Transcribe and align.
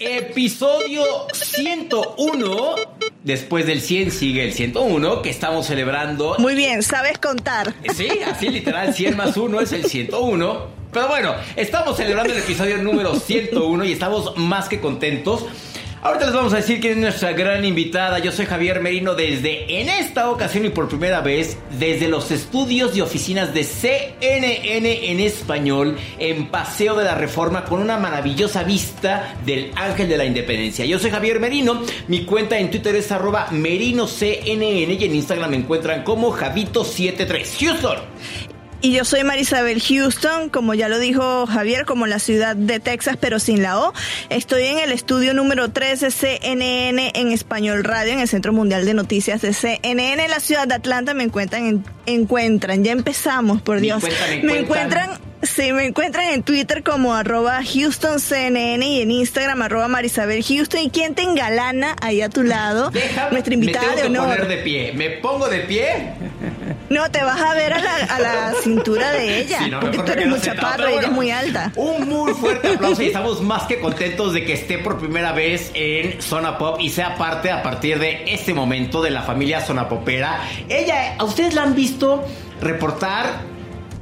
Episodio 0.00 1.02
101. 1.32 2.74
Después 3.24 3.66
del 3.66 3.80
100 3.80 4.12
sigue 4.12 4.44
el 4.44 4.52
101 4.52 5.22
que 5.22 5.30
estamos 5.30 5.66
celebrando. 5.66 6.36
Muy 6.38 6.54
bien, 6.54 6.84
sabes 6.84 7.18
contar. 7.18 7.74
Sí, 7.96 8.08
así 8.24 8.48
literal, 8.48 8.94
100 8.94 9.16
más 9.16 9.36
1 9.36 9.60
es 9.60 9.72
el 9.72 9.86
101. 9.86 10.66
Pero 10.92 11.08
bueno, 11.08 11.34
estamos 11.56 11.96
celebrando 11.96 12.32
el 12.32 12.38
episodio 12.38 12.78
número 12.78 13.14
101 13.18 13.84
y 13.84 13.92
estamos 13.92 14.36
más 14.36 14.68
que 14.68 14.80
contentos. 14.80 15.46
Ahorita 16.00 16.26
les 16.26 16.34
vamos 16.34 16.52
a 16.52 16.56
decir 16.58 16.80
quién 16.80 16.92
es 16.92 16.98
nuestra 16.98 17.32
gran 17.32 17.64
invitada. 17.64 18.20
Yo 18.20 18.30
soy 18.30 18.46
Javier 18.46 18.80
Merino 18.80 19.16
desde, 19.16 19.80
en 19.80 19.88
esta 19.88 20.30
ocasión 20.30 20.64
y 20.64 20.68
por 20.68 20.88
primera 20.88 21.22
vez, 21.22 21.58
desde 21.76 22.06
los 22.06 22.30
estudios 22.30 22.96
y 22.96 23.00
oficinas 23.00 23.52
de 23.52 23.64
CNN 23.64 25.10
en 25.10 25.18
español, 25.18 25.96
en 26.20 26.46
Paseo 26.46 26.94
de 26.94 27.04
la 27.04 27.16
Reforma, 27.16 27.64
con 27.64 27.80
una 27.80 27.98
maravillosa 27.98 28.62
vista 28.62 29.34
del 29.44 29.72
Ángel 29.74 30.08
de 30.08 30.16
la 30.18 30.24
Independencia. 30.24 30.84
Yo 30.84 31.00
soy 31.00 31.10
Javier 31.10 31.40
Merino, 31.40 31.82
mi 32.06 32.24
cuenta 32.24 32.56
en 32.56 32.70
Twitter 32.70 32.94
es 32.94 33.10
arroba 33.10 33.48
merinoCNN 33.50 34.62
y 34.62 35.04
en 35.04 35.14
Instagram 35.16 35.50
me 35.50 35.56
encuentran 35.56 36.04
como 36.04 36.32
Javito73. 36.32 37.58
Houston. 37.58 38.57
Y 38.80 38.92
yo 38.92 39.04
soy 39.04 39.24
Marisabel 39.24 39.82
Houston, 39.82 40.50
como 40.50 40.72
ya 40.72 40.88
lo 40.88 41.00
dijo 41.00 41.46
Javier, 41.46 41.84
como 41.84 42.06
la 42.06 42.20
ciudad 42.20 42.54
de 42.54 42.78
Texas, 42.78 43.16
pero 43.20 43.40
sin 43.40 43.62
la 43.62 43.80
O. 43.80 43.92
Estoy 44.30 44.64
en 44.64 44.78
el 44.78 44.92
estudio 44.92 45.34
número 45.34 45.70
13 45.70 46.12
CNN 46.12 47.10
en 47.14 47.32
Español 47.32 47.82
Radio, 47.82 48.12
en 48.12 48.20
el 48.20 48.28
Centro 48.28 48.52
Mundial 48.52 48.84
de 48.84 48.94
Noticias 48.94 49.42
de 49.42 49.52
CNN 49.52 50.24
en 50.24 50.30
la 50.30 50.38
ciudad 50.38 50.68
de 50.68 50.74
Atlanta. 50.74 51.12
Me 51.12 51.24
encuentran, 51.24 51.84
encuentran, 52.06 52.84
ya 52.84 52.92
empezamos, 52.92 53.62
por 53.62 53.80
Dios. 53.80 54.02
me 54.42 54.60
encuentran 54.60 55.18
Sí, 55.42 55.72
me 55.72 55.86
encuentran 55.86 56.32
en 56.32 56.42
Twitter 56.42 56.82
como 56.82 57.14
arroba 57.14 57.60
HoustonCNN 57.60 58.82
y 58.82 59.02
en 59.02 59.10
Instagram 59.12 59.62
arroba 59.62 59.86
Marisabel 59.86 60.42
Houston. 60.42 60.80
¿Y 60.80 60.90
quién 60.90 61.14
te 61.14 61.22
engalana 61.22 61.94
ahí 62.00 62.22
a 62.22 62.28
tu 62.28 62.42
lado? 62.42 62.90
Nuestra 63.30 63.54
invitada 63.54 63.94
me 63.94 64.02
tengo 64.02 64.14
que 64.14 64.18
poner 64.18 64.48
de 64.48 64.56
pie. 64.58 64.92
¿Me 64.94 65.10
pongo 65.10 65.48
de 65.48 65.60
pie? 65.60 66.12
No, 66.90 67.10
te 67.10 67.22
vas 67.22 67.40
a 67.40 67.54
ver 67.54 67.72
a 67.72 68.18
la, 68.18 68.54
cintura 68.62 69.12
de 69.12 69.40
ella. 69.40 69.78
porque 69.80 69.98
tú 69.98 70.12
eres 70.12 70.26
muy 70.28 70.40
chaparro 70.40 70.88
y 70.88 70.92
ella 70.92 71.02
es 71.02 71.12
muy 71.12 71.30
alta. 71.30 71.72
Un 71.76 72.08
muy 72.08 72.32
fuerte 72.32 72.68
aplauso 72.74 73.02
y 73.02 73.06
estamos 73.06 73.42
más 73.42 73.64
que 73.64 73.78
contentos 73.78 74.32
de 74.32 74.44
que 74.44 74.54
esté 74.54 74.78
por 74.78 74.98
primera 74.98 75.32
vez 75.32 75.70
en 75.74 76.20
Zona 76.22 76.56
Pop 76.56 76.78
y 76.80 76.90
sea 76.90 77.16
parte 77.16 77.50
a 77.50 77.62
partir 77.62 77.98
de 77.98 78.24
este 78.26 78.54
momento 78.54 79.02
de 79.02 79.10
la 79.10 79.22
familia 79.22 79.60
Zona 79.60 79.88
Popera. 79.88 80.40
Ella, 80.68 81.14
¿a 81.18 81.24
ustedes 81.24 81.54
la 81.54 81.62
han 81.62 81.74
visto 81.74 82.24
reportar 82.60 83.58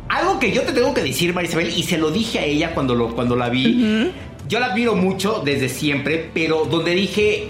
algo 0.08 0.38
que 0.38 0.52
yo 0.52 0.62
te 0.62 0.72
tengo 0.72 0.94
que 0.94 1.02
decir, 1.02 1.34
Marisabel, 1.34 1.76
y 1.76 1.82
se 1.82 1.98
lo 1.98 2.10
dije 2.10 2.38
a 2.38 2.44
ella 2.44 2.74
cuando, 2.74 2.94
lo, 2.94 3.14
cuando 3.14 3.36
la 3.36 3.48
vi. 3.48 4.12
Yo 4.48 4.60
la 4.60 4.66
admiro 4.66 4.94
mucho 4.94 5.42
desde 5.44 5.68
siempre, 5.68 6.30
pero 6.32 6.66
donde 6.66 6.92
dije, 6.92 7.48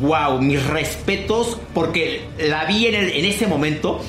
wow, 0.00 0.40
mis 0.40 0.64
respetos, 0.66 1.58
porque 1.74 2.22
la 2.38 2.64
vi 2.64 2.86
en, 2.86 2.94
en 2.94 3.24
ese 3.26 3.46
momento 3.46 4.00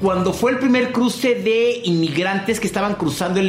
cuando 0.00 0.32
fue 0.32 0.52
el 0.52 0.58
primer 0.58 0.92
cruce 0.92 1.34
de 1.34 1.82
inmigrantes 1.84 2.58
que 2.58 2.66
estaban 2.66 2.94
cruzando 2.94 3.40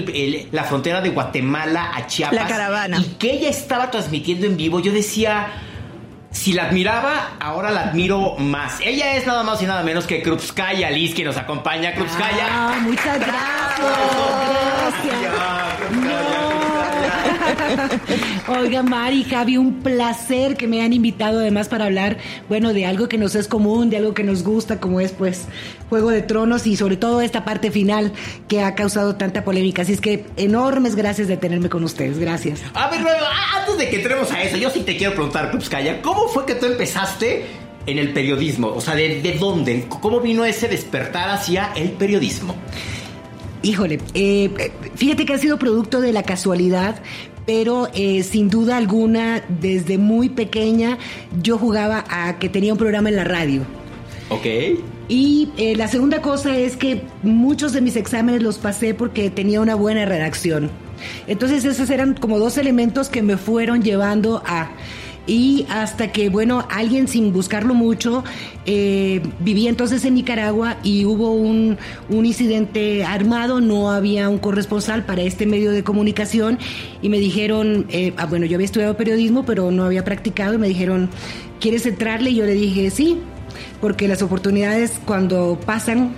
la 0.52 0.64
frontera 0.66 1.02
de 1.02 1.10
Guatemala 1.10 1.92
a 1.96 2.08
Chiapas. 2.08 2.36
La 2.36 2.48
caravana. 2.48 2.98
Y 2.98 3.04
que 3.16 3.34
ella 3.34 3.50
estaba 3.50 3.90
transmitiendo 3.90 4.46
en 4.46 4.58
vivo, 4.58 4.80
yo 4.80 4.92
decía 4.92 5.48
si 6.32 6.54
la 6.54 6.64
admiraba, 6.64 7.32
ahora 7.40 7.72
la 7.72 7.82
admiro 7.90 8.36
más. 8.38 8.80
Ella 8.82 9.16
es 9.16 9.28
nada 9.28 9.44
más 9.44 9.62
y 9.62 9.66
nada 9.66 9.84
menos 9.84 10.08
que 10.08 10.22
Krupskaya 10.22 10.90
Liz, 10.90 11.14
que 11.14 11.24
nos 11.24 11.38
acompaña. 11.38 11.94
Krupskaya. 11.94 12.48
Ah, 12.50 12.80
muchas 12.82 13.20
gracias. 13.20 13.98
gracias. 15.04 15.61
Oiga, 18.48 18.84
Mari, 18.84 19.24
Javi, 19.24 19.58
un 19.58 19.82
placer 19.82 20.56
que 20.58 20.68
me 20.68 20.80
hayan 20.80 20.94
invitado 20.94 21.40
además 21.40 21.68
para 21.68 21.86
hablar, 21.86 22.18
bueno, 22.50 22.74
de 22.74 22.86
algo 22.86 23.08
que 23.08 23.18
nos 23.18 23.36
es 23.36 23.48
común, 23.48 23.90
de 23.90 23.98
algo 23.98 24.14
que 24.14 24.24
nos 24.24 24.44
gusta, 24.44 24.80
como 24.80 25.00
es 25.00 25.12
pues 25.12 25.46
Juego 25.90 26.10
de 26.10 26.22
Tronos 26.22 26.68
y 26.68 26.76
sobre 26.76 26.98
todo 26.98 27.22
esta 27.22 27.46
parte 27.46 27.72
final 27.72 28.12
que 28.48 28.62
ha 28.62 28.76
causado 28.76 29.16
tanta 29.16 29.44
polémica. 29.44 29.82
Así 29.84 29.94
es 29.94 30.02
que 30.02 30.26
enormes 30.38 30.96
gracias 30.96 31.28
de 31.28 31.38
tenerme 31.38 31.70
con 31.70 31.84
ustedes. 31.84 32.18
Gracias. 32.20 32.62
A 32.74 32.90
ver, 32.90 33.02
antes 33.56 33.78
de 33.78 33.90
que 33.90 33.98
entremos 33.98 34.32
a 34.32 34.42
eso, 34.44 34.58
yo 34.58 34.70
sí 34.70 34.82
te 34.82 34.98
quiero 34.98 35.14
preguntar, 35.14 35.50
Krupskaya, 35.50 36.02
¿cómo 36.02 36.28
fue 36.28 36.46
que 36.46 36.56
tú 36.56 36.66
empezaste 36.66 37.46
en 37.86 37.98
el 37.98 38.14
periodismo? 38.14 38.68
O 38.68 38.82
sea, 38.82 38.96
¿de, 38.96 39.22
de 39.22 39.34
dónde? 39.34 39.86
¿Cómo 39.90 40.20
vino 40.20 40.46
ese 40.46 40.68
despertar 40.68 41.30
hacia 41.30 41.72
el 41.76 41.92
periodismo? 41.92 42.56
Híjole, 43.64 44.00
eh, 44.16 44.72
fíjate 44.96 45.26
que 45.26 45.34
ha 45.34 45.38
sido 45.38 45.60
producto 45.60 46.02
de 46.02 46.12
la 46.12 46.24
casualidad, 46.24 47.00
pero 47.54 47.90
eh, 47.94 48.24
sin 48.24 48.50
duda 48.50 48.78
alguna, 48.78 49.44
desde 49.60 49.98
muy 49.98 50.30
pequeña, 50.30 50.98
yo 51.44 51.58
jugaba 51.58 52.06
a 52.08 52.40
que 52.40 52.48
tenía 52.48 52.72
un 52.72 52.80
programa 52.80 53.10
en 53.10 53.18
la 53.18 53.26
radio. 53.26 53.64
Ok. 54.30 54.46
Y 55.10 55.50
eh, 55.58 55.76
la 55.76 55.90
segunda 55.90 56.22
cosa 56.22 56.56
es 56.56 56.78
que 56.78 57.02
muchos 57.24 57.74
de 57.74 57.82
mis 57.82 57.98
exámenes 57.98 58.42
los 58.42 58.58
pasé 58.58 58.94
porque 58.94 59.30
tenía 59.30 59.60
una 59.60 59.76
buena 59.76 60.06
redacción. 60.06 60.72
Entonces 61.28 61.66
esos 61.66 61.90
eran 61.90 62.14
como 62.14 62.40
dos 62.40 62.58
elementos 62.58 63.10
que 63.10 63.22
me 63.22 63.36
fueron 63.36 63.84
llevando 63.84 64.42
a 64.46 64.70
y 65.28 65.66
hasta 65.70 66.12
que, 66.12 66.30
bueno, 66.30 66.66
alguien 66.70 67.08
sin 67.08 67.32
buscarlo 67.32 67.74
mucho, 67.74 68.24
eh, 68.66 69.22
vivía 69.40 69.70
entonces 69.70 70.04
en 70.06 70.16
Nicaragua 70.16 70.78
y 70.84 71.06
hubo 71.06 71.32
un, 71.32 71.78
incidente 72.10 73.04
armado, 73.04 73.62
no 73.62 73.92
había 73.92 74.30
un 74.30 74.40
corresponsal 74.40 75.06
para 75.06 75.22
este 75.22 75.46
medio 75.46 75.72
de 75.72 75.84
comunicación 75.84 76.58
y 77.02 77.10
me 77.10 77.20
dijeron, 77.20 77.86
eh, 77.90 78.14
ah, 78.18 78.26
bueno, 78.26 78.46
yo 78.46 78.56
había 78.56 78.66
estudiado 78.66 78.98
periodismo, 78.98 79.46
pero 79.46 79.72
no 79.72 79.84
había 79.84 80.04
practicado 80.04 80.56
y 80.56 80.58
me 80.58 80.68
dijeron, 80.68 81.10
¿quieres 81.60 81.86
entrarle? 81.86 82.32
Y 82.32 82.36
yo 82.36 82.46
le 82.46 82.54
dije, 82.54 82.90
sí, 82.90 83.18
porque 83.80 84.08
las 84.08 84.22
oportunidades 84.22 85.00
cuando 85.06 85.60
pasan 85.66 86.12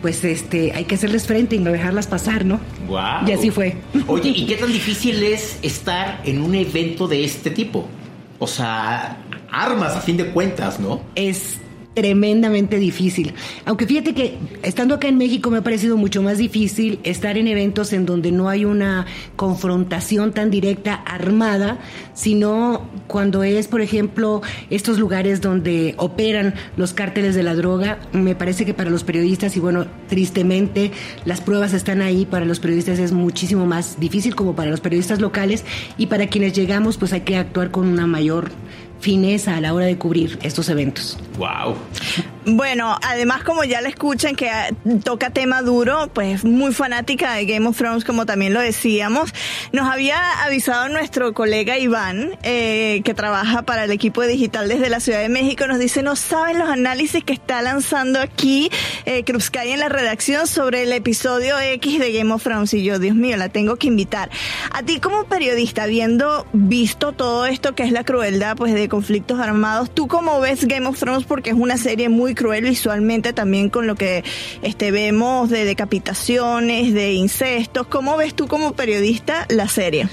pues 0.00 0.24
este 0.24 0.72
hay 0.72 0.84
que 0.84 0.94
hacerles 0.94 1.26
frente 1.26 1.56
y 1.56 1.58
no 1.58 1.72
dejarlas 1.72 2.06
pasar, 2.06 2.44
¿no? 2.44 2.60
Wow. 2.86 3.26
Y 3.26 3.32
así 3.32 3.50
fue. 3.50 3.76
Oye, 4.06 4.30
¿y 4.30 4.46
qué 4.46 4.56
tan 4.56 4.72
difícil 4.72 5.22
es 5.22 5.58
estar 5.62 6.20
en 6.24 6.40
un 6.42 6.54
evento 6.54 7.08
de 7.08 7.24
este 7.24 7.50
tipo? 7.50 7.88
O 8.38 8.46
sea, 8.46 9.16
armas 9.50 9.96
a 9.96 10.00
fin 10.00 10.16
de 10.16 10.26
cuentas, 10.30 10.80
¿no? 10.80 11.00
Es 11.14 11.58
tremendamente 11.94 12.78
difícil. 12.78 13.32
Aunque 13.64 13.86
fíjate 13.86 14.14
que 14.14 14.36
estando 14.62 14.96
acá 14.96 15.08
en 15.08 15.16
México 15.16 15.50
me 15.50 15.58
ha 15.58 15.62
parecido 15.62 15.96
mucho 15.96 16.22
más 16.22 16.38
difícil 16.38 16.98
estar 17.04 17.38
en 17.38 17.48
eventos 17.48 17.92
en 17.92 18.04
donde 18.04 18.32
no 18.32 18.48
hay 18.48 18.64
una 18.64 19.06
confrontación 19.36 20.32
tan 20.32 20.50
directa 20.50 20.94
armada, 20.94 21.78
sino 22.14 22.88
cuando 23.06 23.42
es, 23.44 23.68
por 23.68 23.80
ejemplo, 23.80 24.42
estos 24.70 24.98
lugares 24.98 25.40
donde 25.40 25.94
operan 25.96 26.54
los 26.76 26.92
cárteles 26.92 27.34
de 27.34 27.42
la 27.42 27.54
droga. 27.54 27.98
Me 28.12 28.34
parece 28.34 28.64
que 28.64 28.74
para 28.74 28.90
los 28.90 29.04
periodistas, 29.04 29.56
y 29.56 29.60
bueno, 29.60 29.86
tristemente 30.08 30.90
las 31.24 31.40
pruebas 31.40 31.72
están 31.72 32.02
ahí, 32.02 32.26
para 32.26 32.44
los 32.44 32.60
periodistas 32.60 32.98
es 32.98 33.12
muchísimo 33.12 33.66
más 33.66 34.00
difícil 34.00 34.34
como 34.34 34.54
para 34.56 34.70
los 34.70 34.80
periodistas 34.80 35.20
locales 35.20 35.64
y 35.96 36.06
para 36.06 36.26
quienes 36.26 36.52
llegamos 36.52 36.96
pues 36.96 37.12
hay 37.12 37.22
que 37.22 37.36
actuar 37.36 37.70
con 37.70 37.86
una 37.86 38.06
mayor 38.06 38.50
fineza 39.04 39.54
a 39.54 39.60
la 39.60 39.74
hora 39.74 39.84
de 39.84 39.98
cubrir 39.98 40.38
estos 40.42 40.70
eventos. 40.70 41.18
Wow. 41.36 41.76
Bueno, 42.46 42.98
además 43.02 43.42
como 43.42 43.64
ya 43.64 43.80
le 43.80 43.88
escuchan 43.88 44.36
que 44.36 44.50
ah, 44.50 44.68
toca 45.02 45.30
tema 45.30 45.62
duro, 45.62 46.10
pues 46.12 46.44
muy 46.44 46.74
fanática 46.74 47.32
de 47.34 47.46
Game 47.46 47.66
of 47.66 47.78
Thrones, 47.78 48.04
como 48.04 48.26
también 48.26 48.52
lo 48.52 48.60
decíamos, 48.60 49.32
nos 49.72 49.90
había 49.90 50.42
avisado 50.44 50.90
nuestro 50.90 51.32
colega 51.32 51.78
Iván, 51.78 52.36
eh, 52.42 53.00
que 53.02 53.14
trabaja 53.14 53.62
para 53.62 53.84
el 53.84 53.90
equipo 53.92 54.22
digital 54.22 54.68
desde 54.68 54.90
la 54.90 55.00
Ciudad 55.00 55.20
de 55.20 55.30
México, 55.30 55.66
nos 55.66 55.78
dice, 55.78 56.02
no 56.02 56.16
saben 56.16 56.58
los 56.58 56.68
análisis 56.68 57.24
que 57.24 57.32
está 57.32 57.62
lanzando 57.62 58.20
aquí 58.20 58.70
eh, 59.06 59.24
Cruzcay 59.24 59.72
en 59.72 59.80
la 59.80 59.88
redacción 59.88 60.46
sobre 60.46 60.82
el 60.82 60.92
episodio 60.92 61.58
X 61.58 61.98
de 61.98 62.12
Game 62.12 62.32
of 62.32 62.42
Thrones. 62.42 62.74
Y 62.74 62.84
yo, 62.84 62.98
Dios 62.98 63.16
mío, 63.16 63.38
la 63.38 63.48
tengo 63.48 63.76
que 63.76 63.86
invitar. 63.86 64.28
A 64.70 64.82
ti 64.82 65.00
como 65.00 65.24
periodista, 65.24 65.84
habiendo 65.84 66.46
visto 66.52 67.12
todo 67.12 67.46
esto 67.46 67.74
que 67.74 67.84
es 67.84 67.92
la 67.92 68.04
crueldad 68.04 68.56
pues 68.56 68.74
de 68.74 68.88
conflictos 68.88 69.40
armados, 69.40 69.94
¿tú 69.94 70.08
cómo 70.08 70.40
ves 70.40 70.66
Game 70.66 70.86
of 70.86 70.98
Thrones? 70.98 71.24
Porque 71.24 71.50
es 71.50 71.56
una 71.56 71.78
serie 71.78 72.08
muy 72.08 72.33
cruel 72.34 72.64
visualmente 72.64 73.32
también 73.32 73.70
con 73.70 73.86
lo 73.86 73.94
que 73.94 74.24
este, 74.62 74.90
vemos 74.90 75.50
de 75.50 75.64
decapitaciones, 75.64 76.94
de 76.94 77.12
incestos. 77.12 77.86
¿Cómo 77.86 78.16
ves 78.16 78.34
tú 78.34 78.46
como 78.46 78.72
periodista 78.72 79.46
la 79.48 79.68
serie? 79.68 80.08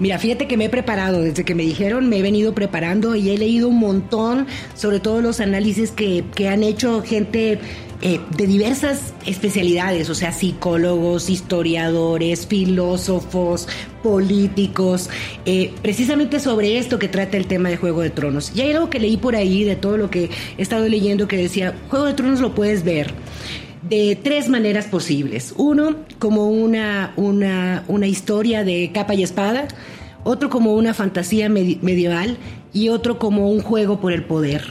Mira, 0.00 0.18
fíjate 0.18 0.48
que 0.48 0.56
me 0.56 0.64
he 0.64 0.68
preparado, 0.68 1.22
desde 1.22 1.44
que 1.44 1.54
me 1.54 1.62
dijeron 1.62 2.08
me 2.08 2.18
he 2.18 2.22
venido 2.22 2.52
preparando 2.52 3.14
y 3.14 3.30
he 3.30 3.38
leído 3.38 3.68
un 3.68 3.78
montón 3.78 4.46
sobre 4.74 4.98
todos 4.98 5.22
los 5.22 5.40
análisis 5.40 5.92
que, 5.92 6.24
que 6.34 6.48
han 6.48 6.64
hecho 6.64 7.02
gente 7.02 7.60
eh, 8.06 8.20
de 8.36 8.46
diversas 8.46 9.14
especialidades, 9.24 10.10
o 10.10 10.14
sea, 10.14 10.30
psicólogos, 10.30 11.30
historiadores, 11.30 12.46
filósofos, 12.46 13.66
políticos, 14.02 15.08
eh, 15.46 15.72
precisamente 15.80 16.38
sobre 16.38 16.76
esto 16.76 16.98
que 16.98 17.08
trata 17.08 17.38
el 17.38 17.46
tema 17.46 17.70
de 17.70 17.78
Juego 17.78 18.02
de 18.02 18.10
Tronos. 18.10 18.52
Y 18.54 18.60
hay 18.60 18.72
algo 18.72 18.90
que 18.90 19.00
leí 19.00 19.16
por 19.16 19.34
ahí 19.34 19.64
de 19.64 19.76
todo 19.76 19.96
lo 19.96 20.10
que 20.10 20.28
he 20.58 20.62
estado 20.62 20.86
leyendo 20.86 21.26
que 21.26 21.38
decía, 21.38 21.74
Juego 21.88 22.04
de 22.04 22.12
Tronos 22.12 22.40
lo 22.40 22.54
puedes 22.54 22.84
ver 22.84 23.14
de 23.88 24.18
tres 24.22 24.50
maneras 24.50 24.84
posibles. 24.84 25.54
Uno, 25.56 25.96
como 26.18 26.50
una, 26.50 27.14
una, 27.16 27.84
una 27.88 28.06
historia 28.06 28.64
de 28.64 28.90
capa 28.92 29.14
y 29.14 29.22
espada, 29.22 29.66
otro 30.24 30.50
como 30.50 30.74
una 30.74 30.92
fantasía 30.92 31.48
medieval 31.48 32.36
y 32.74 32.90
otro 32.90 33.18
como 33.18 33.50
un 33.50 33.62
juego 33.62 33.98
por 33.98 34.12
el 34.12 34.24
poder. 34.24 34.62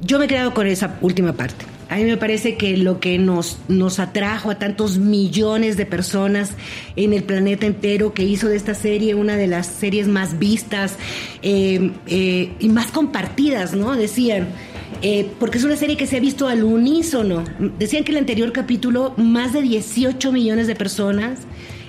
Yo 0.00 0.20
me 0.20 0.26
he 0.26 0.28
quedado 0.28 0.54
con 0.54 0.68
esa 0.68 0.98
última 1.00 1.32
parte. 1.32 1.73
A 1.88 1.96
mí 1.96 2.04
me 2.04 2.16
parece 2.16 2.56
que 2.56 2.76
lo 2.76 2.98
que 2.98 3.18
nos, 3.18 3.58
nos 3.68 3.98
atrajo 3.98 4.50
a 4.50 4.58
tantos 4.58 4.98
millones 4.98 5.76
de 5.76 5.86
personas 5.86 6.52
en 6.96 7.12
el 7.12 7.24
planeta 7.24 7.66
entero, 7.66 8.14
que 8.14 8.24
hizo 8.24 8.48
de 8.48 8.56
esta 8.56 8.74
serie 8.74 9.14
una 9.14 9.36
de 9.36 9.46
las 9.46 9.66
series 9.66 10.08
más 10.08 10.38
vistas 10.38 10.96
eh, 11.42 11.90
eh, 12.06 12.52
y 12.58 12.68
más 12.68 12.90
compartidas, 12.90 13.74
¿no? 13.74 13.94
Decían, 13.96 14.48
eh, 15.02 15.28
porque 15.38 15.58
es 15.58 15.64
una 15.64 15.76
serie 15.76 15.96
que 15.96 16.06
se 16.06 16.16
ha 16.16 16.20
visto 16.20 16.48
al 16.48 16.64
unísono. 16.64 17.44
Decían 17.78 18.04
que 18.04 18.12
el 18.12 18.18
anterior 18.18 18.52
capítulo, 18.52 19.14
más 19.16 19.52
de 19.52 19.62
18 19.62 20.32
millones 20.32 20.66
de 20.66 20.74
personas 20.74 21.40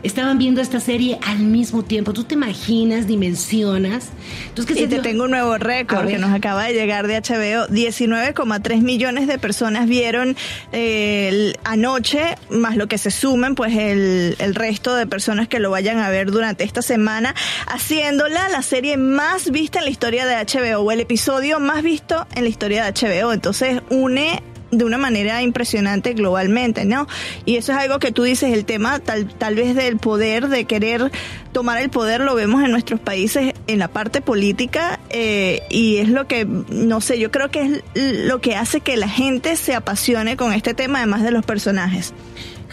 estaban 0.05 0.37
viendo 0.37 0.61
esta 0.61 0.79
serie 0.79 1.17
al 1.25 1.39
mismo 1.39 1.83
tiempo. 1.83 2.13
¿Tú 2.13 2.23
te 2.23 2.35
imaginas, 2.35 3.07
dimensionas? 3.07 4.09
Entonces, 4.49 4.77
y 4.77 4.87
te 4.87 4.99
tengo 4.99 5.23
un 5.23 5.31
nuevo 5.31 5.57
récord 5.57 6.07
que 6.07 6.19
nos 6.19 6.31
acaba 6.31 6.65
de 6.65 6.73
llegar 6.73 7.07
de 7.07 7.15
HBO. 7.15 7.67
19,3 7.67 8.81
millones 8.81 9.27
de 9.27 9.39
personas 9.39 9.87
vieron 9.87 10.35
eh, 10.71 11.53
anoche, 11.63 12.35
más 12.49 12.75
lo 12.75 12.87
que 12.87 12.97
se 12.97 13.09
sumen, 13.09 13.55
pues 13.55 13.75
el, 13.75 14.35
el 14.39 14.55
resto 14.55 14.95
de 14.95 15.07
personas 15.07 15.47
que 15.47 15.59
lo 15.59 15.71
vayan 15.71 15.97
a 15.99 16.09
ver 16.09 16.31
durante 16.31 16.63
esta 16.63 16.81
semana, 16.81 17.33
haciéndola 17.67 18.49
la 18.49 18.61
serie 18.61 18.97
más 18.97 19.49
vista 19.49 19.79
en 19.79 19.85
la 19.85 19.91
historia 19.91 20.25
de 20.25 20.35
HBO 20.35 20.81
o 20.81 20.91
el 20.91 20.99
episodio 20.99 21.59
más 21.59 21.81
visto 21.81 22.27
en 22.35 22.43
la 22.43 22.49
historia 22.49 22.85
de 22.85 22.91
HBO. 22.91 23.33
Entonces 23.33 23.81
une 23.89 24.41
de 24.71 24.83
una 24.83 24.97
manera 24.97 25.41
impresionante 25.41 26.13
globalmente, 26.13 26.85
¿no? 26.85 27.07
Y 27.45 27.57
eso 27.57 27.71
es 27.71 27.77
algo 27.77 27.99
que 27.99 28.11
tú 28.11 28.23
dices, 28.23 28.53
el 28.53 28.65
tema 28.65 28.99
tal, 28.99 29.27
tal 29.27 29.55
vez 29.55 29.75
del 29.75 29.97
poder, 29.97 30.47
de 30.47 30.65
querer 30.65 31.11
tomar 31.51 31.81
el 31.81 31.89
poder, 31.89 32.21
lo 32.21 32.35
vemos 32.35 32.63
en 32.63 32.71
nuestros 32.71 32.99
países 32.99 33.53
en 33.67 33.79
la 33.79 33.87
parte 33.87 34.21
política 34.21 34.99
eh, 35.09 35.61
y 35.69 35.97
es 35.97 36.09
lo 36.09 36.27
que, 36.27 36.45
no 36.45 37.01
sé, 37.01 37.19
yo 37.19 37.31
creo 37.31 37.49
que 37.49 37.61
es 37.61 37.83
lo 37.93 38.41
que 38.41 38.55
hace 38.55 38.81
que 38.81 38.97
la 38.97 39.09
gente 39.09 39.55
se 39.55 39.73
apasione 39.73 40.35
con 40.37 40.53
este 40.53 40.73
tema, 40.73 40.99
además 40.99 41.23
de 41.23 41.31
los 41.31 41.45
personajes. 41.45 42.13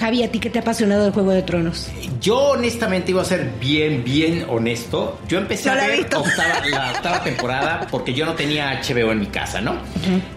Javi, 0.02 0.24
¿a 0.24 0.32
ti 0.32 0.40
qué 0.40 0.50
te 0.50 0.58
ha 0.58 0.62
apasionado 0.62 1.06
el 1.06 1.12
Juego 1.12 1.30
de 1.30 1.42
Tronos? 1.42 1.88
Yo 2.20 2.36
honestamente 2.36 3.12
iba 3.12 3.22
a 3.22 3.24
ser 3.24 3.52
bien, 3.60 4.02
bien 4.02 4.44
honesto. 4.48 5.20
Yo 5.28 5.38
empecé 5.38 5.70
a 5.70 5.76
ver 5.76 6.10
la 6.72 6.90
octava 6.90 7.22
temporada 7.22 7.86
porque 7.88 8.12
yo 8.12 8.26
no 8.26 8.34
tenía 8.34 8.80
HBO 8.82 9.12
en 9.12 9.20
mi 9.20 9.26
casa, 9.26 9.60
¿no? 9.60 9.76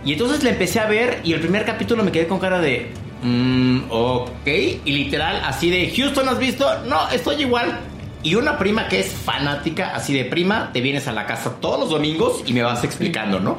Y 0.06 0.14
entonces 0.14 0.44
la 0.44 0.52
empecé 0.52 0.80
a 0.80 0.86
ver 0.86 1.20
y 1.24 1.34
el 1.34 1.40
primer 1.40 1.66
capítulo 1.66 2.04
me 2.04 2.12
quedé 2.12 2.28
con 2.28 2.38
cara 2.38 2.60
de... 2.60 2.92
Mm, 3.24 3.86
ok. 3.90 4.46
Y 4.46 4.92
literal, 4.92 5.42
así 5.44 5.72
de... 5.72 5.92
Houston, 5.98 6.30
¿has 6.30 6.38
visto? 6.38 6.84
No, 6.84 7.10
estoy 7.10 7.42
igual. 7.42 7.80
Y 8.22 8.36
una 8.36 8.60
prima 8.60 8.88
que 8.88 9.00
es 9.00 9.08
fanática, 9.08 9.96
así 9.96 10.14
de 10.14 10.26
prima, 10.26 10.70
te 10.74 10.82
vienes 10.82 11.08
a 11.08 11.12
la 11.12 11.26
casa 11.26 11.56
todos 11.60 11.80
los 11.80 11.90
domingos 11.90 12.44
y 12.46 12.54
me 12.54 12.62
vas 12.62 12.84
explicando, 12.84 13.40
¿no? 13.40 13.58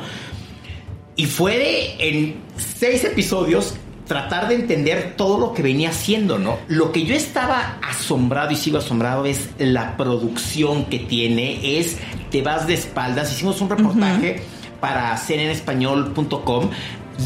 Y 1.16 1.26
fue 1.26 1.58
de, 1.58 1.96
en 1.98 2.36
seis 2.56 3.02
episodios 3.02 3.74
tratar 4.06 4.48
de 4.48 4.54
entender 4.54 5.14
todo 5.16 5.38
lo 5.38 5.52
que 5.52 5.62
venía 5.62 5.90
haciendo, 5.90 6.38
¿no? 6.38 6.58
Lo 6.68 6.92
que 6.92 7.04
yo 7.04 7.14
estaba 7.14 7.78
asombrado 7.82 8.52
y 8.52 8.56
sigo 8.56 8.78
asombrado 8.78 9.26
es 9.26 9.50
la 9.58 9.96
producción 9.96 10.84
que 10.86 11.00
tiene, 11.00 11.78
es 11.78 11.98
te 12.30 12.42
vas 12.42 12.66
de 12.66 12.74
espaldas. 12.74 13.32
Hicimos 13.32 13.60
un 13.60 13.70
reportaje 13.70 14.42
para 14.80 15.16
para 15.64 16.70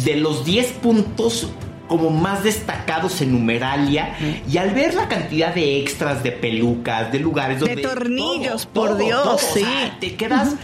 de 0.05 0.17
los 0.17 0.45
10 0.45 0.67
puntos 0.75 1.51
como 1.89 2.11
más 2.11 2.45
destacados 2.45 3.21
en 3.21 3.33
numeralia 3.33 4.15
y 4.49 4.59
al 4.59 4.71
ver 4.71 4.95
la 4.95 5.09
cantidad 5.09 5.53
de 5.53 5.81
extras, 5.81 6.23
de 6.23 6.31
pelucas, 6.31 7.11
de 7.11 7.19
lugares 7.19 7.59
donde... 7.59 7.77
De 7.77 7.83
tornillos, 7.83 8.67
por 8.67 8.97
Dios, 8.97 9.41
sí. 9.53 9.67
te 9.99 10.15
quedas 10.15 10.55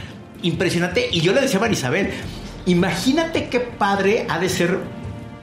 impresionante. 0.42 1.08
Y 1.10 1.20
yo 1.20 1.32
le 1.32 1.40
decía 1.40 1.58
a 1.58 1.62
Marisabel, 1.62 2.10
imagínate 2.66 3.48
qué 3.48 3.58
padre 3.58 4.26
ha 4.28 4.38
de 4.38 4.48
ser 4.48 4.78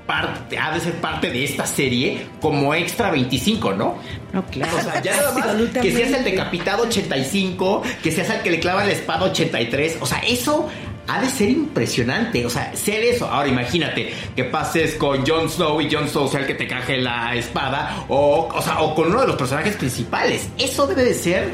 parte, 0.05 0.57
ha 0.57 0.73
de 0.73 0.79
ser 0.79 0.94
parte 0.95 1.29
de 1.31 1.44
esta 1.44 1.65
serie 1.65 2.27
como 2.41 2.73
extra 2.73 3.11
25, 3.11 3.73
¿no? 3.73 3.95
No, 4.31 4.45
claro. 4.45 4.77
O 4.77 4.81
sea, 4.81 5.01
ya 5.01 5.15
nada 5.15 5.31
más 5.31 5.69
que 5.81 5.91
seas 5.91 6.11
el 6.11 6.23
decapitado 6.23 6.83
85, 6.83 7.83
que 8.01 8.11
seas 8.11 8.29
el 8.29 8.41
que 8.41 8.51
le 8.51 8.59
clava 8.59 8.83
la 8.83 8.91
espada 8.91 9.25
83, 9.25 9.97
o 10.01 10.05
sea, 10.05 10.19
eso 10.19 10.69
ha 11.07 11.21
de 11.21 11.29
ser 11.29 11.50
impresionante, 11.50 12.45
o 12.45 12.50
sea, 12.50 12.75
ser 12.75 13.03
eso. 13.03 13.27
Ahora 13.27 13.47
imagínate 13.50 14.13
que 14.35 14.44
pases 14.45 14.95
con 14.95 15.25
Jon 15.25 15.50
Snow 15.50 15.81
y 15.81 15.91
Jon 15.91 16.07
Snow 16.07 16.27
sea 16.27 16.41
el 16.41 16.47
que 16.47 16.55
te 16.55 16.67
caje 16.67 16.97
la 16.97 17.35
espada, 17.35 18.05
o, 18.09 18.50
o, 18.53 18.61
sea, 18.61 18.81
o 18.81 18.95
con 18.95 19.07
uno 19.07 19.21
de 19.21 19.27
los 19.27 19.35
personajes 19.35 19.75
principales. 19.75 20.50
Eso 20.57 20.88
debe 20.88 21.03
de 21.03 21.13
ser, 21.13 21.51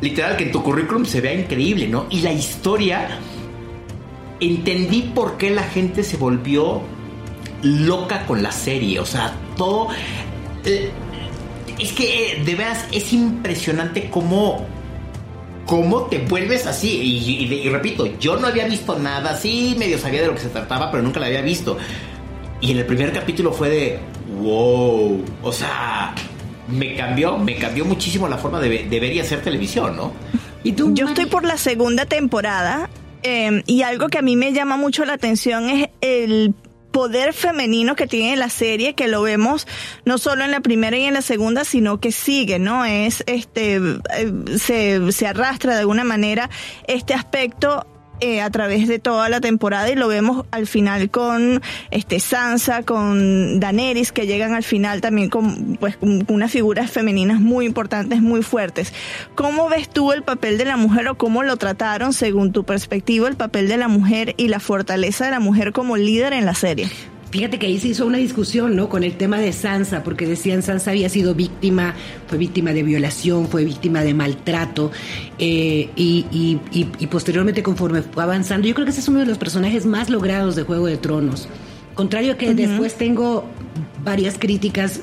literal, 0.00 0.36
que 0.36 0.44
en 0.44 0.52
tu 0.52 0.62
currículum 0.62 1.04
se 1.04 1.20
vea 1.20 1.34
increíble, 1.34 1.86
¿no? 1.86 2.06
Y 2.10 2.20
la 2.20 2.32
historia, 2.32 3.18
entendí 4.40 5.02
por 5.14 5.36
qué 5.36 5.50
la 5.50 5.64
gente 5.64 6.02
se 6.02 6.16
volvió 6.16 6.82
loca 7.62 8.26
con 8.26 8.42
la 8.42 8.52
serie. 8.52 9.00
O 9.00 9.06
sea, 9.06 9.32
todo. 9.56 9.88
Eh, 10.64 10.90
es 11.78 11.92
que 11.92 12.32
eh, 12.32 12.42
de 12.44 12.54
veras 12.54 12.84
es 12.92 13.12
impresionante 13.12 14.10
cómo. 14.10 14.66
cómo 15.66 16.02
te 16.06 16.18
vuelves 16.18 16.66
así. 16.66 16.88
Y, 16.90 17.68
repito, 17.68 18.06
yo 18.18 18.36
no 18.36 18.46
había 18.46 18.66
visto 18.66 18.98
nada. 18.98 19.36
Sí, 19.36 19.74
medio 19.78 19.98
sabía 19.98 20.22
de 20.22 20.28
lo 20.28 20.34
que 20.34 20.40
se 20.40 20.48
trataba, 20.48 20.90
pero 20.90 21.02
nunca 21.02 21.20
la 21.20 21.26
había 21.26 21.42
visto. 21.42 21.78
Y 22.60 22.72
en 22.72 22.78
el 22.78 22.86
primer 22.86 23.12
capítulo 23.12 23.52
fue 23.52 23.68
de. 23.70 23.98
¡Wow! 24.40 25.24
O 25.42 25.52
sea. 25.52 26.14
Me 26.68 26.94
cambió, 26.96 27.38
me 27.38 27.56
cambió 27.56 27.86
muchísimo 27.86 28.28
la 28.28 28.36
forma 28.36 28.60
de, 28.60 28.68
ver 28.68 29.04
y 29.10 29.20
hacer 29.20 29.40
televisión, 29.40 29.96
¿no? 29.96 30.12
¿Y 30.62 30.72
tú, 30.72 30.92
Yo 30.92 31.08
estoy 31.08 31.24
por 31.24 31.44
la 31.44 31.56
segunda 31.56 32.04
temporada 32.04 32.90
eh, 33.22 33.62
y 33.66 33.80
algo 33.82 34.08
que 34.08 34.18
a 34.18 34.22
mí 34.22 34.36
me 34.36 34.52
llama 34.52 34.76
mucho 34.76 35.06
la 35.06 35.14
atención 35.14 35.70
es 35.70 35.88
el 36.02 36.54
poder 36.90 37.32
femenino 37.32 37.96
que 37.96 38.06
tiene 38.06 38.36
la 38.36 38.50
serie, 38.50 38.94
que 38.94 39.08
lo 39.08 39.22
vemos 39.22 39.66
no 40.04 40.18
solo 40.18 40.44
en 40.44 40.50
la 40.50 40.60
primera 40.60 40.96
y 40.96 41.04
en 41.04 41.14
la 41.14 41.22
segunda, 41.22 41.64
sino 41.64 42.00
que 42.00 42.12
sigue, 42.12 42.58
¿no? 42.58 42.84
Es, 42.84 43.22
este, 43.26 43.76
eh, 43.76 44.32
se, 44.58 45.12
se 45.12 45.26
arrastra 45.26 45.74
de 45.74 45.80
alguna 45.80 46.04
manera 46.04 46.50
este 46.86 47.14
aspecto 47.14 47.86
eh, 48.20 48.40
a 48.40 48.50
través 48.50 48.88
de 48.88 48.98
toda 48.98 49.28
la 49.28 49.40
temporada 49.40 49.90
y 49.90 49.94
lo 49.94 50.08
vemos 50.08 50.46
al 50.50 50.66
final 50.66 51.10
con 51.10 51.62
este 51.90 52.20
Sansa, 52.20 52.82
con 52.82 53.60
Daenerys 53.60 54.12
que 54.12 54.26
llegan 54.26 54.54
al 54.54 54.64
final 54.64 55.00
también 55.00 55.28
con 55.28 55.76
pues 55.80 55.96
con 55.96 56.24
unas 56.28 56.50
figuras 56.50 56.90
femeninas 56.90 57.40
muy 57.40 57.66
importantes, 57.66 58.20
muy 58.20 58.42
fuertes. 58.42 58.92
¿Cómo 59.34 59.68
ves 59.68 59.88
tú 59.88 60.12
el 60.12 60.22
papel 60.22 60.58
de 60.58 60.64
la 60.64 60.76
mujer 60.76 61.08
o 61.08 61.16
cómo 61.16 61.42
lo 61.42 61.56
trataron 61.56 62.12
según 62.12 62.52
tu 62.52 62.64
perspectiva 62.64 63.28
el 63.28 63.36
papel 63.36 63.68
de 63.68 63.76
la 63.76 63.88
mujer 63.88 64.34
y 64.36 64.48
la 64.48 64.60
fortaleza 64.60 65.24
de 65.24 65.30
la 65.30 65.40
mujer 65.40 65.72
como 65.72 65.96
líder 65.96 66.32
en 66.32 66.46
la 66.46 66.54
serie? 66.54 66.88
Fíjate 67.30 67.58
que 67.58 67.66
ahí 67.66 67.78
se 67.78 67.88
hizo 67.88 68.06
una 68.06 68.18
discusión, 68.18 68.74
¿no? 68.74 68.88
Con 68.88 69.04
el 69.04 69.16
tema 69.16 69.38
de 69.38 69.52
Sansa, 69.52 70.02
porque 70.02 70.26
decían 70.26 70.62
Sansa 70.62 70.90
había 70.92 71.10
sido 71.10 71.34
víctima, 71.34 71.94
fue 72.26 72.38
víctima 72.38 72.72
de 72.72 72.82
violación, 72.82 73.48
fue 73.48 73.64
víctima 73.64 74.02
de 74.02 74.14
maltrato, 74.14 74.90
eh, 75.38 75.90
y, 75.94 76.24
y, 76.72 77.06
posteriormente 77.08 77.62
conforme 77.62 78.02
fue 78.02 78.22
avanzando, 78.22 78.66
yo 78.66 78.74
creo 78.74 78.86
que 78.86 78.92
ese 78.92 79.00
es 79.00 79.08
uno 79.08 79.20
de 79.20 79.26
los 79.26 79.36
personajes 79.36 79.84
más 79.84 80.08
logrados 80.08 80.56
de 80.56 80.62
Juego 80.62 80.86
de 80.86 80.96
Tronos. 80.96 81.48
Contrario 81.94 82.32
a 82.32 82.36
que 82.36 82.54
después 82.54 82.94
tengo 82.94 83.44
varias 84.04 84.38
críticas, 84.38 85.00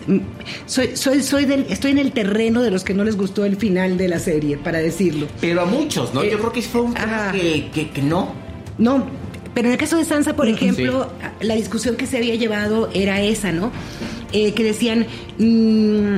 soy, 0.65 0.95
soy, 0.95 1.21
soy 1.21 1.45
del, 1.45 1.67
estoy 1.69 1.91
en 1.91 1.99
el 1.99 2.11
terreno 2.11 2.63
de 2.63 2.71
los 2.71 2.83
que 2.83 2.93
no 2.93 3.03
les 3.03 3.17
gustó 3.17 3.45
el 3.45 3.57
final 3.57 3.97
de 3.97 4.07
la 4.07 4.17
serie, 4.17 4.57
para 4.57 4.79
decirlo. 4.79 5.27
Pero 5.41 5.61
a 5.61 5.65
muchos, 5.65 6.13
¿no? 6.13 6.23
yo 6.23 6.31
eh, 6.31 6.37
creo 6.39 6.51
que 6.51 6.61
fue 6.63 6.81
un 6.81 6.93
tema 6.93 7.31
que, 7.31 7.69
que, 7.71 7.89
que 7.91 8.01
no. 8.01 8.33
No, 8.77 9.05
pero 9.55 9.69
en 9.69 9.71
el 9.71 9.79
caso 9.79 9.97
de 9.97 10.03
Sansa, 10.03 10.35
por 10.35 10.49
ejemplo, 10.49 11.09
la 11.39 11.55
discusión 11.55 11.95
que 11.95 12.05
se 12.05 12.17
había 12.17 12.35
llevado 12.35 12.89
era 12.93 13.21
esa, 13.21 13.53
¿no? 13.53 13.71
Eh, 14.33 14.53
que 14.53 14.65
decían, 14.65 15.07
mm, 15.39 16.17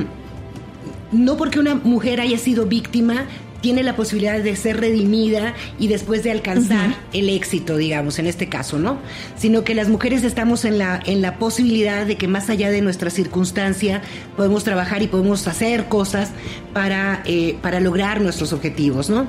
no 1.12 1.36
porque 1.36 1.60
una 1.60 1.76
mujer 1.76 2.20
haya 2.20 2.36
sido 2.36 2.66
víctima, 2.66 3.26
tiene 3.60 3.82
la 3.82 3.96
posibilidad 3.96 4.38
de 4.38 4.54
ser 4.56 4.80
redimida 4.80 5.54
y 5.78 5.88
después 5.88 6.22
de 6.22 6.30
alcanzar 6.30 6.94
el 7.12 7.28
éxito, 7.28 7.76
digamos, 7.76 8.18
en 8.18 8.26
este 8.26 8.48
caso, 8.48 8.78
¿no? 8.78 8.98
Sino 9.36 9.64
que 9.64 9.74
las 9.74 9.88
mujeres 9.88 10.24
estamos 10.24 10.64
en 10.64 10.78
la, 10.78 11.00
en 11.04 11.22
la 11.22 11.38
posibilidad 11.38 12.06
de 12.06 12.16
que 12.16 12.28
más 12.28 12.50
allá 12.50 12.70
de 12.70 12.80
nuestra 12.80 13.10
circunstancia 13.10 14.02
podemos 14.36 14.64
trabajar 14.64 15.02
y 15.02 15.08
podemos 15.08 15.46
hacer 15.48 15.86
cosas 15.86 16.30
para, 16.72 17.22
eh, 17.24 17.56
para 17.60 17.80
lograr 17.80 18.20
nuestros 18.20 18.52
objetivos, 18.52 19.10
¿no? 19.10 19.26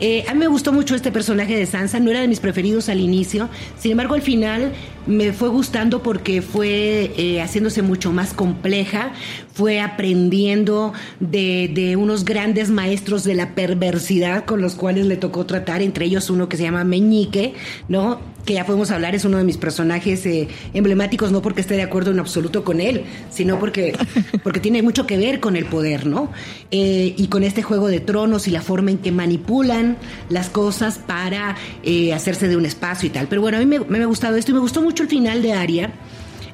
Eh, 0.00 0.24
a 0.28 0.32
mí 0.32 0.40
me 0.40 0.48
gustó 0.48 0.72
mucho 0.72 0.94
este 0.94 1.12
personaje 1.12 1.56
de 1.56 1.66
Sansa, 1.66 2.00
no 2.00 2.10
era 2.10 2.20
de 2.20 2.28
mis 2.28 2.40
preferidos 2.40 2.88
al 2.88 3.00
inicio, 3.00 3.48
sin 3.78 3.92
embargo 3.92 4.14
al 4.14 4.22
final 4.22 4.72
me 5.06 5.32
fue 5.32 5.48
gustando 5.48 6.02
porque 6.02 6.42
fue 6.42 7.12
eh, 7.16 7.40
haciéndose 7.40 7.82
mucho 7.82 8.12
más 8.12 8.32
compleja, 8.32 9.12
fue 9.52 9.80
aprendiendo 9.80 10.92
de, 11.18 11.70
de, 11.72 11.96
unos 11.96 12.24
grandes 12.24 12.70
maestros 12.70 13.24
de 13.24 13.34
la 13.34 13.54
perversidad 13.60 14.46
con 14.46 14.62
los 14.62 14.74
cuales 14.74 15.04
le 15.04 15.18
tocó 15.18 15.44
tratar, 15.44 15.82
entre 15.82 16.06
ellos 16.06 16.30
uno 16.30 16.48
que 16.48 16.56
se 16.56 16.62
llama 16.62 16.82
Meñique, 16.82 17.52
¿no? 17.88 18.18
Que 18.46 18.54
ya 18.54 18.64
podemos 18.64 18.90
hablar, 18.90 19.14
es 19.14 19.26
uno 19.26 19.36
de 19.36 19.44
mis 19.44 19.58
personajes 19.58 20.24
eh, 20.24 20.48
emblemáticos, 20.72 21.30
no 21.30 21.42
porque 21.42 21.60
esté 21.60 21.74
de 21.74 21.82
acuerdo 21.82 22.10
en 22.10 22.20
absoluto 22.20 22.64
con 22.64 22.80
él, 22.80 23.02
sino 23.30 23.58
porque, 23.58 23.92
porque 24.42 24.60
tiene 24.60 24.82
mucho 24.82 25.06
que 25.06 25.18
ver 25.18 25.40
con 25.40 25.56
el 25.56 25.66
poder, 25.66 26.06
¿no? 26.06 26.30
Eh, 26.70 27.14
y 27.18 27.26
con 27.26 27.42
este 27.42 27.62
juego 27.62 27.88
de 27.88 28.00
tronos 28.00 28.48
y 28.48 28.50
la 28.50 28.62
forma 28.62 28.92
en 28.92 28.98
que 28.98 29.12
manipulan 29.12 29.98
las 30.30 30.48
cosas 30.48 30.96
para 30.96 31.54
eh, 31.82 32.14
hacerse 32.14 32.48
de 32.48 32.56
un 32.56 32.64
espacio 32.64 33.08
y 33.08 33.10
tal. 33.10 33.28
Pero 33.28 33.42
bueno, 33.42 33.58
a 33.58 33.60
mí 33.60 33.66
me, 33.66 33.80
me 33.80 34.02
ha 34.02 34.06
gustado 34.06 34.36
esto 34.36 34.52
y 34.52 34.54
me 34.54 34.60
gustó 34.60 34.80
mucho 34.80 35.02
el 35.02 35.10
final 35.10 35.42
de 35.42 35.52
Aria 35.52 35.92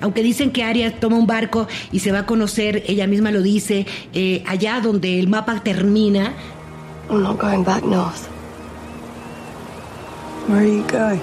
aunque 0.00 0.22
dicen 0.22 0.50
que 0.50 0.62
Aria 0.62 0.98
toma 0.98 1.16
un 1.16 1.26
barco 1.26 1.68
y 1.92 2.00
se 2.00 2.12
va 2.12 2.20
a 2.20 2.26
conocer, 2.26 2.82
ella 2.86 3.06
misma 3.06 3.30
lo 3.30 3.42
dice, 3.42 3.86
eh, 4.12 4.42
allá 4.46 4.80
donde 4.80 5.18
el 5.18 5.28
mapa 5.28 5.62
termina. 5.62 6.34
I'm 7.08 7.22
not 7.22 7.38
going 7.38 7.62
back 7.62 7.84
north. 7.84 8.26
Where 10.48 10.60
are 10.60 10.64
you 10.64 10.86
going? 10.86 11.20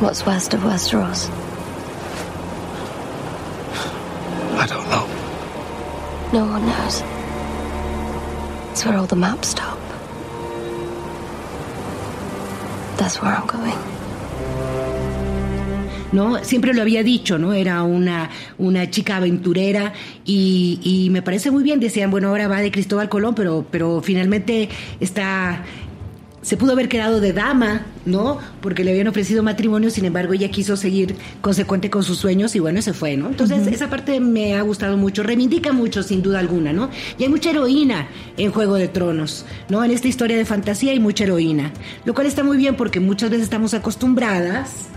What's 0.00 0.26
west 0.26 0.54
of 0.54 0.60
Westeros? 0.60 1.30
I 4.58 4.66
don't 4.66 4.88
know. 4.88 5.06
No 6.32 6.46
one 6.46 6.66
knows. 6.66 7.02
It's 8.72 8.84
where 8.84 8.96
all 8.96 9.06
the 9.06 9.16
maps 9.16 9.48
stop. 9.48 9.78
That's 12.96 13.22
where 13.22 13.32
I'm 13.32 13.46
going. 13.46 13.89
¿No? 16.12 16.42
Siempre 16.44 16.74
lo 16.74 16.82
había 16.82 17.02
dicho, 17.02 17.38
¿no? 17.38 17.52
Era 17.52 17.82
una, 17.82 18.30
una 18.58 18.90
chica 18.90 19.16
aventurera 19.16 19.92
y, 20.24 20.80
y, 20.82 21.10
me 21.10 21.22
parece 21.22 21.50
muy 21.50 21.62
bien. 21.62 21.80
Decían, 21.80 22.10
bueno, 22.10 22.28
ahora 22.28 22.48
va 22.48 22.60
de 22.60 22.70
Cristóbal 22.70 23.08
Colón, 23.08 23.34
pero, 23.34 23.66
pero 23.70 24.00
finalmente 24.02 24.68
está... 25.00 25.64
Se 26.42 26.56
pudo 26.56 26.72
haber 26.72 26.88
quedado 26.88 27.20
de 27.20 27.34
dama, 27.34 27.84
¿no? 28.06 28.38
Porque 28.62 28.82
le 28.82 28.92
habían 28.92 29.08
ofrecido 29.08 29.42
matrimonio, 29.42 29.90
sin 29.90 30.06
embargo, 30.06 30.32
ella 30.32 30.50
quiso 30.50 30.74
seguir 30.74 31.14
consecuente 31.42 31.90
con 31.90 32.02
sus 32.02 32.16
sueños 32.16 32.56
y 32.56 32.60
bueno, 32.60 32.80
se 32.80 32.94
fue, 32.94 33.14
¿no? 33.14 33.28
Entonces, 33.28 33.58
uh 33.58 33.64
-huh. 33.66 33.74
esa 33.74 33.90
parte 33.90 34.20
me 34.20 34.54
ha 34.54 34.62
gustado 34.62 34.96
mucho, 34.96 35.22
reivindica 35.22 35.72
mucho, 35.72 36.02
sin 36.02 36.22
duda 36.22 36.38
alguna, 36.38 36.72
¿no? 36.72 36.88
Y 37.18 37.24
hay 37.24 37.28
mucha 37.28 37.50
heroína 37.50 38.08
en 38.38 38.52
Juego 38.52 38.76
de 38.76 38.88
Tronos, 38.88 39.44
¿no? 39.68 39.84
En 39.84 39.90
esta 39.90 40.08
historia 40.08 40.38
de 40.38 40.46
fantasía 40.46 40.92
hay 40.92 40.98
mucha 40.98 41.24
heroína, 41.24 41.72
lo 42.06 42.14
cual 42.14 42.26
está 42.26 42.42
muy 42.42 42.56
bien 42.56 42.74
porque 42.74 43.00
muchas 43.00 43.28
veces 43.28 43.44
estamos 43.44 43.74
acostumbradas 43.74 44.89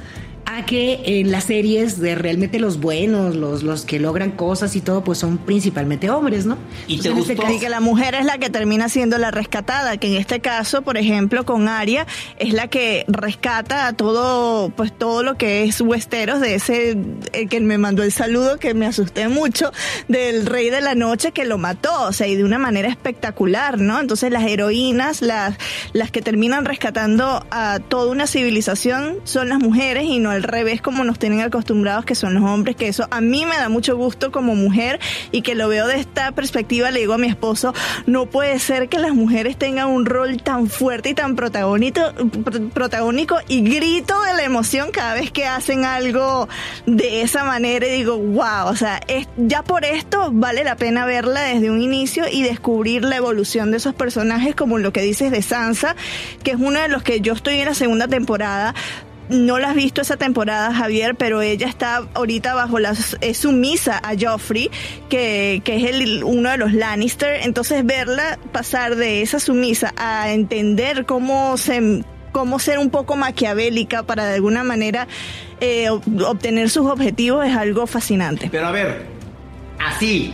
a 0.53 0.65
que 0.65 1.01
en 1.05 1.31
las 1.31 1.45
series 1.45 1.99
de 1.99 2.15
realmente 2.15 2.59
los 2.59 2.79
buenos, 2.79 3.35
los, 3.35 3.63
los 3.63 3.85
que 3.85 3.99
logran 3.99 4.31
cosas 4.31 4.75
y 4.75 4.81
todo, 4.81 5.03
pues 5.03 5.17
son 5.17 5.37
principalmente 5.37 6.09
hombres, 6.09 6.45
¿no? 6.45 6.57
¿Y 6.87 6.99
te 6.99 7.09
Entonces, 7.09 7.35
gustó? 7.35 7.47
este, 7.47 7.59
que 7.65 7.69
la 7.69 7.79
mujer 7.79 8.15
es 8.15 8.25
la 8.25 8.37
que 8.37 8.49
termina 8.49 8.89
siendo 8.89 9.17
la 9.17 9.31
rescatada, 9.31 9.97
que 9.97 10.07
en 10.07 10.15
este 10.15 10.41
caso, 10.41 10.81
por 10.81 10.97
ejemplo, 10.97 11.45
con 11.45 11.67
Aria, 11.67 12.05
es 12.37 12.53
la 12.53 12.67
que 12.67 13.05
rescata 13.07 13.87
a 13.87 13.93
todo, 13.93 14.69
pues 14.69 14.95
todo 14.97 15.23
lo 15.23 15.35
que 15.35 15.63
es 15.63 15.81
Westeros, 15.81 16.39
de 16.39 16.55
ese 16.55 16.97
el 17.33 17.49
que 17.49 17.59
me 17.59 17.77
mandó 17.77 18.03
el 18.03 18.11
saludo, 18.11 18.57
que 18.57 18.73
me 18.73 18.85
asusté 18.85 19.27
mucho, 19.29 19.71
del 20.07 20.45
rey 20.45 20.69
de 20.69 20.81
la 20.81 20.93
noche 20.93 21.31
que 21.31 21.45
lo 21.45 21.57
mató, 21.57 22.03
o 22.03 22.11
sea, 22.13 22.27
y 22.27 22.35
de 22.35 22.43
una 22.43 22.59
manera 22.59 22.89
espectacular, 22.89 23.79
¿no? 23.79 23.99
Entonces 23.99 24.31
las 24.31 24.43
heroínas, 24.43 25.21
las, 25.21 25.55
las 25.93 26.11
que 26.11 26.21
terminan 26.21 26.65
rescatando 26.65 27.45
a 27.49 27.79
toda 27.79 28.11
una 28.11 28.27
civilización 28.27 29.17
son 29.23 29.49
las 29.49 29.59
mujeres 29.59 30.03
y 30.03 30.19
no 30.19 30.31
revés 30.43 30.81
como 30.81 31.03
nos 31.03 31.19
tienen 31.19 31.41
acostumbrados 31.41 32.05
que 32.05 32.15
son 32.15 32.33
los 32.33 32.43
hombres, 32.43 32.75
que 32.75 32.87
eso 32.87 33.07
a 33.11 33.21
mí 33.21 33.45
me 33.45 33.57
da 33.57 33.69
mucho 33.69 33.95
gusto 33.97 34.31
como 34.31 34.55
mujer 34.55 34.99
y 35.31 35.41
que 35.41 35.55
lo 35.55 35.67
veo 35.67 35.87
de 35.87 35.99
esta 35.99 36.31
perspectiva, 36.31 36.91
le 36.91 36.99
digo 36.99 37.13
a 37.13 37.17
mi 37.17 37.27
esposo, 37.27 37.73
no 38.05 38.27
puede 38.27 38.59
ser 38.59 38.89
que 38.89 38.99
las 38.99 39.13
mujeres 39.13 39.57
tengan 39.57 39.87
un 39.87 40.05
rol 40.05 40.41
tan 40.41 40.67
fuerte 40.67 41.09
y 41.09 41.13
tan 41.13 41.35
protagónico, 41.35 42.01
protagónico 42.73 43.37
y 43.47 43.61
grito 43.61 44.21
de 44.23 44.33
la 44.33 44.43
emoción 44.43 44.91
cada 44.91 45.13
vez 45.13 45.31
que 45.31 45.45
hacen 45.45 45.85
algo 45.85 46.47
de 46.85 47.21
esa 47.21 47.43
manera 47.43 47.87
y 47.87 47.91
digo, 47.91 48.17
wow, 48.17 48.67
o 48.67 48.75
sea, 48.75 48.99
es, 49.07 49.27
ya 49.37 49.63
por 49.63 49.85
esto 49.85 50.29
vale 50.31 50.63
la 50.63 50.75
pena 50.75 51.05
verla 51.05 51.41
desde 51.41 51.71
un 51.71 51.81
inicio 51.81 52.25
y 52.31 52.43
descubrir 52.43 53.03
la 53.03 53.17
evolución 53.17 53.71
de 53.71 53.77
esos 53.77 53.93
personajes 53.93 54.55
como 54.55 54.77
lo 54.77 54.93
que 54.93 55.01
dices 55.01 55.31
de 55.31 55.41
Sansa, 55.41 55.95
que 56.43 56.51
es 56.51 56.57
uno 56.59 56.79
de 56.79 56.87
los 56.87 57.03
que 57.03 57.21
yo 57.21 57.33
estoy 57.33 57.59
en 57.59 57.65
la 57.65 57.73
segunda 57.73 58.07
temporada, 58.07 58.73
no 59.29 59.59
la 59.59 59.69
has 59.69 59.75
visto 59.75 60.01
esa 60.01 60.17
temporada, 60.17 60.73
Javier, 60.73 61.15
pero 61.15 61.41
ella 61.41 61.67
está 61.67 62.03
ahorita 62.13 62.53
bajo 62.53 62.79
la 62.79 62.93
sumisa 62.95 63.99
a 64.03 64.13
Joffrey, 64.19 64.69
que, 65.09 65.61
que 65.63 65.77
es 65.77 65.83
el, 65.83 66.23
uno 66.23 66.49
de 66.49 66.57
los 66.57 66.73
Lannister. 66.73 67.41
Entonces 67.43 67.85
verla 67.85 68.37
pasar 68.51 68.95
de 68.95 69.21
esa 69.21 69.39
sumisa 69.39 69.93
a 69.97 70.31
entender 70.31 71.05
cómo 71.05 71.57
se 71.57 72.03
cómo 72.31 72.57
ser 72.59 72.79
un 72.79 72.89
poco 72.89 73.15
maquiavélica 73.15 74.03
para 74.03 74.25
de 74.25 74.35
alguna 74.35 74.63
manera 74.63 75.07
eh, 75.61 75.89
obtener 75.89 76.69
sus 76.69 76.87
objetivos 76.87 77.45
es 77.45 77.55
algo 77.55 77.87
fascinante. 77.87 78.49
Pero 78.51 78.67
a 78.67 78.71
ver, 78.71 79.05
así, 79.79 80.33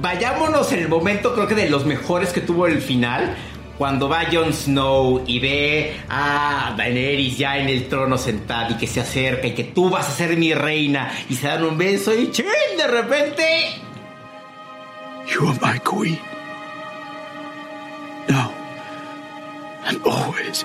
vayámonos 0.00 0.70
en 0.72 0.80
el 0.80 0.88
momento 0.88 1.34
creo 1.34 1.48
que 1.48 1.54
de 1.54 1.70
los 1.70 1.86
mejores 1.86 2.32
que 2.32 2.42
tuvo 2.42 2.66
el 2.66 2.80
final 2.80 3.34
cuando 3.78 4.08
va 4.08 4.24
Jon 4.30 4.52
Snow 4.52 5.24
y 5.26 5.40
ve 5.40 5.96
a 6.08 6.74
Daenerys 6.76 7.38
ya 7.38 7.58
en 7.58 7.68
el 7.68 7.88
trono 7.88 8.18
sentada 8.18 8.70
y 8.70 8.74
que 8.74 8.86
se 8.86 9.00
acerca 9.00 9.46
y 9.46 9.54
que 9.54 9.64
tú 9.64 9.90
vas 9.90 10.08
a 10.08 10.12
ser 10.12 10.36
mi 10.36 10.54
reina 10.54 11.10
y 11.28 11.34
se 11.34 11.48
dan 11.48 11.64
un 11.64 11.78
beso 11.78 12.14
y 12.14 12.30
¡chin! 12.30 12.46
de 12.76 12.86
repente 12.86 13.82
You 15.26 15.46
are 15.46 15.58
my 15.62 15.78
queen. 15.78 16.18
Now 18.28 18.52
and 19.86 20.00
always. 20.04 20.64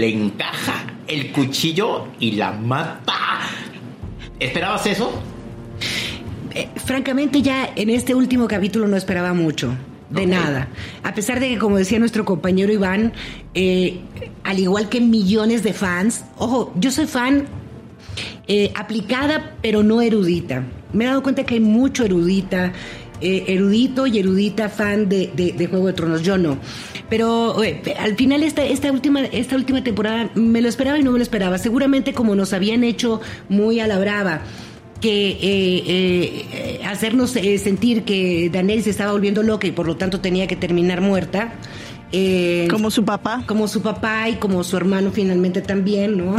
Le 0.00 0.08
encaja 0.08 0.86
el 1.06 1.30
cuchillo 1.30 2.08
y 2.18 2.32
la 2.32 2.52
mata. 2.52 3.14
¿Esperabas 4.38 4.86
eso? 4.86 5.12
Eh, 6.54 6.68
francamente 6.76 7.42
ya 7.42 7.70
en 7.76 7.90
este 7.90 8.14
último 8.14 8.48
capítulo 8.48 8.88
no 8.88 8.96
esperaba 8.96 9.34
mucho. 9.34 9.74
De 10.08 10.22
okay. 10.22 10.26
nada. 10.26 10.68
A 11.04 11.14
pesar 11.14 11.38
de 11.38 11.50
que, 11.50 11.58
como 11.58 11.76
decía 11.76 12.00
nuestro 12.00 12.24
compañero 12.24 12.72
Iván, 12.72 13.12
eh, 13.54 14.00
al 14.42 14.58
igual 14.58 14.88
que 14.88 15.00
millones 15.00 15.62
de 15.62 15.72
fans, 15.72 16.24
ojo, 16.36 16.72
yo 16.74 16.90
soy 16.90 17.06
fan 17.06 17.46
eh, 18.48 18.72
aplicada, 18.74 19.54
pero 19.62 19.84
no 19.84 20.00
erudita. 20.00 20.64
Me 20.92 21.04
he 21.04 21.06
dado 21.06 21.22
cuenta 21.22 21.44
que 21.44 21.54
hay 21.54 21.60
mucho 21.60 22.04
erudita, 22.04 22.72
eh, 23.20 23.44
erudito 23.48 24.06
y 24.06 24.18
erudita 24.18 24.68
fan 24.68 25.08
de, 25.08 25.30
de, 25.34 25.66
Juego 25.66 25.86
de 25.88 25.92
Tronos. 25.92 26.22
Yo 26.22 26.38
no. 26.38 26.58
Pero 27.08 27.62
eh, 27.62 27.82
al 27.98 28.16
final 28.16 28.42
esta, 28.42 28.64
esta, 28.64 28.90
última, 28.92 29.24
esta 29.24 29.56
última 29.56 29.82
temporada 29.82 30.30
me 30.34 30.60
lo 30.60 30.68
esperaba 30.68 30.98
y 30.98 31.02
no 31.02 31.10
me 31.10 31.18
lo 31.18 31.22
esperaba. 31.22 31.58
Seguramente 31.58 32.12
como 32.14 32.34
nos 32.34 32.52
habían 32.52 32.84
hecho 32.84 33.20
muy 33.48 33.80
a 33.80 33.86
la 33.86 33.98
brava 33.98 34.42
que 35.00 35.30
eh, 35.30 35.38
eh, 35.42 36.80
hacernos 36.84 37.30
sentir 37.30 38.04
que 38.04 38.50
Daenerys 38.52 38.84
se 38.84 38.90
estaba 38.90 39.12
volviendo 39.12 39.42
loca 39.42 39.66
y 39.66 39.72
por 39.72 39.86
lo 39.86 39.96
tanto 39.96 40.20
tenía 40.20 40.46
que 40.46 40.56
terminar 40.56 41.00
muerta. 41.00 41.54
Eh, 42.12 42.66
Como 42.70 42.90
su 42.90 43.04
papá. 43.04 43.44
como 43.46 43.68
su 43.68 43.82
papá 43.82 44.28
y 44.28 44.34
como 44.36 44.64
su 44.64 44.76
hermano 44.76 45.10
finalmente 45.12 45.62
también, 45.62 46.16
¿no? 46.18 46.36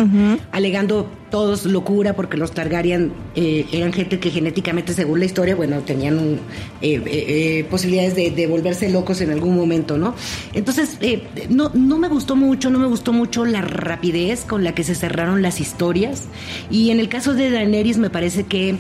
Alegando 0.52 1.10
todos 1.30 1.66
locura 1.66 2.14
porque 2.14 2.36
los 2.38 2.52
Targaryen 2.52 3.14
eh, 3.36 3.66
eran 3.72 3.94
gente 3.94 4.20
que 4.20 4.30
genéticamente, 4.30 4.94
según 4.94 5.20
la 5.20 5.26
historia, 5.26 5.56
bueno, 5.56 5.80
tenían 5.80 6.20
un, 6.20 6.40
eh, 6.82 7.66
posibilidades 7.72 8.16
de, 8.16 8.32
de 8.32 8.48
volverse 8.48 8.90
locos 8.90 9.22
en 9.22 9.32
algún 9.32 9.56
momento, 9.56 9.98
¿no? 9.98 10.14
Entonces, 10.54 10.98
eh, 11.00 11.24
no, 11.50 11.72
no 11.74 11.98
me 11.98 12.10
gustó 12.10 12.36
mucho, 12.36 12.70
no 12.70 12.78
me 12.80 12.88
gustó 12.88 13.14
mucho 13.14 13.46
la 13.46 13.62
rapidez 13.62 14.44
con 14.46 14.64
la 14.66 14.76
que 14.76 14.84
se 14.84 14.94
cerraron 14.94 15.42
las 15.42 15.62
historias. 15.62 16.26
Y 16.70 16.92
en 16.92 17.00
el 17.00 17.08
caso 17.08 17.34
de 17.34 17.50
Daenerys 17.50 17.98
me 17.98 18.10
parece 18.10 18.44
que 18.44 18.76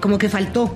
como 0.00 0.18
que 0.18 0.28
faltó. 0.28 0.72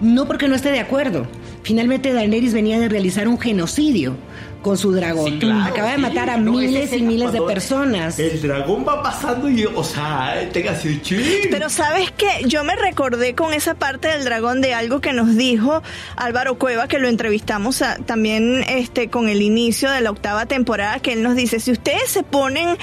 No 0.00 0.26
porque 0.26 0.48
no 0.48 0.56
esté 0.56 0.72
de 0.72 0.80
acuerdo. 0.80 1.26
Finalmente 1.62 2.12
Daenerys 2.12 2.52
venía 2.54 2.78
de 2.80 2.88
realizar 2.88 3.28
un 3.28 3.38
genocidio 3.38 4.16
con 4.62 4.76
su 4.76 4.92
dragón. 4.92 5.32
Sí, 5.32 5.38
claro, 5.38 5.64
Acaba 5.72 5.88
de 5.90 5.96
sí, 5.96 6.00
matar 6.02 6.28
a 6.30 6.36
no, 6.36 6.52
miles 6.52 6.92
y 6.92 7.00
miles 7.02 7.32
de 7.32 7.40
personas. 7.42 8.18
El 8.18 8.42
dragón 8.42 8.84
va 8.86 9.02
pasando 9.02 9.48
y, 9.48 9.64
o 9.64 9.82
sea, 9.84 10.48
tenga 10.52 10.72
así, 10.72 11.00
ching. 11.00 11.20
Pero 11.50 11.70
sabes 11.70 12.10
que 12.10 12.26
yo 12.46 12.62
me 12.64 12.76
recordé 12.76 13.34
con 13.34 13.54
esa 13.54 13.74
parte 13.74 14.08
del 14.08 14.24
dragón 14.24 14.60
de 14.60 14.74
algo 14.74 15.00
que 15.00 15.12
nos 15.14 15.34
dijo 15.36 15.82
Álvaro 16.16 16.58
Cueva, 16.58 16.88
que 16.88 16.98
lo 16.98 17.08
entrevistamos 17.08 17.80
a- 17.82 17.96
también 17.98 18.62
este 18.68 19.08
con 19.08 19.28
el 19.30 19.40
inicio 19.42 19.90
de 19.90 20.00
la 20.02 20.10
octava 20.10 20.44
temporada, 20.46 20.98
que 20.98 21.12
él 21.14 21.22
nos 21.22 21.36
dice, 21.36 21.58
si 21.60 21.70
ustedes 21.72 22.08
se 22.08 22.22
ponen, 22.22 22.76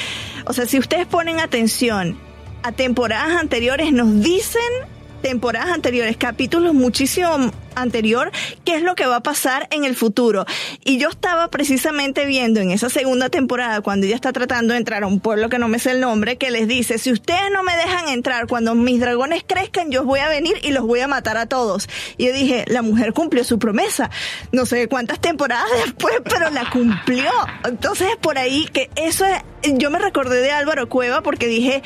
o 0.45 0.53
sea, 0.53 0.65
si 0.65 0.79
ustedes 0.79 1.05
ponen 1.05 1.39
atención 1.39 2.17
a 2.63 2.71
temporadas 2.71 3.37
anteriores, 3.39 3.91
nos 3.93 4.19
dicen 4.21 4.61
temporadas 5.21 5.71
anteriores, 5.71 6.17
capítulos 6.17 6.73
muchísimo 6.73 7.51
anterior, 7.75 8.31
qué 8.65 8.75
es 8.75 8.81
lo 8.81 8.95
que 8.95 9.05
va 9.05 9.17
a 9.17 9.23
pasar 9.23 9.67
en 9.71 9.83
el 9.83 9.95
futuro. 9.95 10.45
Y 10.83 10.97
yo 10.97 11.09
estaba 11.09 11.49
precisamente 11.49 12.25
viendo 12.25 12.59
en 12.59 12.71
esa 12.71 12.89
segunda 12.89 13.29
temporada, 13.29 13.81
cuando 13.81 14.05
ella 14.05 14.15
está 14.15 14.33
tratando 14.33 14.73
de 14.73 14.79
entrar 14.79 15.03
a 15.03 15.07
un 15.07 15.19
pueblo 15.19 15.49
que 15.49 15.59
no 15.59 15.67
me 15.67 15.79
sé 15.79 15.91
el 15.91 16.01
nombre, 16.01 16.37
que 16.37 16.51
les 16.51 16.67
dice, 16.67 16.97
si 16.97 17.11
ustedes 17.11 17.51
no 17.51 17.63
me 17.63 17.75
dejan 17.77 18.09
entrar, 18.09 18.47
cuando 18.47 18.75
mis 18.75 18.99
dragones 18.99 19.43
crezcan, 19.45 19.91
yo 19.91 20.03
voy 20.03 20.19
a 20.19 20.29
venir 20.29 20.55
y 20.63 20.71
los 20.71 20.85
voy 20.85 20.99
a 20.99 21.07
matar 21.07 21.37
a 21.37 21.45
todos. 21.45 21.87
Y 22.17 22.25
yo 22.25 22.33
dije, 22.33 22.65
la 22.67 22.81
mujer 22.81 23.13
cumplió 23.13 23.43
su 23.43 23.59
promesa. 23.59 24.09
No 24.51 24.65
sé 24.65 24.87
cuántas 24.87 25.19
temporadas 25.19 25.69
después, 25.85 26.15
pero 26.23 26.49
la 26.49 26.69
cumplió. 26.69 27.31
Entonces, 27.63 28.09
por 28.21 28.37
ahí, 28.37 28.67
que 28.71 28.89
eso 28.95 29.25
es, 29.25 29.41
yo 29.77 29.89
me 29.91 29.99
recordé 29.99 30.41
de 30.41 30.51
Álvaro 30.51 30.89
Cueva 30.89 31.21
porque 31.21 31.47
dije, 31.47 31.83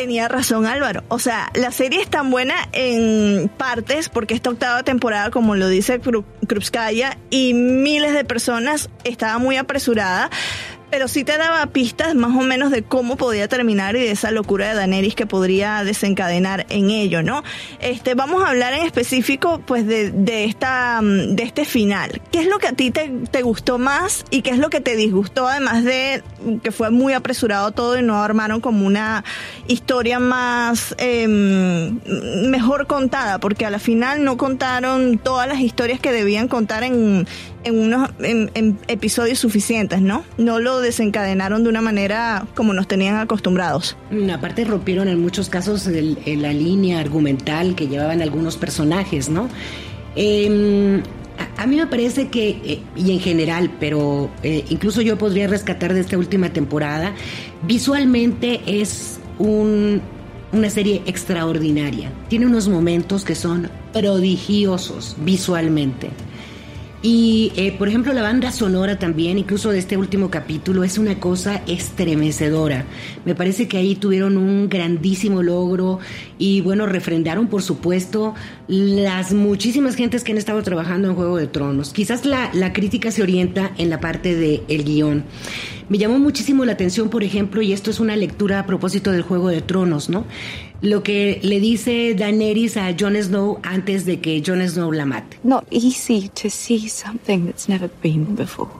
Tenía 0.00 0.28
razón 0.28 0.64
Álvaro. 0.64 1.04
O 1.08 1.18
sea, 1.18 1.50
la 1.52 1.70
serie 1.72 2.00
es 2.00 2.08
tan 2.08 2.30
buena 2.30 2.54
en 2.72 3.50
partes 3.58 4.08
porque 4.08 4.32
esta 4.32 4.48
octava 4.48 4.82
temporada, 4.82 5.30
como 5.30 5.56
lo 5.56 5.68
dice 5.68 6.00
Kru- 6.00 6.24
Krupskaya, 6.48 7.18
y 7.28 7.52
miles 7.52 8.14
de 8.14 8.24
personas 8.24 8.88
estaba 9.04 9.36
muy 9.36 9.58
apresurada. 9.58 10.30
Pero 10.90 11.08
sí 11.08 11.24
te 11.24 11.38
daba 11.38 11.64
pistas 11.66 12.14
más 12.14 12.36
o 12.36 12.42
menos 12.42 12.70
de 12.70 12.82
cómo 12.82 13.16
podía 13.16 13.48
terminar 13.48 13.96
y 13.96 14.00
de 14.00 14.10
esa 14.10 14.30
locura 14.30 14.68
de 14.68 14.74
Daenerys 14.74 15.14
que 15.14 15.26
podría 15.26 15.84
desencadenar 15.84 16.66
en 16.68 16.90
ello, 16.90 17.22
¿no? 17.22 17.42
Este, 17.80 18.14
vamos 18.14 18.42
a 18.42 18.48
hablar 18.48 18.74
en 18.74 18.84
específico, 18.84 19.60
pues, 19.66 19.86
de, 19.86 20.10
de 20.10 20.44
esta, 20.44 21.00
mm, 21.00 21.36
de 21.36 21.42
este 21.42 21.64
final. 21.64 22.20
¿Qué 22.32 22.40
es 22.40 22.46
lo 22.46 22.58
que 22.58 22.68
a 22.68 22.72
ti 22.72 22.90
te, 22.90 23.10
te 23.30 23.42
gustó 23.42 23.78
más 23.78 24.24
y 24.30 24.42
qué 24.42 24.50
es 24.50 24.58
lo 24.58 24.70
que 24.70 24.80
te 24.80 24.96
disgustó, 24.96 25.46
además 25.46 25.84
de 25.84 26.22
que 26.62 26.72
fue 26.72 26.90
muy 26.90 27.12
apresurado 27.12 27.70
todo 27.72 27.98
y 27.98 28.02
no 28.02 28.22
armaron 28.22 28.60
como 28.60 28.86
una 28.86 29.24
historia 29.66 30.18
más 30.18 30.94
em, 30.98 32.00
mejor 32.50 32.86
contada, 32.86 33.38
porque 33.38 33.66
a 33.66 33.70
la 33.70 33.78
final 33.78 34.24
no 34.24 34.36
contaron 34.36 35.18
todas 35.18 35.48
las 35.48 35.60
historias 35.60 36.00
que 36.00 36.12
debían 36.12 36.48
contar 36.48 36.82
en, 36.82 37.26
en 37.64 37.78
unos 37.78 38.10
en, 38.20 38.78
episodios 38.88 39.38
suficientes, 39.38 40.00
¿no? 40.00 40.24
No 40.38 40.58
lo 40.60 40.80
desencadenaron 40.80 41.62
de 41.62 41.68
una 41.68 41.80
manera 41.82 42.46
como 42.54 42.72
nos 42.72 42.88
tenían 42.88 43.16
acostumbrados. 43.16 43.96
Aparte 44.32 44.64
rompieron 44.64 45.08
en 45.08 45.20
muchos 45.20 45.48
casos 45.48 45.86
el- 45.86 46.18
la 46.40 46.52
línea 46.52 47.00
argumental 47.00 47.74
que 47.74 47.86
llevaban 47.88 48.22
algunos 48.22 48.56
personajes, 48.56 49.28
¿no? 49.28 49.48
A, 51.38 51.62
a 51.62 51.66
mí 51.66 51.76
me 51.76 51.86
parece 51.86 52.28
que, 52.28 52.48
eh, 52.64 52.80
y 52.96 53.12
en 53.12 53.20
general, 53.20 53.70
pero 53.80 54.30
eh, 54.42 54.64
incluso 54.68 55.00
yo 55.00 55.16
podría 55.16 55.46
rescatar 55.46 55.94
de 55.94 56.00
esta 56.00 56.18
última 56.18 56.52
temporada, 56.52 57.14
visualmente 57.62 58.60
es 58.66 59.18
un- 59.38 60.02
una 60.52 60.68
serie 60.68 61.00
extraordinaria. 61.06 62.10
Tiene 62.28 62.46
unos 62.46 62.68
momentos 62.68 63.24
que 63.24 63.34
son 63.34 63.70
prodigiosos 63.92 65.16
visualmente. 65.24 66.10
Y, 67.02 67.52
eh, 67.56 67.74
por 67.78 67.88
ejemplo, 67.88 68.12
la 68.12 68.20
banda 68.20 68.52
sonora 68.52 68.98
también, 68.98 69.38
incluso 69.38 69.70
de 69.70 69.78
este 69.78 69.96
último 69.96 70.30
capítulo, 70.30 70.84
es 70.84 70.98
una 70.98 71.18
cosa 71.18 71.62
estremecedora. 71.66 72.84
Me 73.24 73.34
parece 73.34 73.68
que 73.68 73.78
ahí 73.78 73.94
tuvieron 73.94 74.36
un 74.36 74.68
grandísimo 74.68 75.42
logro 75.42 75.98
y, 76.38 76.60
bueno, 76.60 76.84
refrendaron, 76.84 77.46
por 77.46 77.62
supuesto, 77.62 78.34
las 78.68 79.32
muchísimas 79.32 79.94
gentes 79.94 80.24
que 80.24 80.32
han 80.32 80.38
estado 80.38 80.62
trabajando 80.62 81.08
en 81.08 81.14
Juego 81.14 81.38
de 81.38 81.46
Tronos. 81.46 81.94
Quizás 81.94 82.26
la, 82.26 82.50
la 82.52 82.74
crítica 82.74 83.10
se 83.10 83.22
orienta 83.22 83.72
en 83.78 83.88
la 83.88 83.98
parte 83.98 84.34
del 84.34 84.62
el 84.68 84.84
guion. 84.84 85.24
Me 85.90 85.98
llamó 85.98 86.20
muchísimo 86.20 86.64
la 86.64 86.70
atención, 86.70 87.08
por 87.08 87.24
ejemplo, 87.24 87.62
y 87.62 87.72
esto 87.72 87.90
es 87.90 87.98
una 87.98 88.14
lectura 88.14 88.60
a 88.60 88.64
propósito 88.64 89.10
del 89.10 89.22
Juego 89.22 89.48
de 89.48 89.60
Tronos, 89.60 90.08
¿no? 90.08 90.24
Lo 90.82 91.02
que 91.02 91.40
le 91.42 91.58
dice 91.58 92.14
Daenerys 92.14 92.76
a 92.76 92.94
Jon 92.96 93.16
Snow 93.20 93.58
antes 93.64 94.06
de 94.06 94.20
que 94.20 94.40
Jon 94.46 94.62
Snow 94.68 94.92
la 94.92 95.04
mate. 95.04 95.40
Not 95.42 95.66
easy 95.68 96.28
to 96.28 96.48
see 96.48 96.88
something 96.88 97.46
that's 97.46 97.68
never 97.68 97.90
been 98.02 98.36
before. 98.36 98.70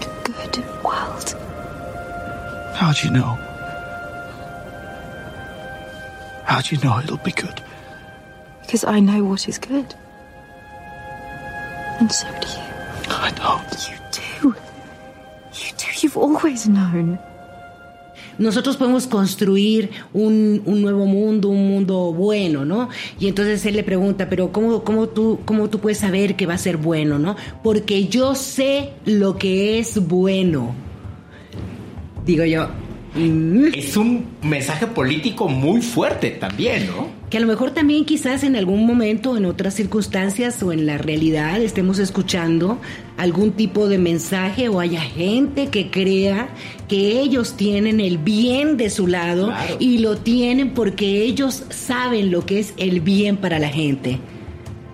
The 0.00 0.30
good 0.30 0.62
world. 0.84 1.34
How'd 2.74 3.02
you 3.02 3.10
know? 3.10 3.38
How'd 6.44 6.70
you 6.70 6.76
know 6.82 7.00
it'll 7.00 7.16
be 7.24 7.32
good? 7.32 7.62
Because 8.60 8.84
I 8.84 9.00
know 9.00 9.24
what 9.24 9.48
is 9.48 9.58
good. 9.58 9.94
And 11.98 12.12
so 12.12 12.26
do 12.42 12.46
you. 12.46 12.64
I 13.08 13.30
don't. 13.30 13.88
You 13.88 13.96
do. 13.96 13.96
Do. 13.96 13.97
You've 16.02 16.16
always 16.16 16.66
known. 16.66 17.18
nosotros 18.38 18.76
podemos 18.76 19.06
construir 19.06 19.90
un, 20.12 20.62
un 20.64 20.82
nuevo 20.82 21.06
mundo, 21.06 21.48
un 21.48 21.68
mundo 21.68 22.12
bueno, 22.12 22.64
¿no? 22.64 22.88
Y 23.18 23.28
entonces 23.28 23.64
él 23.66 23.76
le 23.76 23.82
pregunta, 23.82 24.28
pero 24.28 24.52
¿cómo, 24.52 24.84
cómo, 24.84 25.08
tú, 25.08 25.40
¿cómo 25.44 25.68
tú 25.68 25.80
puedes 25.80 25.98
saber 25.98 26.36
que 26.36 26.46
va 26.46 26.54
a 26.54 26.58
ser 26.58 26.76
bueno, 26.76 27.18
¿no? 27.18 27.36
Porque 27.62 28.06
yo 28.06 28.34
sé 28.34 28.90
lo 29.04 29.36
que 29.36 29.78
es 29.78 30.06
bueno. 30.06 30.74
Digo 32.24 32.44
yo, 32.44 32.68
mm, 33.14 33.66
Es 33.74 33.96
un 33.96 34.26
mensaje 34.42 34.86
político 34.86 35.48
muy 35.48 35.82
fuerte 35.82 36.30
también, 36.30 36.86
¿no? 36.86 37.17
Que 37.30 37.36
a 37.36 37.40
lo 37.40 37.46
mejor 37.46 37.72
también 37.72 38.06
quizás 38.06 38.42
en 38.42 38.56
algún 38.56 38.86
momento, 38.86 39.36
en 39.36 39.44
otras 39.44 39.74
circunstancias 39.74 40.62
o 40.62 40.72
en 40.72 40.86
la 40.86 40.96
realidad 40.96 41.60
estemos 41.60 41.98
escuchando 41.98 42.78
algún 43.18 43.52
tipo 43.52 43.86
de 43.88 43.98
mensaje 43.98 44.68
o 44.70 44.80
haya 44.80 45.02
gente 45.02 45.68
que 45.68 45.90
crea 45.90 46.48
que 46.88 47.20
ellos 47.20 47.54
tienen 47.56 48.00
el 48.00 48.16
bien 48.16 48.76
de 48.78 48.88
su 48.88 49.06
lado 49.06 49.48
Claro. 49.48 49.76
y 49.78 49.98
lo 49.98 50.16
tienen 50.16 50.70
porque 50.72 51.22
ellos 51.24 51.64
saben 51.68 52.30
lo 52.30 52.46
que 52.46 52.60
es 52.60 52.72
el 52.78 53.00
bien 53.02 53.36
para 53.36 53.58
la 53.58 53.68
gente. 53.68 54.18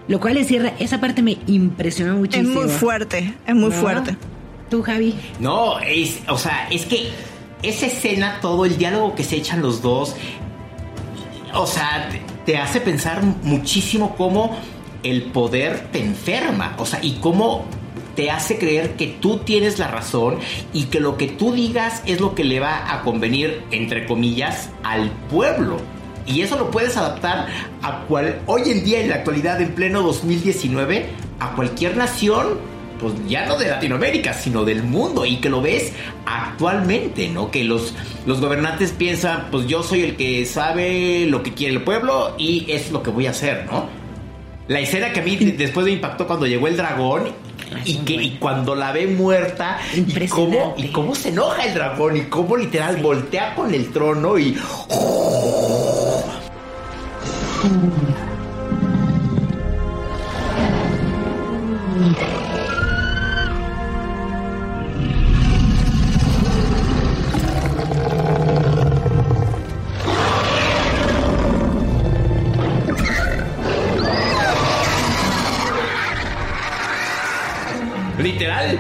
Lo 0.09 0.19
cual 0.21 0.37
encierra, 0.37 0.73
esa 0.81 1.01
parte 1.01 1.23
me 1.23 1.39
impresionó 1.47 2.15
Es 2.15 2.19
muchísimo. 2.19 2.63
muy 2.63 2.69
fuerte, 2.69 3.33
es 3.47 3.55
muy 3.55 3.71
¿No? 3.71 3.77
fuerte. 3.77 4.17
¿Tú, 4.71 4.83
Javi? 4.83 5.15
No, 5.39 5.79
es, 5.79 6.19
o 6.29 6.37
sea, 6.37 6.67
es 6.71 6.85
que 6.85 7.09
esa 7.63 7.87
escena, 7.87 8.39
todo 8.43 8.65
el 8.65 8.77
diálogo 8.77 9.15
que 9.15 9.23
se 9.23 9.37
echan 9.37 9.63
los 9.63 9.81
dos, 9.83 10.17
o 11.55 11.67
sea, 11.67 12.09
te, 12.45 12.57
hace 12.59 12.81
pensar 12.81 13.23
muchísimo 13.23 14.15
cómo 14.17 14.57
el 15.03 15.25
poder 15.25 15.89
te 15.93 16.01
enferma, 16.01 16.75
o 16.79 16.87
sea, 16.87 16.99
y 17.03 17.15
cómo 17.15 17.65
te 18.17 18.31
hace 18.31 18.59
creer 18.59 18.95
que 18.95 19.09
tú 19.09 19.39
tienes 19.39 19.79
la 19.79 19.89
razón 19.89 20.39
y 20.73 20.85
que 20.85 21.01
lo 21.01 21.17
que 21.17 21.27
tú 21.27 21.53
digas 21.53 22.03
es 22.07 22.21
lo 22.21 22.35
que 22.35 22.45
le 22.45 22.61
va 22.61 22.93
a 22.93 23.03
convenir, 23.03 23.63
entre 23.71 24.07
comillas, 24.07 24.71
al 24.83 25.11
pueblo. 25.31 25.79
Y 26.27 26.41
eso 26.41 26.59
lo 26.59 26.71
puedes 26.71 26.97
adaptar 26.97 27.49
a 27.83 28.01
cual, 28.07 28.41
hoy 28.47 28.63
en 28.71 28.85
día, 28.85 29.01
en 29.01 29.11
la 29.11 29.17
actualidad, 29.17 29.61
en 29.61 29.75
pleno 29.75 30.03
2019, 30.03 31.07
a 31.41 31.55
cualquier 31.55 31.97
nación 31.97 32.74
pues 32.99 33.15
ya 33.29 33.47
no 33.47 33.57
de 33.57 33.69
Latinoamérica, 33.69 34.33
sino 34.33 34.65
del 34.65 34.83
mundo 34.83 35.25
y 35.27 35.37
que 35.37 35.49
lo 35.49 35.61
ves 35.61 35.93
actualmente, 36.27 37.29
¿no? 37.29 37.51
Que 37.51 37.65
los, 37.65 37.95
los 38.27 38.41
gobernantes 38.41 38.93
piensan, 38.93 39.49
pues 39.51 39.67
yo 39.67 39.83
soy 39.83 40.03
el 40.03 40.17
que 40.17 40.45
sabe 40.47 41.27
lo 41.27 41.43
que 41.43 41.55
quiere 41.55 41.75
el 41.75 41.83
pueblo 41.83 42.35
y 42.39 42.67
es 42.71 42.91
lo 42.91 43.03
que 43.03 43.11
voy 43.11 43.27
a 43.27 43.31
hacer, 43.31 43.67
¿no? 43.67 43.87
La 44.69 44.81
escena 44.81 45.13
que 45.13 45.21
a 45.21 45.23
mí 45.23 45.37
de- 45.37 45.53
después 45.53 45.85
me 45.87 45.93
impactó 45.93 46.27
cuando 46.27 46.47
llegó 46.47 46.69
el 46.69 46.77
dragón 46.77 47.25
y, 47.85 47.97
que, 47.99 48.15
y 48.15 48.31
cuando 48.39 48.75
la 48.75 48.93
ve 48.93 49.07
muerta 49.07 49.79
y 49.95 50.27
cómo, 50.29 50.75
y 50.79 50.89
cómo 50.89 51.15
se 51.15 51.29
enoja 51.31 51.65
el 51.67 51.75
dragón 51.75 52.17
y 52.17 52.23
cómo 52.23 52.57
literal 52.57 52.97
voltea 52.99 53.55
con 53.55 53.75
el 53.75 53.91
trono 53.93 54.39
y... 54.39 54.57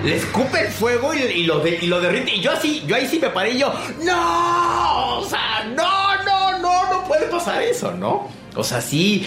le 0.05 0.17
escupe 0.17 0.61
el 0.61 0.69
fuego 0.69 1.12
y, 1.14 1.45
lo, 1.45 1.67
y 1.67 1.87
lo 1.87 2.01
derrite. 2.01 2.35
Y 2.37 2.40
yo 2.40 2.53
así, 2.53 2.83
yo 2.87 2.97
ahí 2.97 3.07
sí 3.07 3.19
me 3.19 3.31
paré 3.31 3.53
y 3.53 3.59
yo, 3.59 3.73
¡No! 4.05 5.19
O 5.19 5.25
sea, 5.25 5.64
no, 5.75 6.25
no, 6.25 6.59
no, 6.59 6.93
no 6.93 7.05
puede 7.09 7.27
pasar 7.27 7.62
eso, 7.62 7.93
¿no? 7.93 8.29
O 8.55 8.62
sea, 8.62 8.81
sí. 8.81 9.25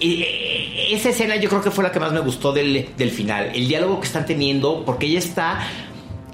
eh, 0.00 0.88
esa 0.90 1.10
escena 1.10 1.36
yo 1.36 1.48
creo 1.48 1.62
que 1.62 1.70
fue 1.70 1.84
la 1.84 1.92
que 1.92 2.00
más 2.00 2.12
me 2.12 2.20
gustó 2.20 2.52
del, 2.52 2.88
del 2.96 3.10
final. 3.10 3.50
El 3.54 3.68
diálogo 3.68 4.00
que 4.00 4.06
están 4.06 4.26
teniendo, 4.26 4.84
porque 4.84 5.06
ella 5.06 5.18
está 5.18 5.60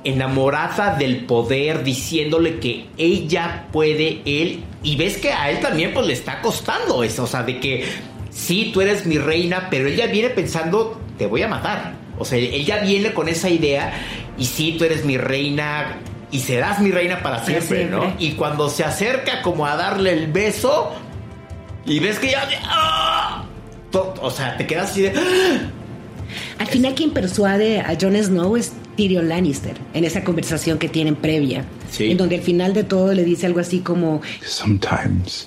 enamorada 0.04 0.96
del 0.96 1.24
poder, 1.24 1.82
diciéndole 1.82 2.60
que 2.60 2.86
ella 2.98 3.66
puede, 3.72 4.20
él, 4.26 4.62
y 4.82 4.96
ves 4.96 5.16
que 5.16 5.32
a 5.32 5.50
él 5.50 5.60
también 5.60 5.94
pues 5.94 6.06
le 6.06 6.12
está 6.12 6.42
costando 6.42 7.02
eso, 7.02 7.24
o 7.24 7.26
sea, 7.26 7.42
de 7.42 7.58
que 7.58 7.84
sí, 8.30 8.70
tú 8.72 8.82
eres 8.82 9.06
mi 9.06 9.16
reina, 9.16 9.68
pero 9.70 9.88
ella 9.88 10.06
viene 10.06 10.28
pensando, 10.28 11.00
te 11.16 11.26
voy 11.26 11.42
a 11.42 11.48
matar. 11.48 12.03
O 12.18 12.24
sea, 12.24 12.38
él 12.38 12.64
ya 12.64 12.78
viene 12.80 13.12
con 13.12 13.28
esa 13.28 13.48
idea, 13.50 13.92
y 14.38 14.44
sí, 14.46 14.76
tú 14.78 14.84
eres 14.84 15.04
mi 15.04 15.16
reina, 15.18 15.96
y 16.30 16.40
serás 16.40 16.80
mi 16.80 16.90
reina 16.90 17.22
para 17.22 17.44
siempre, 17.44 17.86
¿no? 17.86 18.00
siempre. 18.02 18.24
Y 18.26 18.32
cuando 18.32 18.68
se 18.68 18.84
acerca 18.84 19.42
como 19.42 19.66
a 19.66 19.76
darle 19.76 20.12
el 20.12 20.32
beso, 20.32 20.92
y 21.86 21.98
ves 22.00 22.18
que 22.18 22.30
ya... 22.30 22.48
¡ah! 22.64 23.44
To- 23.90 24.14
O 24.20 24.30
sea, 24.30 24.56
te 24.56 24.66
quedas 24.66 24.90
así 24.90 25.02
de... 25.02 25.12
¡ah! 25.16 25.70
Al 26.58 26.66
final 26.66 26.94
quien 26.94 27.10
persuade 27.12 27.80
a 27.80 27.96
Jon 28.00 28.16
Snow 28.16 28.56
es 28.56 28.72
Tyrion 28.96 29.28
Lannister 29.28 29.76
en 29.92 30.04
esa 30.04 30.24
conversación 30.24 30.78
que 30.78 30.88
tienen 30.88 31.14
previa, 31.16 31.64
Sí. 31.90 32.10
en 32.10 32.16
donde 32.16 32.36
al 32.36 32.42
final 32.42 32.72
de 32.74 32.82
todo 32.84 33.12
le 33.12 33.22
dice 33.24 33.46
algo 33.46 33.60
así 33.60 33.80
como 33.80 34.20
Sometimes 34.44 35.46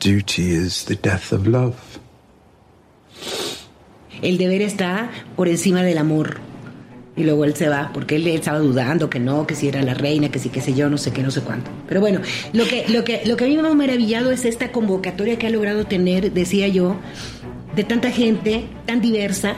duty 0.00 0.42
is 0.42 0.84
the 0.84 0.94
death 0.96 1.32
of 1.32 1.46
love. 1.46 1.74
El 4.22 4.38
deber 4.38 4.62
está 4.62 5.10
por 5.36 5.48
encima 5.48 5.82
del 5.82 5.98
amor. 5.98 6.38
Y 7.16 7.24
luego 7.24 7.44
él 7.46 7.54
se 7.54 7.68
va, 7.68 7.90
porque 7.94 8.16
él 8.16 8.26
estaba 8.26 8.58
dudando 8.58 9.08
que 9.08 9.18
no, 9.18 9.46
que 9.46 9.54
si 9.54 9.68
era 9.68 9.82
la 9.82 9.94
reina, 9.94 10.28
que 10.28 10.38
sí, 10.38 10.50
que 10.50 10.60
sé 10.60 10.74
yo, 10.74 10.90
no 10.90 10.98
sé 10.98 11.12
qué, 11.12 11.22
no 11.22 11.30
sé 11.30 11.40
cuánto. 11.40 11.70
Pero 11.88 12.00
bueno, 12.00 12.20
lo 12.52 12.64
que, 12.66 12.84
lo 12.88 13.04
que, 13.04 13.22
lo 13.24 13.38
que 13.38 13.44
a 13.44 13.48
mí 13.48 13.56
me 13.56 13.66
ha 13.66 13.74
maravillado 13.74 14.30
es 14.30 14.44
esta 14.44 14.70
convocatoria 14.70 15.38
que 15.38 15.46
ha 15.46 15.50
logrado 15.50 15.86
tener, 15.86 16.32
decía 16.32 16.68
yo, 16.68 16.96
de 17.74 17.84
tanta 17.84 18.10
gente 18.10 18.64
tan 18.84 19.00
diversa, 19.00 19.56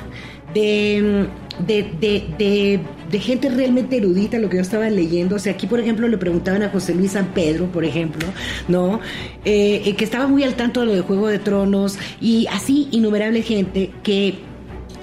de, 0.55 1.29
de, 1.67 1.83
de, 2.01 2.81
de, 3.11 3.19
gente 3.21 3.49
realmente 3.49 3.97
erudita, 3.97 4.39
lo 4.39 4.49
que 4.49 4.57
yo 4.57 4.63
estaba 4.63 4.89
leyendo. 4.89 5.37
O 5.37 5.39
sea, 5.39 5.53
aquí, 5.53 5.67
por 5.67 5.81
ejemplo, 5.81 6.09
le 6.09 6.19
preguntaban 6.19 6.63
a 6.63 6.71
José 6.71 6.95
Luis 6.95 7.13
San 7.13 7.29
Pedro, 7.29 7.67
por 7.67 7.85
ejemplo, 7.85 8.27
¿no? 8.69 9.01
Eh, 9.45 9.83
eh, 9.85 9.97
que 9.97 10.05
estaba 10.05 10.27
muy 10.27 10.43
al 10.45 10.55
tanto 10.55 10.81
de 10.81 10.87
lo 10.87 10.95
de 10.95 11.01
Juego 11.03 11.29
de 11.29 11.39
Tronos 11.39 11.99
y 12.21 12.47
así 12.49 12.89
innumerable 12.93 13.43
gente 13.43 13.91
que 14.03 14.49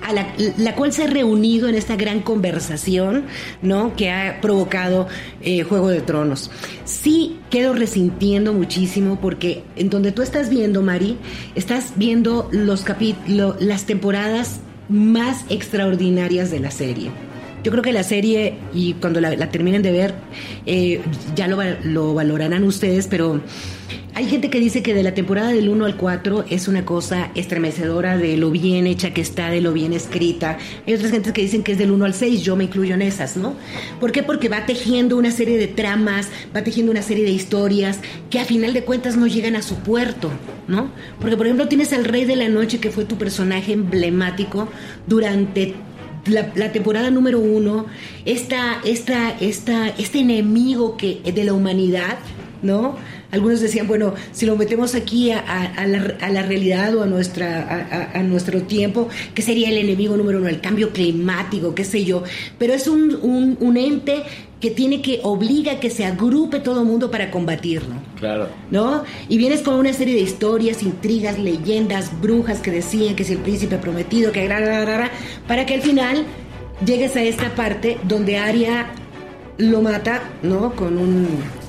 a 0.06 0.14
la, 0.14 0.28
la 0.58 0.76
cual 0.76 0.94
se 0.94 1.04
ha 1.04 1.08
reunido 1.08 1.68
en 1.68 1.74
esta 1.74 1.96
gran 1.96 2.22
conversación, 2.22 3.26
¿no? 3.64 3.96
Que 3.96 4.12
ha 4.12 4.40
provocado 4.40 5.08
eh, 5.42 5.64
Juego 5.64 5.90
de 5.90 6.02
Tronos. 6.02 6.52
Sí 6.84 7.40
quedo 7.50 7.74
resintiendo 7.74 8.54
muchísimo 8.54 9.20
porque 9.20 9.64
en 9.76 9.90
donde 9.90 10.12
tú 10.12 10.22
estás 10.22 10.50
viendo, 10.50 10.84
Mari, 10.84 11.18
estás 11.56 11.94
viendo 11.96 12.50
los 12.52 12.84
capítulos, 12.84 13.56
las 13.60 13.86
temporadas 13.86 14.60
más 14.89 15.45
extraordinarias 15.50 16.52
de 16.52 16.60
la 16.60 16.71
serie. 16.71 17.12
Yo 17.65 17.71
creo 17.71 17.82
que 17.82 17.93
la 17.93 18.04
serie, 18.04 18.60
y 18.75 18.93
cuando 18.93 19.19
la, 19.19 19.49
terminen 19.49 19.82
de 19.82 19.91
ver, 19.91 20.13
eh, 20.67 21.01
ya 21.36 21.47
lo 21.47 22.13
valorarán 22.13 22.63
ustedes, 22.63 23.08
pero 23.08 23.41
hay 24.13 24.25
gente 24.30 24.51
que 24.51 24.60
dice 24.60 24.84
que 24.84 24.93
de 24.93 25.01
la 25.01 25.15
temporada 25.15 25.49
del 25.49 25.67
1 25.67 25.84
al 25.84 25.97
4 25.97 26.45
es 26.51 26.67
una 26.67 26.86
cosa 26.86 27.32
estremecedora 27.34 28.19
de 28.19 28.38
lo 28.38 28.51
bien 28.51 28.86
hecha 28.86 29.15
que 29.15 29.21
está, 29.21 29.49
de 29.49 29.62
lo 29.62 29.73
bien 29.73 29.93
escrita. 29.93 30.60
Hay 30.86 30.93
otras 30.93 31.10
gentes 31.10 31.34
que 31.34 31.41
dicen 31.41 31.63
que 31.63 31.71
es 31.71 31.80
del 31.80 31.89
1 31.89 32.06
al 32.06 32.13
6, 32.13 32.43
yo 32.43 32.56
me 32.56 32.65
incluyo 32.65 32.93
en 32.93 33.01
esas, 33.01 33.36
¿no? 33.36 33.56
¿Por 33.99 34.12
qué? 34.12 34.21
Porque 34.21 34.47
va 34.47 34.67
tejiendo 34.67 35.17
una 35.17 35.32
serie 35.32 35.58
de 35.58 35.65
tramas, 35.65 36.30
va 36.56 36.63
tejiendo 36.63 36.91
una 36.91 37.01
serie 37.01 37.25
de 37.25 37.32
historias 37.32 37.99
que 38.30 38.39
a 38.39 38.45
final 38.45 38.73
de 38.73 38.84
cuentas 38.84 39.17
no 39.17 39.25
llegan 39.25 39.56
a 39.56 39.63
su 39.63 39.73
puerto, 39.78 40.30
¿no? 40.67 40.91
Porque, 41.19 41.36
por 41.36 41.47
ejemplo, 41.47 41.67
tienes 41.67 41.93
al 41.93 42.06
Rey 42.06 42.25
de 42.25 42.36
la 42.36 42.47
Noche, 42.47 42.78
que 42.78 42.91
fue 42.91 43.06
tu 43.06 43.17
personaje 43.17 43.73
emblemático 43.73 44.67
durante 45.08 45.73
la, 46.28 46.52
la 46.56 46.72
temporada 46.72 47.10
número 47.10 47.40
uno, 47.40 47.86
esta, 48.26 48.80
esta, 48.84 49.32
esta, 49.40 49.90
este 49.90 50.20
enemigo 50.20 50.98
que, 50.98 51.22
de 51.24 51.44
la 51.44 51.54
humanidad, 51.54 52.18
¿no? 52.62 52.96
Algunos 53.36 53.60
decían, 53.62 53.86
bueno, 53.88 54.13
si 54.32 54.45
lo 54.45 54.56
metemos 54.56 54.95
aquí 54.95 55.30
a, 55.32 55.39
a- 55.39 55.65
a 55.84 55.86
la, 55.88 56.15
a 56.21 56.30
la 56.30 56.41
realidad 56.41 56.95
o 56.95 57.04
a, 57.04 57.06
nuestra, 57.06 58.10
a, 58.13 58.24
nuestro 58.24 58.62
tiempo, 58.63 59.10
¿qué 59.34 59.41
sería 59.41 59.69
el 59.69 59.78
enemigo 59.78 60.15
número 60.17 60.39
uno? 60.39 60.48
El 60.48 60.62
cambio 60.62 60.89
climático, 60.91 61.76
qué 61.76 61.84
sé 61.84 62.04
yo. 62.06 62.24
Pero 62.58 62.74
es 62.74 62.88
un, 62.88 63.13
un, 63.21 63.58
un 63.60 63.78
ente 63.78 64.24
que 64.62 64.71
tiene 64.71 65.02
que, 65.02 65.19
obliga 65.24 65.74
a 65.74 65.80
que 65.82 65.89
se 65.89 66.06
agrupe 66.06 66.60
todo 66.62 66.80
el 66.80 66.88
mundo 66.88 67.12
para 67.12 67.30
combatirlo. 67.30 67.93
Claro. 68.19 68.48
¿no? 68.71 69.04
Y 69.30 69.38
vienes 69.38 69.62
con 69.62 69.76
una 69.76 69.91
serie 69.93 70.15
de 70.15 70.21
historias, 70.21 70.82
intrigas, 70.82 71.38
leyendas, 71.38 72.10
brujas 72.21 72.60
que 72.62 72.71
decían 72.71 73.15
que 73.15 73.24
es 73.24 73.30
el 73.30 73.39
príncipe 73.39 73.76
prometido, 73.78 74.32
que 74.32 74.48
ra, 74.48 74.60
ra, 74.60 74.86
ra, 74.86 74.98
ra, 74.98 75.12
para 75.48 75.65
que 75.65 75.74
al 75.76 75.82
final 75.82 76.24
llegues 76.86 77.15
a 77.17 77.21
esta 77.21 77.54
parte 77.54 77.98
donde 78.08 78.38
Arya 78.38 78.88
lo 79.58 79.82
mata, 79.82 80.21
¿no? 80.41 80.74
Con 80.76 80.98
un 80.98 81.28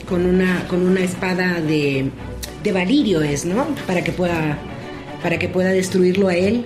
con 0.08 0.24
una 0.24 0.66
con 0.68 0.86
una 0.86 1.00
espada 1.00 1.60
de 1.60 2.10
de 2.62 2.72
Valirio 2.72 3.22
es, 3.22 3.44
¿no? 3.44 3.66
Para 3.86 4.02
que 4.04 4.12
pueda 4.12 4.58
para 5.22 5.38
que 5.38 5.48
pueda 5.48 5.70
destruirlo 5.70 6.28
a 6.28 6.34
él. 6.34 6.64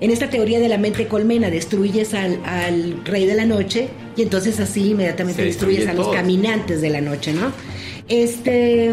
En 0.00 0.10
esta 0.10 0.28
teoría 0.28 0.58
de 0.58 0.68
la 0.68 0.78
mente 0.78 1.06
colmena 1.06 1.48
destruyes 1.48 2.12
al, 2.14 2.40
al 2.44 3.04
rey 3.04 3.24
de 3.24 3.34
la 3.34 3.44
noche 3.44 3.88
y 4.16 4.22
entonces 4.22 4.58
así 4.58 4.90
inmediatamente 4.90 5.44
destruyes 5.44 5.78
destruye 5.80 5.90
a 5.90 5.94
los 5.94 6.06
todo. 6.06 6.14
caminantes 6.16 6.80
de 6.80 6.90
la 6.90 7.00
noche, 7.00 7.32
¿no? 7.32 7.52
Este 8.08 8.90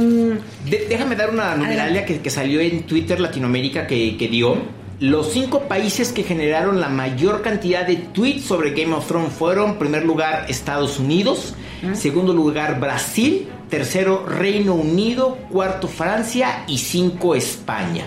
De- 0.70 0.86
déjame 0.88 1.16
dar 1.16 1.32
una 1.32 1.56
numeralia 1.56 2.06
que, 2.06 2.20
que 2.20 2.30
salió 2.30 2.60
en 2.62 2.84
Twitter 2.84 3.20
Latinoamérica 3.20 3.88
que, 3.88 4.18
que 4.18 4.28
dio. 4.28 4.58
Los 5.00 5.32
cinco 5.34 5.62
países 5.68 6.12
que 6.12 6.24
generaron 6.24 6.80
la 6.80 6.90
mayor 6.90 7.42
cantidad 7.42 7.88
de 7.88 7.96
tweets 7.96 8.44
sobre 8.46 8.72
Game 8.72 8.94
of 8.94 9.08
Thrones 9.08 9.32
fueron, 9.34 9.72
en 9.72 9.80
primer 9.80 10.04
lugar, 10.06 10.46
Estados 10.50 11.00
Unidos, 11.00 11.54
segundo 11.94 12.34
lugar, 12.34 12.80
Brasil, 12.80 13.48
tercero, 13.70 14.26
Reino 14.26 14.74
Unido, 14.76 15.38
cuarto, 15.50 15.88
Francia 15.88 16.63
y 16.68 16.78
cinco, 16.78 17.36
España. 17.36 18.06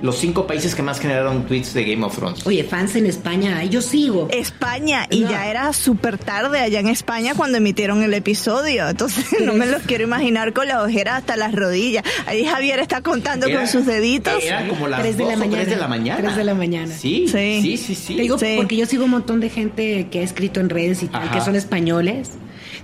Los 0.00 0.18
cinco 0.18 0.48
países 0.48 0.74
que 0.74 0.82
más 0.82 0.98
generaron 0.98 1.44
tweets 1.46 1.74
de 1.74 1.84
Game 1.84 2.04
of 2.04 2.16
Thrones. 2.16 2.44
Oye, 2.44 2.64
fans 2.64 2.96
en 2.96 3.06
España, 3.06 3.58
ay, 3.58 3.68
yo 3.68 3.80
sigo. 3.80 4.26
España 4.32 5.06
y 5.08 5.20
No. 5.20 5.30
ya 5.30 5.46
era 5.48 5.72
súper 5.72 6.18
tarde 6.18 6.58
allá 6.58 6.80
en 6.80 6.88
España 6.88 7.34
cuando 7.36 7.58
emitieron 7.58 8.02
el 8.02 8.12
episodio, 8.12 8.88
entonces 8.88 9.24
no 9.44 9.52
me 9.52 9.64
los 9.66 9.82
quiero 9.82 10.02
imaginar 10.02 10.52
con 10.54 10.66
la 10.66 10.82
ojera 10.82 11.14
hasta 11.18 11.36
las 11.36 11.54
rodillas. 11.54 12.02
Ahí 12.26 12.44
Javier 12.44 12.80
está 12.80 13.00
contando 13.00 13.46
Era- 13.46 13.60
con 13.60 13.68
sus 13.68 13.86
deditos. 13.86 14.42
Eran 14.42 14.68
como 14.70 14.88
las 14.88 15.02
Tres 15.02 15.16
de 15.18 15.24
la 15.24 15.36
mañana. 15.36 15.56
tres 15.62 15.68
de 15.70 15.76
la 15.76 15.86
mañana. 15.86 16.20
Tres 16.20 16.36
de 16.36 16.44
la 16.44 16.54
mañana. 16.54 16.92
Sí, 16.96 17.26
sí, 17.28 17.60
Sí. 17.62 17.76
sí, 17.76 17.94
sí. 17.94 18.16
Te 18.16 18.22
digo 18.22 18.38
Sí. 18.40 18.54
porque 18.56 18.74
yo 18.76 18.86
sigo 18.86 19.04
un 19.04 19.10
montón 19.12 19.38
de 19.38 19.50
gente 19.50 20.08
que 20.10 20.18
ha 20.18 20.22
escrito 20.24 20.58
en 20.58 20.68
redes 20.68 21.04
y 21.04 21.06
tal, 21.06 21.22
Ajá. 21.28 21.34
que 21.38 21.40
son 21.44 21.54
españoles, 21.54 22.32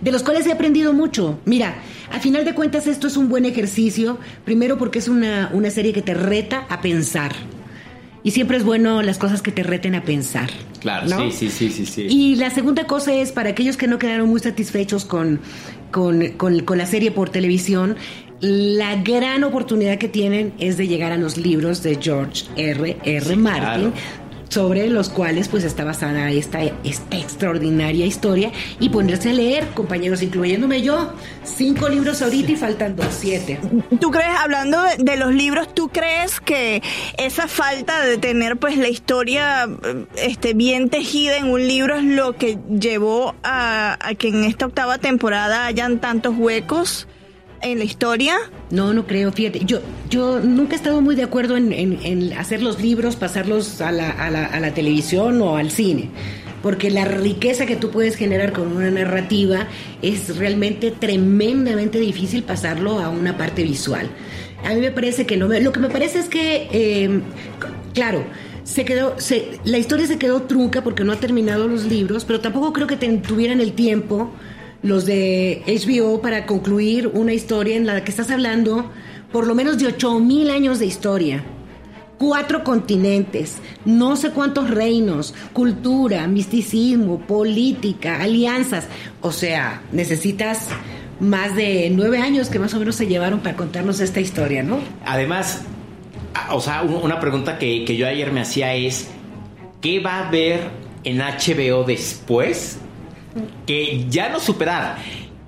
de 0.00 0.12
los 0.12 0.22
cuales 0.22 0.46
he 0.46 0.52
aprendido 0.52 0.92
mucho. 0.92 1.38
Mira, 1.44 1.74
a 2.12 2.20
final 2.20 2.44
de 2.44 2.54
cuentas 2.54 2.86
esto 2.86 3.06
es 3.06 3.16
un 3.16 3.28
buen 3.28 3.44
ejercicio, 3.44 4.18
primero 4.44 4.78
porque 4.78 4.98
es 4.98 5.08
una, 5.08 5.50
una 5.52 5.70
serie 5.70 5.92
que 5.92 6.02
te 6.02 6.14
reta 6.14 6.66
a 6.68 6.80
pensar. 6.80 7.32
Y 8.24 8.32
siempre 8.32 8.56
es 8.56 8.64
bueno 8.64 9.00
las 9.02 9.16
cosas 9.16 9.42
que 9.42 9.52
te 9.52 9.62
reten 9.62 9.94
a 9.94 10.02
pensar. 10.02 10.50
Claro, 10.80 11.06
¿no? 11.08 11.30
sí, 11.30 11.48
sí, 11.48 11.50
sí, 11.50 11.70
sí, 11.70 11.86
sí. 11.86 12.02
Y 12.08 12.34
la 12.36 12.50
segunda 12.50 12.86
cosa 12.86 13.14
es, 13.14 13.32
para 13.32 13.50
aquellos 13.50 13.76
que 13.76 13.86
no 13.86 13.98
quedaron 13.98 14.28
muy 14.28 14.40
satisfechos 14.40 15.04
con, 15.04 15.40
con, 15.90 16.26
con- 16.36 16.60
con 16.60 16.78
la 16.78 16.86
serie 16.86 17.10
por 17.10 17.30
televisión, 17.30 17.96
la 18.40 18.96
gran 19.02 19.42
oportunidad 19.44 19.98
que 19.98 20.08
tienen 20.08 20.52
es 20.58 20.76
de 20.76 20.86
llegar 20.88 21.10
a 21.12 21.16
los 21.16 21.36
libros 21.36 21.82
de 21.82 21.98
George 22.00 22.44
R. 22.56 22.96
R. 23.04 23.24
Sí, 23.26 23.36
Martin. 23.36 23.90
claro. 23.90 23.92
Sobre 24.48 24.88
los 24.88 25.08
cuales 25.08 25.48
pues 25.48 25.64
está 25.64 25.84
basada 25.84 26.30
esta, 26.30 26.60
esta 26.62 27.16
extraordinaria 27.16 28.06
historia 28.06 28.50
y 28.80 28.88
ponerse 28.88 29.30
a 29.30 29.32
leer, 29.32 29.66
compañeros, 29.68 30.22
incluyéndome 30.22 30.82
yo, 30.82 31.12
cinco 31.44 31.88
libros 31.88 32.22
ahorita 32.22 32.52
y 32.52 32.56
faltan 32.56 32.96
dos, 32.96 33.08
siete. 33.10 33.58
¿Tú 34.00 34.10
crees, 34.10 34.36
hablando 34.38 34.82
de, 34.82 34.96
de 34.98 35.16
los 35.16 35.32
libros, 35.34 35.74
tú 35.74 35.88
crees 35.88 36.40
que 36.40 36.82
esa 37.16 37.48
falta 37.48 38.04
de 38.04 38.18
tener 38.18 38.56
pues 38.56 38.76
la 38.76 38.88
historia 38.88 39.68
este, 40.16 40.54
bien 40.54 40.88
tejida 40.88 41.36
en 41.36 41.46
un 41.46 41.66
libro 41.66 41.96
es 41.96 42.04
lo 42.04 42.36
que 42.36 42.58
llevó 42.68 43.34
a, 43.42 43.98
a 44.00 44.14
que 44.14 44.28
en 44.28 44.44
esta 44.44 44.66
octava 44.66 44.98
temporada 44.98 45.66
hayan 45.66 46.00
tantos 46.00 46.34
huecos 46.36 47.06
en 47.62 47.78
la 47.78 47.84
historia? 47.84 48.36
No, 48.70 48.92
no 48.94 49.06
creo, 49.06 49.32
fíjate. 49.32 49.60
Yo, 49.64 49.80
yo 50.10 50.40
nunca 50.40 50.74
he 50.74 50.76
estado 50.76 51.00
muy 51.00 51.14
de 51.16 51.22
acuerdo 51.24 51.56
en, 51.56 52.32
hacer 52.38 52.62
los 52.62 52.80
libros, 52.80 53.16
pasarlos 53.16 53.80
a 53.80 53.90
la, 53.92 54.10
a, 54.10 54.30
la, 54.30 54.46
a 54.46 54.60
la 54.60 54.72
televisión 54.74 55.40
o 55.42 55.56
al 55.56 55.70
cine. 55.70 56.10
Porque 56.62 56.90
la 56.90 57.04
riqueza 57.04 57.66
que 57.66 57.76
tú 57.76 57.90
puedes 57.90 58.16
generar 58.16 58.52
con 58.52 58.76
una 58.76 58.90
narrativa 58.90 59.68
es 60.02 60.36
realmente 60.36 60.90
tremendamente 60.90 62.00
difícil 62.00 62.42
pasarlo 62.42 62.98
a 62.98 63.08
una 63.10 63.36
parte 63.38 63.62
visual. 63.62 64.08
A 64.64 64.74
mí 64.74 64.80
me 64.80 64.90
parece 64.90 65.24
que 65.24 65.36
no. 65.36 65.46
me- 65.46 65.60
lo 65.60 65.70
que 65.72 65.78
me 65.80 65.88
parece 65.88 66.18
es 66.18 66.28
que, 66.28 66.68
c- 66.72 67.20
claro, 67.94 68.24
se 68.64 68.84
quedó, 68.84 69.14
la 69.64 69.78
historia 69.78 70.06
se 70.08 70.18
quedó 70.18 70.42
trunca 70.42 70.82
porque 70.82 71.04
no 71.04 71.12
ha 71.12 71.16
terminado 71.16 71.68
los 71.68 71.84
libros, 71.84 72.24
pero 72.24 72.40
tampoco 72.40 72.72
creo 72.72 72.86
que 72.88 72.96
ten- 72.96 73.22
tuvieran 73.22 73.60
el 73.60 73.72
tiempo 73.72 74.32
los 74.82 75.06
de 75.06 75.62
HBO 75.66 76.20
para 76.22 76.46
concluir 76.46 77.08
una 77.12 77.32
historia 77.32 77.76
en 77.76 77.86
la 77.86 78.02
que 78.04 78.10
estás 78.10 78.30
hablando 78.30 78.90
por 79.32 79.46
lo 79.46 79.54
menos 79.54 79.78
de 79.78 79.86
8000 79.88 80.50
años 80.50 80.78
de 80.78 80.86
historia. 80.86 81.44
Cuatro 82.18 82.64
continentes, 82.64 83.58
no 83.84 84.16
sé 84.16 84.30
cuántos 84.30 84.70
reinos, 84.70 85.34
cultura, 85.52 86.26
misticismo, 86.26 87.20
política, 87.20 88.20
alianzas. 88.22 88.86
O 89.20 89.30
sea, 89.30 89.82
necesitas 89.92 90.66
más 91.20 91.54
de 91.54 91.90
nueve 91.94 92.18
años 92.18 92.48
que 92.48 92.58
más 92.58 92.74
o 92.74 92.78
menos 92.80 92.96
se 92.96 93.06
llevaron 93.06 93.38
para 93.40 93.56
contarnos 93.56 94.00
esta 94.00 94.18
historia, 94.20 94.64
¿no? 94.64 94.78
Además, 95.04 95.62
o 96.50 96.60
sea, 96.60 96.82
un- 96.82 96.94
una 97.04 97.20
pregunta 97.20 97.56
que, 97.58 97.84
que 97.84 97.96
yo 97.96 98.06
ayer 98.08 98.32
me 98.32 98.40
hacía 98.40 98.74
es, 98.74 99.08
¿qué 99.80 100.00
va 100.00 100.14
a 100.18 100.28
haber 100.28 100.60
en 101.04 101.18
HBO 101.18 101.84
después 101.84 102.78
que 103.66 104.06
ya 104.08 104.28
no 104.28 104.40
superara? 104.40 104.98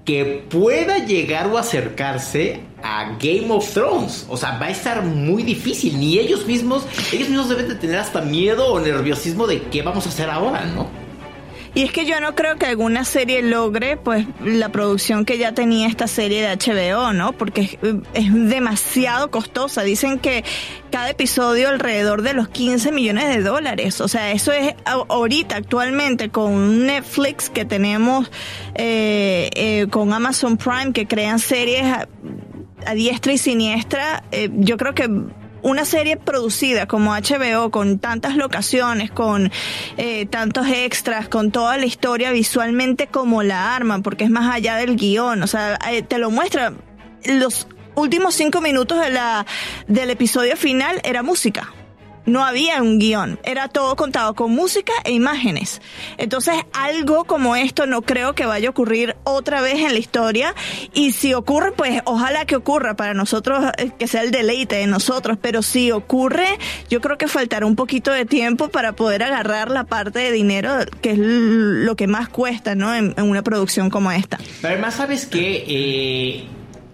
Que 0.05 0.45
pueda 0.49 1.05
llegar 1.05 1.47
o 1.49 1.59
acercarse 1.59 2.61
a 2.83 3.17
Game 3.21 3.51
of 3.51 3.73
Thrones. 3.73 4.27
O 4.29 4.37
sea, 4.37 4.59
va 4.59 4.67
a 4.67 4.71
estar 4.71 5.03
muy 5.03 5.43
difícil. 5.43 5.99
Ni 5.99 6.19
ellos 6.19 6.47
mismos, 6.47 6.87
ellos 7.13 7.29
mismos 7.29 7.49
deben 7.49 7.69
de 7.69 7.75
tener 7.75 7.99
hasta 7.99 8.21
miedo 8.21 8.67
o 8.73 8.81
nerviosismo 8.81 9.47
de 9.47 9.63
qué 9.65 9.83
vamos 9.83 10.07
a 10.07 10.09
hacer 10.09 10.31
ahora, 10.31 10.65
¿no? 10.65 10.89
Y 11.75 11.83
es 11.83 11.93
que 11.93 12.05
yo 12.05 12.21
no 12.21 12.35
creo 12.35 12.57
que 12.57 12.67
alguna 12.67 13.05
serie 13.05 13.43
logre 13.43 13.97
pues 13.97 14.27
la 14.45 14.71
producción 14.71 15.25
que 15.25 15.39
ya 15.39 15.53
tenía 15.53 15.87
esta 15.87 16.09
serie 16.09 16.43
de 16.43 16.57
HBO, 16.57 17.13
¿no? 17.13 17.33
Porque 17.33 17.79
es, 18.13 18.33
demasiado 18.33 19.31
costosa. 19.31 19.83
Dicen 19.83 20.19
que 20.19 20.45
cada 20.91 21.11
episodio 21.11 21.69
alrededor 21.69 22.23
de 22.23 22.35
los 22.35 22.49
15 22.49 22.91
millones 22.91 23.29
de 23.29 23.43
dólares. 23.43 24.01
O 24.01 24.09
sea, 24.09 24.33
eso 24.33 24.53
es 24.53 24.75
ahorita 24.85 25.57
actualmente 25.57 26.31
con 26.31 26.87
Netflix 26.87 27.51
que 27.51 27.65
tenemos, 27.65 28.31
eh, 28.75 29.51
eh, 29.55 29.87
con 29.91 30.13
Amazon 30.13 30.57
Prime 30.57 30.93
que 30.93 31.07
crean 31.07 31.39
series 31.39 31.85
a, 31.85 32.09
a 32.87 32.95
diestra 32.95 33.33
y 33.33 33.39
siniestra. 33.39 34.25
eh, 34.33 34.51
yo 34.53 34.77
creo 34.77 34.95
que 34.95 35.09
una 35.63 35.85
serie 35.85 36.17
producida 36.17 36.87
como 36.87 37.13
HBO, 37.13 37.71
con 37.71 37.99
tantas 37.99 38.37
locaciones, 38.37 39.11
con 39.11 39.51
eh, 39.97 40.27
tantos 40.27 40.67
extras, 40.69 41.29
con 41.29 41.51
toda 41.51 41.77
la 41.77 41.87
historia 41.87 42.31
visualmente 42.33 43.07
como 43.07 43.43
la 43.43 43.75
arma, 43.75 44.01
porque 44.01 44.25
es 44.25 44.31
más 44.31 44.55
allá 44.55 44.77
del 44.77 44.97
guion, 44.97 45.43
o 45.43 45.47
sea, 45.47 45.79
eh, 45.91 46.03
te 46.03 46.19
lo 46.19 46.31
muestra. 46.31 46.73
Los 47.25 47.67
últimos 47.95 48.35
cinco 48.35 48.61
minutos 48.61 49.01
de 49.01 49.11
la, 49.11 49.47
del 49.87 50.11
episodio 50.11 50.57
final 50.57 51.01
era 51.05 51.23
música. 51.23 51.73
No 52.27 52.45
había 52.45 52.83
un 52.83 52.99
guion, 52.99 53.39
era 53.45 53.69
todo 53.69 53.97
contado 53.97 54.35
con 54.35 54.53
música 54.53 54.93
e 55.05 55.13
imágenes. 55.13 55.81
Entonces, 56.19 56.55
algo 56.73 57.25
como 57.25 57.57
esto 57.57 57.87
no 57.87 58.03
creo 58.03 58.35
que 58.35 58.47
vaya 58.47 58.69
a 58.69 58.71
ocurrir 58.71 59.17
otra 59.25 59.61
vez 59.61 59.81
en 59.81 59.93
la 59.93 59.99
historia. 59.99 60.55
Y 60.93 61.13
si 61.13 61.35
ocurre, 61.35 61.73
pues 61.73 62.03
ojalá 62.05 62.45
que 62.45 62.57
ocurra 62.57 62.95
para 62.95 63.15
nosotros, 63.15 63.65
eh, 63.79 63.91
que 63.99 64.07
sea 64.07 64.23
el 64.23 64.31
deleite 64.31 64.77
de 64.77 64.87
nosotros. 64.87 65.39
Pero 65.41 65.63
si 65.63 65.91
ocurre, 65.93 66.47
yo 66.89 67.01
creo 67.01 67.19
que 67.19 67.29
faltará 67.29 67.67
un 67.67 67.77
poquito 67.77 68.11
de 68.13 68.27
tiempo 68.27 68.69
para 68.69 68.93
poder 68.93 69.23
agarrar 69.23 69.71
la 69.71 69.85
parte 69.85 70.19
de 70.19 70.33
dinero, 70.33 70.73
que 71.01 71.13
es 71.13 71.19
lo 71.19 71.97
que 71.97 72.07
más 72.07 72.29
cuesta, 72.29 72.75
¿no? 72.75 72.95
En, 72.95 73.15
una 73.21 73.43
producción 73.43 73.91
como 73.91 74.11
esta. 74.11 74.39
Pero 74.61 74.75
además, 74.75 74.95
¿sabes 74.95 75.27
qué? 75.27 75.65
Eh, 75.69 76.47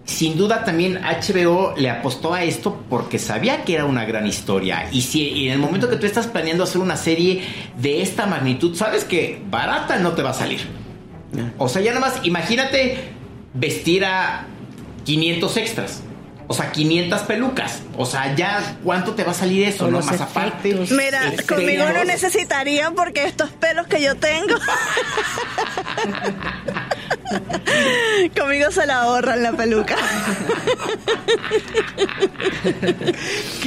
sin 0.07 0.37
duda 0.37 0.63
también 0.63 1.01
HBO 1.03 1.73
le 1.77 1.89
apostó 1.89 2.33
a 2.33 2.43
esto 2.43 2.81
porque 2.89 3.19
sabía 3.19 3.63
que 3.65 3.73
era 3.75 3.85
una 3.85 4.05
gran 4.05 4.25
historia. 4.25 4.87
Y 4.91 5.01
si 5.01 5.27
y 5.27 5.47
en 5.47 5.53
el 5.55 5.59
momento 5.59 5.89
que 5.89 5.97
tú 5.97 6.05
estás 6.05 6.27
planeando 6.27 6.63
hacer 6.63 6.81
una 6.81 6.95
serie 6.95 7.43
de 7.77 8.01
esta 8.01 8.25
magnitud, 8.25 8.75
sabes 8.75 9.03
que 9.03 9.41
barata 9.49 9.99
no 9.99 10.13
te 10.13 10.23
va 10.23 10.29
a 10.29 10.33
salir. 10.33 10.61
O 11.57 11.67
sea, 11.67 11.81
ya 11.81 11.93
nada 11.93 12.07
más, 12.07 12.25
imagínate 12.25 13.09
vestir 13.53 14.05
a 14.05 14.45
500 15.03 15.57
extras. 15.57 16.03
O 16.49 16.53
sea, 16.53 16.71
500 16.71 17.21
pelucas. 17.23 17.81
O 17.97 18.05
sea, 18.05 18.33
ya 18.33 18.77
cuánto 18.81 19.13
te 19.13 19.25
va 19.25 19.31
a 19.31 19.35
salir 19.35 19.67
eso, 19.67 19.85
¿no? 19.85 19.97
los 19.97 20.05
Más 20.05 20.21
aparte. 20.21 20.69
efectos. 20.69 20.97
Mira, 20.97 21.33
conmigo 21.47 21.83
no 21.93 22.05
necesitarían 22.05 22.95
porque 22.95 23.25
estos 23.25 23.49
pelos 23.49 23.87
que 23.87 24.01
yo 24.01 24.15
tengo. 24.15 24.55
conmigo 28.37 28.71
se 28.71 28.85
la 28.85 29.01
ahorran 29.01 29.43
la 29.43 29.51
peluca. 29.53 29.95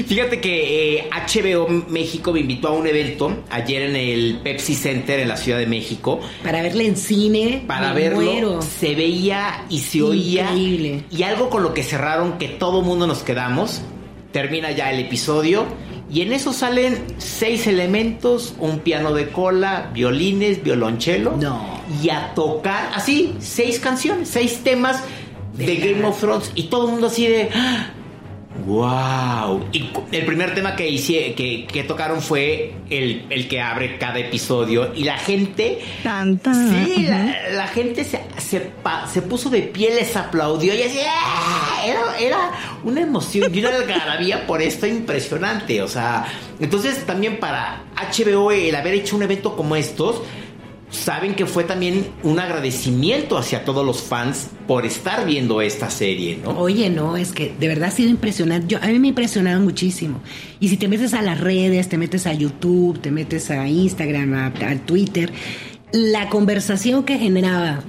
Fíjate 0.07 0.41
que 0.41 0.99
eh, 0.99 1.11
HBO 1.13 1.69
México 1.89 2.33
me 2.33 2.41
invitó 2.41 2.69
a 2.69 2.73
un 2.73 2.87
evento 2.87 3.45
ayer 3.51 3.83
en 3.83 3.97
el 3.97 4.39
Pepsi 4.43 4.75
Center 4.75 5.21
en 5.21 5.29
la 5.29 5.37
Ciudad 5.37 5.59
de 5.59 5.67
México. 5.67 6.21
Para 6.43 6.63
verla 6.63 6.83
en 6.85 6.97
cine, 6.97 7.65
Para 7.67 7.93
me 7.93 8.01
verlo, 8.01 8.21
muero. 8.21 8.63
se 8.63 8.95
veía 8.95 9.65
y 9.69 9.81
se 9.81 10.03
oía. 10.03 10.43
Increíble. 10.51 11.05
Y 11.11 11.23
algo 11.23 11.51
con 11.51 11.63
lo 11.63 11.75
que 11.75 11.83
cerraron 11.83 12.39
que 12.39 12.49
todo 12.49 12.83
mundo 12.83 13.07
nos 13.07 13.23
quedamos. 13.23 13.83
Termina 14.33 14.71
ya 14.71 14.91
el 14.93 15.01
episodio. 15.01 15.67
Y 16.13 16.23
en 16.23 16.33
eso 16.33 16.53
salen 16.53 16.99
seis 17.19 17.67
elementos: 17.67 18.55
un 18.59 18.81
piano 18.81 19.13
de 19.15 19.29
cola, 19.29 19.91
violines, 19.93 20.63
violonchelo. 20.63 21.37
No. 21.37 21.80
Y 22.03 22.09
a 22.11 22.33
tocar, 22.35 22.91
así, 22.95 23.35
seis 23.41 23.81
canciones, 23.81 24.29
seis 24.29 24.61
temas 24.63 25.03
de, 25.55 25.67
De 25.67 25.77
Game 25.77 26.05
of 26.05 26.21
Thrones. 26.21 26.53
Y 26.55 26.65
todo 26.65 26.87
el 26.87 26.93
mundo 26.93 27.09
así 27.09 27.27
de. 27.27 27.49
¡Wow! 28.67 29.65
Y 29.73 29.91
el 30.13 30.27
primer 30.27 30.55
tema 30.55 30.75
que, 30.75 30.89
hice, 30.89 31.35
que, 31.35 31.67
que 31.73 31.85
tocaron 31.85 32.21
fue 32.21 32.75
el, 32.91 33.25
el 33.31 33.49
que 33.49 33.61
abre 33.61 33.97
cada 33.97 34.19
episodio. 34.19 34.93
Y 34.95 35.05
la 35.05 35.17
gente. 35.19 35.79
Tan, 36.03 36.37
tan. 36.39 36.85
Sí, 36.87 37.05
la, 37.05 37.37
la 37.53 37.69
gente 37.69 38.05
se, 38.05 38.21
se, 38.39 38.61
pa- 38.61 39.07
se 39.07 39.23
puso 39.23 39.51
de 39.51 39.63
pie, 39.63 39.95
les 39.95 40.15
aplaudió 40.17 40.75
y 40.75 40.83
así. 40.83 40.99
¡ah! 41.09 41.81
Era, 41.87 42.19
era 42.19 42.51
una 42.85 43.01
emoción 43.01 43.55
y 43.55 43.61
una 43.61 43.77
algarabía 43.77 44.47
por 44.47 44.61
esto 44.61 44.87
impresionante. 44.87 45.81
O 45.83 45.89
sea, 45.89 46.27
entonces 46.59 47.07
también 47.07 47.39
para 47.39 47.85
HBO 48.13 48.51
el 48.51 48.75
haber 48.75 48.95
hecho 48.95 49.17
un 49.17 49.23
evento 49.23 49.57
como 49.57 49.77
estos. 49.77 50.23
Saben 50.91 51.35
que 51.35 51.47
fue 51.47 51.63
también 51.65 52.09
un 52.25 52.41
agradecimiento 52.41 53.39
hacia 53.39 53.65
todos 53.65 53.87
los 53.87 54.03
fans 54.03 54.49
por 54.67 54.85
estar 54.85 55.25
viendo 55.25 55.63
esta 55.63 55.89
serie, 55.89 56.39
¿no? 56.43 56.59
Oye, 56.59 56.91
no, 56.91 57.17
es 57.17 57.33
que 57.33 57.53
de 57.59 57.69
verdad 57.69 57.91
ha 57.91 57.93
sido 57.93 58.11
impresionante. 58.11 58.67
Yo, 58.67 58.79
a 58.83 58.89
mí 58.89 58.99
me 58.99 59.09
impresionaron 59.09 59.63
muchísimo. 59.63 60.21
Y 60.59 60.69
si 60.69 60.77
te 60.77 60.89
metes 60.89 61.15
a 61.15 61.23
las 61.23 61.41
redes, 61.41 61.89
te 61.89 61.97
metes 61.97 62.27
a 62.27 62.35
YouTube, 62.35 63.01
te 63.01 63.13
metes 63.13 63.51
a 63.51 63.69
Instagram, 63.69 64.35
a, 64.35 64.47
a 64.47 64.75
Twitter, 64.85 65.33
la 65.93 66.29
conversación 66.29 67.05
que 67.05 67.19
generaba 67.19 67.83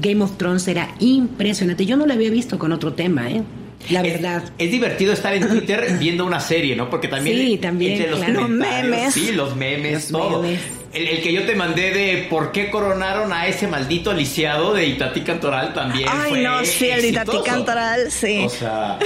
Game 0.00 0.22
of 0.22 0.36
Thrones 0.36 0.66
era 0.68 0.94
impresionante. 1.00 1.86
Yo 1.86 1.96
no 1.96 2.06
la 2.06 2.14
había 2.14 2.30
visto 2.30 2.58
con 2.58 2.72
otro 2.72 2.92
tema, 2.92 3.30
¿eh? 3.30 3.42
La 3.90 4.02
verdad. 4.02 4.44
Es, 4.58 4.70
divertido 4.70 5.12
estar 5.12 5.34
en 5.34 5.46
Twitter 5.48 5.96
viendo 6.00 6.24
una 6.24 6.40
serie, 6.40 6.74
¿no? 6.74 6.88
Porque 6.88 7.08
también. 7.08 7.36
Sí, 7.36 7.58
también, 7.58 7.92
Entre 7.92 8.10
los, 8.10 8.20
claro. 8.20 8.48
Memes. 8.48 9.12
Sí, 9.12 9.32
los 9.32 9.56
memes, 9.56 10.10
Los 10.10 10.22
todo. 10.22 10.42
memes. 10.42 10.60
El, 10.94 11.08
el 11.08 11.22
que 11.22 11.32
yo 11.32 11.44
te 11.44 11.56
mandé 11.56 11.90
de 11.92 12.26
por 12.30 12.52
qué 12.52 12.70
coronaron 12.70 13.32
a 13.32 13.48
ese 13.48 13.66
maldito 13.66 14.12
lisiado 14.12 14.72
de 14.74 14.86
Itatí 14.86 15.22
Cantoral 15.22 15.74
también. 15.74 16.08
Ay, 16.10 16.30
fue 16.30 16.38
no, 16.42 16.64
sí, 16.64 16.88
el 16.88 17.02
de 17.02 17.08
Itatí 17.08 17.30
exitoso. 17.30 17.44
Cantoral, 17.44 18.12
sí. 18.12 18.44
O 18.46 18.48
sea, 18.48 18.98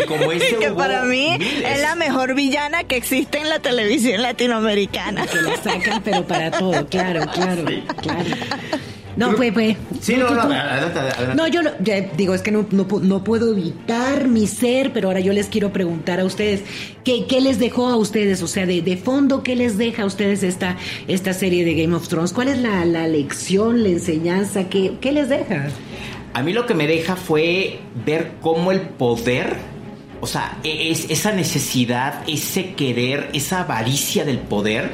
y 0.00 0.04
como 0.06 0.30
ese 0.32 0.56
que 0.56 0.70
hubo 0.70 0.76
para 0.78 1.02
mí 1.02 1.36
miles. 1.38 1.68
es 1.68 1.80
la 1.82 1.96
mejor 1.96 2.34
villana 2.34 2.84
que 2.84 2.96
existe 2.96 3.38
en 3.38 3.48
la 3.48 3.58
televisión 3.58 4.22
latinoamericana. 4.22 5.26
Que 5.26 5.42
la 5.42 5.56
sacan, 5.56 6.02
pero 6.04 6.24
para 6.24 6.50
todo, 6.52 6.86
claro, 6.86 7.26
claro, 7.34 7.64
Sí. 7.68 7.82
claro. 8.00 8.30
No, 9.16 9.32
pues, 9.36 9.52
pues. 9.52 9.76
Sí, 10.00 10.14
no, 10.16 10.26
tú- 10.26 10.34
no, 10.34 10.42
tú- 10.46 10.52
adelante, 10.52 10.98
adelante. 10.98 11.34
No, 11.34 11.46
yo 11.48 11.62
lo- 11.62 11.70
digo, 12.16 12.34
es 12.34 12.42
que 12.42 12.50
no, 12.50 12.66
no, 12.70 12.86
no 13.02 13.24
puedo 13.24 13.52
evitar 13.52 14.26
mi 14.28 14.46
ser, 14.46 14.92
pero 14.92 15.08
ahora 15.08 15.20
yo 15.20 15.32
les 15.32 15.46
quiero 15.48 15.72
preguntar 15.72 16.18
a 16.20 16.24
ustedes, 16.24 16.62
¿qué, 17.04 17.26
qué 17.26 17.40
les 17.40 17.58
dejó 17.58 17.88
a 17.88 17.96
ustedes? 17.96 18.42
O 18.42 18.46
sea, 18.46 18.64
de, 18.66 18.80
de 18.82 18.96
fondo, 18.96 19.42
¿qué 19.42 19.54
les 19.56 19.76
deja 19.78 20.04
a 20.04 20.06
ustedes 20.06 20.42
esta, 20.42 20.76
esta 21.08 21.32
serie 21.34 21.64
de 21.64 21.74
Game 21.74 21.94
of 21.94 22.08
Thrones? 22.08 22.32
¿Cuál 22.32 22.48
es 22.48 22.58
la, 22.58 22.84
la 22.84 23.06
lección, 23.06 23.82
la 23.82 23.90
enseñanza? 23.90 24.68
¿Qué, 24.68 24.94
¿Qué 25.00 25.12
les 25.12 25.28
deja? 25.28 25.66
A 26.34 26.42
mí 26.42 26.52
lo 26.54 26.64
que 26.64 26.72
me 26.74 26.86
deja 26.86 27.14
fue 27.16 27.80
ver 28.06 28.32
cómo 28.40 28.72
el 28.72 28.80
poder, 28.80 29.56
o 30.22 30.26
sea, 30.26 30.56
e- 30.64 30.90
es, 30.90 31.10
esa 31.10 31.32
necesidad, 31.32 32.22
ese 32.26 32.72
querer, 32.74 33.28
esa 33.34 33.60
avaricia 33.60 34.24
del 34.24 34.38
poder, 34.38 34.90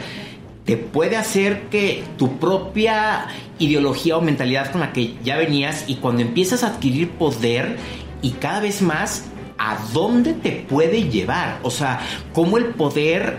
te 0.69 0.77
puede 0.77 1.17
hacer 1.17 1.71
que 1.71 2.05
tu 2.19 2.39
propia 2.39 3.29
ideología 3.59 4.19
o 4.19 4.21
mentalidad 4.21 4.71
con 4.71 4.83
la 4.83 4.93
que 4.93 5.15
ya 5.25 5.39
venías 5.39 5.85
y 5.89 5.95
cuando 5.95 6.21
empiezas 6.21 6.63
a 6.63 6.67
adquirir 6.67 7.13
poder 7.13 7.79
y 8.21 8.33
cada 8.33 8.61
vez 8.61 8.83
más, 8.83 9.25
¿a 9.57 9.79
dónde 9.95 10.35
te 10.35 10.67
puede 10.69 11.09
llevar? 11.09 11.59
O 11.63 11.71
sea, 11.71 12.01
cómo 12.35 12.59
el 12.59 12.67
poder 12.67 13.39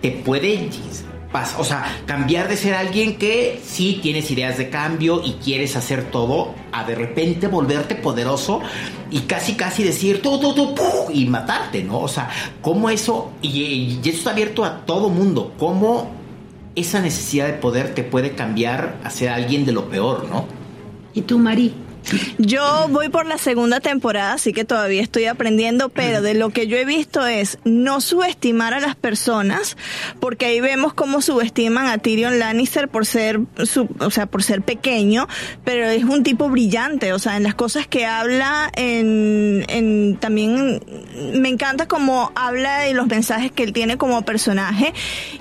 te 0.00 0.12
puede 0.12 0.70
o 1.58 1.64
sea, 1.64 1.84
cambiar 2.06 2.48
de 2.48 2.56
ser 2.56 2.74
alguien 2.74 3.16
que 3.18 3.60
sí 3.64 3.98
tienes 4.00 4.30
ideas 4.30 4.56
de 4.56 4.70
cambio 4.70 5.22
y 5.24 5.32
quieres 5.32 5.74
hacer 5.74 6.12
todo, 6.12 6.54
a 6.70 6.84
de 6.84 6.94
repente 6.94 7.48
volverte 7.48 7.96
poderoso 7.96 8.60
y 9.10 9.22
casi 9.22 9.54
casi 9.54 9.82
decir 9.82 10.22
tú, 10.22 10.38
tú, 10.38 10.54
tú, 10.54 10.82
y 11.12 11.26
matarte, 11.26 11.82
¿no? 11.82 11.98
O 12.00 12.08
sea, 12.08 12.30
cómo 12.62 12.88
eso, 12.88 13.32
y, 13.42 13.98
y 14.00 14.00
eso 14.04 14.18
está 14.18 14.30
abierto 14.30 14.64
a 14.64 14.84
todo 14.86 15.08
mundo, 15.08 15.54
cómo 15.58 16.19
esa 16.80 17.00
necesidad 17.00 17.46
de 17.46 17.54
poder 17.54 17.94
te 17.94 18.02
puede 18.02 18.32
cambiar 18.32 18.98
a 19.04 19.10
ser 19.10 19.28
alguien 19.28 19.64
de 19.64 19.72
lo 19.72 19.88
peor, 19.88 20.26
¿no? 20.28 20.46
¿Y 21.14 21.22
tú, 21.22 21.38
Mari? 21.38 21.74
Yo 22.38 22.88
voy 22.90 23.08
por 23.08 23.26
la 23.26 23.38
segunda 23.38 23.80
temporada, 23.80 24.34
así 24.34 24.52
que 24.52 24.64
todavía 24.64 25.02
estoy 25.02 25.26
aprendiendo, 25.26 25.88
pero 25.88 26.22
de 26.22 26.34
lo 26.34 26.50
que 26.50 26.66
yo 26.66 26.76
he 26.76 26.84
visto 26.84 27.26
es 27.26 27.58
no 27.64 28.00
subestimar 28.00 28.74
a 28.74 28.80
las 28.80 28.96
personas, 28.96 29.76
porque 30.18 30.46
ahí 30.46 30.60
vemos 30.60 30.94
cómo 30.94 31.20
subestiman 31.20 31.86
a 31.86 31.98
Tyrion 31.98 32.38
Lannister 32.38 32.88
por 32.88 33.06
ser, 33.06 33.40
su, 33.64 33.88
o 34.00 34.10
sea, 34.10 34.26
por 34.26 34.42
ser 34.42 34.62
pequeño, 34.62 35.28
pero 35.64 35.86
es 35.86 36.04
un 36.04 36.22
tipo 36.22 36.48
brillante, 36.48 37.12
o 37.12 37.18
sea, 37.18 37.36
en 37.36 37.42
las 37.42 37.54
cosas 37.54 37.86
que 37.86 38.06
habla, 38.06 38.70
en, 38.74 39.64
en 39.68 40.16
también 40.16 40.82
me 41.34 41.48
encanta 41.48 41.86
cómo 41.86 42.32
habla 42.34 42.88
y 42.88 42.94
los 42.94 43.06
mensajes 43.06 43.52
que 43.52 43.62
él 43.62 43.72
tiene 43.72 43.98
como 43.98 44.22
personaje, 44.22 44.92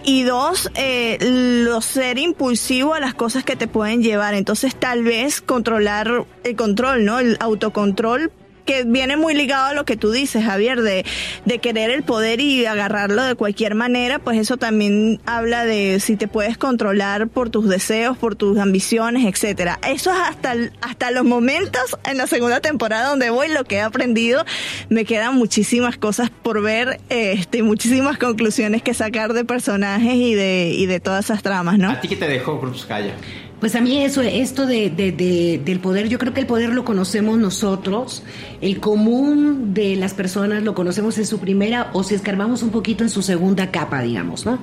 y 0.04 0.24
dos, 0.24 0.70
eh, 0.76 1.18
lo 1.20 1.82
ser 1.82 2.18
impulsivo 2.18 2.94
a 2.94 3.00
las 3.00 3.14
cosas 3.14 3.44
que 3.44 3.56
te 3.56 3.68
pueden 3.68 4.04
llevar, 4.04 4.34
entonces 4.34 4.76
tal 4.76 5.04
vez 5.04 5.42
controlar 5.42 6.26
el 6.50 6.56
control, 6.56 7.06
¿no? 7.06 7.20
El 7.20 7.38
autocontrol 7.40 8.32
que 8.70 8.84
viene 8.84 9.18
muy 9.18 9.34
ligado 9.34 9.66
a 9.66 9.74
lo 9.74 9.84
que 9.84 9.98
tú 9.98 10.12
dices, 10.12 10.46
Javier, 10.46 10.84
de, 10.84 11.04
de 11.44 11.58
querer 11.58 11.90
el 11.90 12.04
poder 12.04 12.40
y 12.40 12.68
agarrarlo 12.68 13.24
de 13.24 13.34
cualquier 13.34 13.74
manera, 13.74 14.20
pues 14.20 14.38
eso 14.38 14.58
también 14.58 15.20
habla 15.26 15.66
de 15.66 16.00
si 16.00 16.16
te 16.18 16.28
puedes 16.28 16.56
controlar 16.56 17.30
por 17.30 17.50
tus 17.50 17.68
deseos, 17.68 18.16
por 18.16 18.36
tus 18.36 18.60
ambiciones, 18.60 19.26
etcétera. 19.26 19.80
Eso 19.88 20.12
es 20.12 20.20
hasta, 20.20 20.54
hasta 20.82 21.10
los 21.10 21.26
momentos 21.26 21.98
en 22.04 22.20
la 22.20 22.28
segunda 22.28 22.60
temporada 22.60 23.10
donde 23.10 23.32
voy, 23.32 23.48
lo 23.48 23.64
que 23.64 23.78
he 23.78 23.82
aprendido, 23.82 24.46
me 24.88 25.04
quedan 25.04 25.34
muchísimas 25.34 25.98
cosas 25.98 26.30
por 26.30 26.62
ver, 26.62 27.02
este, 27.10 27.64
muchísimas 27.64 28.20
conclusiones 28.20 28.84
que 28.84 28.94
sacar 28.94 29.34
de 29.34 29.46
personajes 29.46 30.14
y 30.14 30.36
de, 30.36 30.74
y 30.76 30.86
de 30.86 31.00
todas 31.00 31.26
esas 31.26 31.42
tramas, 31.42 31.80
¿no? 31.80 31.90
¿A 31.90 32.02
ti 32.02 32.08
qué 32.08 32.18
te 32.18 32.28
dejó 32.28 32.62
Calla? 32.88 33.16
Pues 33.60 33.76
a 33.76 33.82
mí 33.82 34.02
eso, 34.04 34.22
esto 34.22 34.66
de, 34.66 34.90
de, 34.90 35.12
de, 35.12 35.62
del 35.64 35.80
poder, 35.80 36.08
yo 36.08 36.18
creo 36.18 36.34
que 36.34 36.40
el 36.40 36.48
poder 36.48 36.70
lo 36.70 36.86
conocemos 36.86 37.38
nosotros, 37.38 38.24
el 38.62 38.80
común 38.80 39.74
de 39.74 39.98
las 39.98 40.14
personas 40.14 40.64
lo 40.64 40.74
conocemos 40.74 41.18
en 41.18 41.26
su 41.26 41.40
primera 41.40 41.90
o 41.92 42.04
si 42.04 42.16
escarbamos 42.16 42.64
un 42.64 42.70
poquito 42.70 43.04
en 43.04 43.10
su 43.10 43.22
segunda 43.22 43.70
capa, 43.70 44.02
digamos, 44.02 44.46
¿no? 44.46 44.60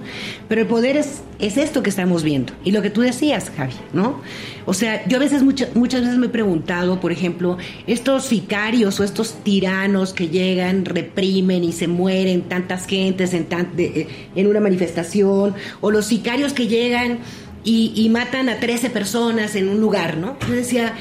Pero 0.48 0.62
el 0.62 0.66
poder 0.66 0.96
es, 0.96 1.20
es 1.38 1.58
esto 1.58 1.82
que 1.82 1.90
estamos 1.90 2.22
viendo 2.22 2.54
y 2.64 2.70
lo 2.70 2.80
que 2.80 2.88
tú 2.88 3.02
decías, 3.02 3.52
Javi, 3.54 3.74
¿no? 3.92 4.22
O 4.64 4.72
sea, 4.72 5.06
yo 5.06 5.18
a 5.18 5.20
veces, 5.20 5.42
muchas, 5.42 5.76
muchas 5.76 6.00
veces 6.00 6.16
me 6.16 6.26
he 6.26 6.30
preguntado, 6.30 6.98
por 6.98 7.12
ejemplo, 7.12 7.58
estos 7.86 8.24
sicarios 8.24 8.98
o 8.98 9.04
estos 9.04 9.34
tiranos 9.44 10.14
que 10.14 10.28
llegan, 10.28 10.86
reprimen 10.86 11.64
y 11.64 11.72
se 11.72 11.86
mueren 11.86 12.42
tantas 12.42 12.86
gentes 12.86 13.34
en, 13.34 13.46
de, 13.76 14.08
en 14.34 14.46
una 14.46 14.60
manifestación, 14.60 15.54
o 15.82 15.90
los 15.90 16.06
sicarios 16.06 16.54
que 16.54 16.66
llegan 16.66 17.18
y, 17.66 17.92
y, 17.94 18.08
matan 18.08 18.48
a 18.48 18.60
13 18.60 18.90
personas 18.90 19.56
en 19.56 19.68
un 19.68 19.80
lugar, 19.80 20.16
¿no? 20.16 20.38
Yo 20.48 20.54
decía, 20.54 20.94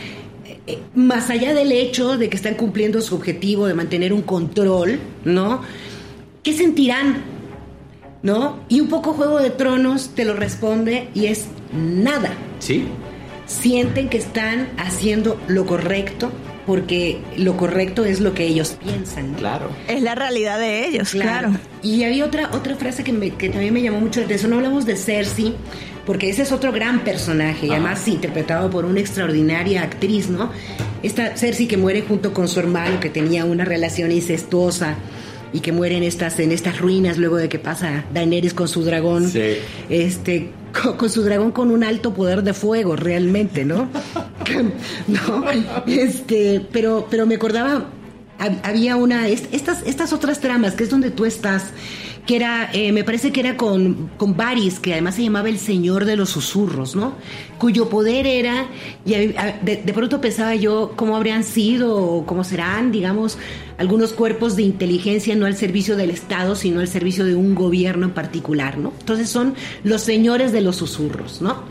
eh, 0.68 0.80
más 0.96 1.30
allá 1.30 1.54
del 1.54 1.72
hecho 1.72 2.18
de 2.18 2.28
que 2.28 2.36
están 2.36 2.56
cumpliendo 2.56 3.00
su 3.02 3.16
objetivo 3.16 3.68
de 3.68 3.76
mantener 3.76 4.12
un 4.14 4.24
control, 4.24 5.00
¿no? 5.24 5.62
¿Qué 6.42 6.54
sentirán? 6.54 7.24
¿No? 8.24 8.60
Y 8.68 8.80
un 8.80 8.88
poco 8.88 9.14
Juego 9.14 9.40
de 9.40 9.52
Tronos 9.52 10.10
te 10.16 10.26
lo 10.26 10.34
responde 10.34 11.10
y 11.14 11.28
es 11.28 11.46
nada. 11.72 12.34
Sí. 12.58 12.86
Sienten 13.46 14.10
que 14.10 14.18
están 14.18 14.70
haciendo 14.78 15.40
lo 15.48 15.68
correcto, 15.68 16.32
porque 16.66 17.20
lo 17.38 17.58
correcto 17.58 18.04
es 18.06 18.22
lo 18.22 18.34
que 18.34 18.48
ellos 18.48 18.76
piensan. 18.84 19.34
¿no? 19.34 19.38
Claro. 19.38 19.70
Es 19.88 20.02
la 20.02 20.16
realidad 20.16 20.58
de 20.58 20.88
ellos, 20.88 21.12
claro. 21.12 21.50
claro. 21.50 21.64
Y 21.84 22.04
había 22.04 22.26
otra, 22.26 22.50
otra 22.54 22.76
frase 22.76 23.04
que, 23.04 23.14
me, 23.14 23.30
que, 23.30 23.50
también 23.50 23.72
me 23.72 23.84
llamó 23.84 24.00
mucho 24.00 24.20
la 24.20 24.26
atención. 24.26 24.50
No 24.50 24.58
hablamos 24.58 24.88
de 24.88 24.96
Cersei, 24.96 25.54
porque 26.06 26.30
ese 26.30 26.44
es 26.44 26.52
otro 26.52 26.72
gran 26.72 27.04
personaje, 27.04 27.68
y 27.68 27.72
además 27.72 28.08
interpretado 28.08 28.70
por 28.70 28.86
una 28.86 29.00
extraordinaria 29.00 29.82
actriz, 29.82 30.30
¿no? 30.30 30.52
Esta 31.04 31.36
Cersei 31.36 31.68
que 31.68 31.78
muere 31.78 32.02
junto 32.02 32.34
con 32.34 32.48
su 32.48 32.60
hermano, 32.60 33.00
que 33.00 33.10
tenía 33.10 33.46
una 33.46 33.66
relación 33.66 34.12
incestuosa 34.12 34.96
y 35.54 35.62
que 35.62 35.72
muere 35.72 35.98
en 35.98 36.04
estas, 36.04 36.40
en 36.40 36.52
estas 36.52 36.80
ruinas 36.80 37.18
luego 37.18 37.38
de 37.38 37.48
que 37.48 37.60
pasa 37.60 38.04
Daenerys 38.14 38.54
con 38.54 38.68
su 38.68 38.84
dragón. 38.84 39.30
Sí. 39.30 39.56
Este, 39.90 40.52
con, 40.82 40.98
con, 40.98 41.10
su 41.10 41.24
dragón 41.24 41.52
con 41.52 41.72
un 41.72 41.84
alto 41.84 42.14
poder 42.14 42.44
de 42.44 42.54
fuego, 42.54 42.96
realmente, 42.96 43.64
¿no? 43.64 43.88
no, 45.08 45.46
este, 45.88 46.66
pero, 46.72 47.08
pero 47.10 47.26
me 47.26 47.36
acordaba, 47.36 47.86
había 48.64 48.96
una, 48.96 49.28
estas, 49.28 49.84
estas 49.86 50.14
otras 50.14 50.40
tramas, 50.40 50.74
que 50.74 50.84
es 50.84 50.90
donde 50.90 51.12
tú 51.12 51.26
estás, 51.26 51.68
que 52.26 52.36
era, 52.36 52.70
eh, 52.74 52.92
me 52.92 53.04
parece 53.04 53.32
que 53.32 53.40
era 53.40 53.56
con, 53.56 54.10
con 54.18 54.36
Varys, 54.36 54.80
que 54.80 54.94
además 54.94 55.16
se 55.16 55.24
llamaba 55.24 55.50
el 55.50 55.60
Señor 55.60 56.06
de 56.06 56.16
los 56.16 56.30
Susurros, 56.30 56.96
¿no? 56.96 57.14
Cuyo 57.60 57.88
poder 57.88 58.26
era, 58.26 58.68
y 59.06 59.12
de, 59.12 59.82
de 59.86 59.94
pronto 59.94 60.20
pensaba 60.22 60.56
yo 60.56 60.94
cómo 60.96 61.16
habrían 61.16 61.44
sido, 61.44 61.96
o 61.96 62.26
cómo 62.26 62.44
serán, 62.44 62.92
digamos, 62.92 63.38
algunos 63.78 64.14
cuerpos 64.14 64.56
de 64.56 64.64
inteligencia 64.64 65.36
no 65.36 65.46
al 65.46 65.56
servicio 65.56 65.96
del 65.96 66.10
Estado, 66.10 66.56
sino 66.56 66.80
al 66.80 66.88
servicio 66.88 67.26
de 67.26 67.36
un 67.36 67.54
gobierno 67.54 68.08
en 68.08 68.14
particular, 68.14 68.78
¿no? 68.78 68.94
Entonces 69.00 69.30
son 69.30 69.54
los 69.84 70.02
señores 70.02 70.52
de 70.52 70.62
los 70.62 70.78
susurros, 70.78 71.42
¿no? 71.42 71.64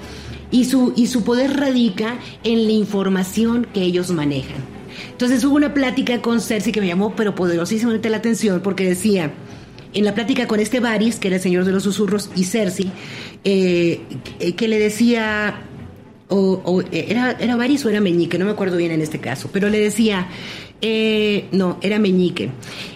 Y 0.50 0.66
su, 0.66 0.92
y 0.94 1.08
su 1.08 1.24
poder 1.24 1.56
radica 1.58 2.18
en 2.44 2.66
la 2.66 2.72
información 2.72 3.66
que 3.72 3.82
ellos 3.82 4.10
manejan. 4.10 4.74
Entonces 5.10 5.44
hubo 5.44 5.56
una 5.56 5.74
plática 5.74 6.20
con 6.22 6.40
Cersei 6.40 6.72
que 6.72 6.80
me 6.80 6.86
llamó 6.86 7.14
pero 7.16 7.34
poderosísimamente 7.34 8.10
la 8.10 8.18
atención 8.18 8.60
porque 8.62 8.84
decía, 8.84 9.32
en 9.94 10.04
la 10.04 10.14
plática 10.14 10.46
con 10.46 10.60
este 10.60 10.80
Varys, 10.80 11.16
que 11.16 11.28
era 11.28 11.36
el 11.36 11.42
señor 11.42 11.64
de 11.64 11.72
los 11.72 11.82
susurros, 11.84 12.30
y 12.36 12.44
Cersei, 12.44 12.90
eh, 13.44 14.00
que 14.56 14.68
le 14.68 14.78
decía, 14.78 15.62
o, 16.28 16.82
era, 16.90 17.32
era 17.32 17.56
Varys 17.56 17.84
o 17.84 17.90
era 17.90 18.00
Meñique, 18.00 18.38
no 18.38 18.44
me 18.44 18.50
acuerdo 18.50 18.76
bien 18.76 18.90
en 18.90 19.00
este 19.00 19.20
caso, 19.20 19.50
pero 19.52 19.68
le 19.68 19.78
decía, 19.78 20.28
eh, 20.80 21.46
no, 21.52 21.78
era 21.80 21.98
Meñique. 21.98 22.50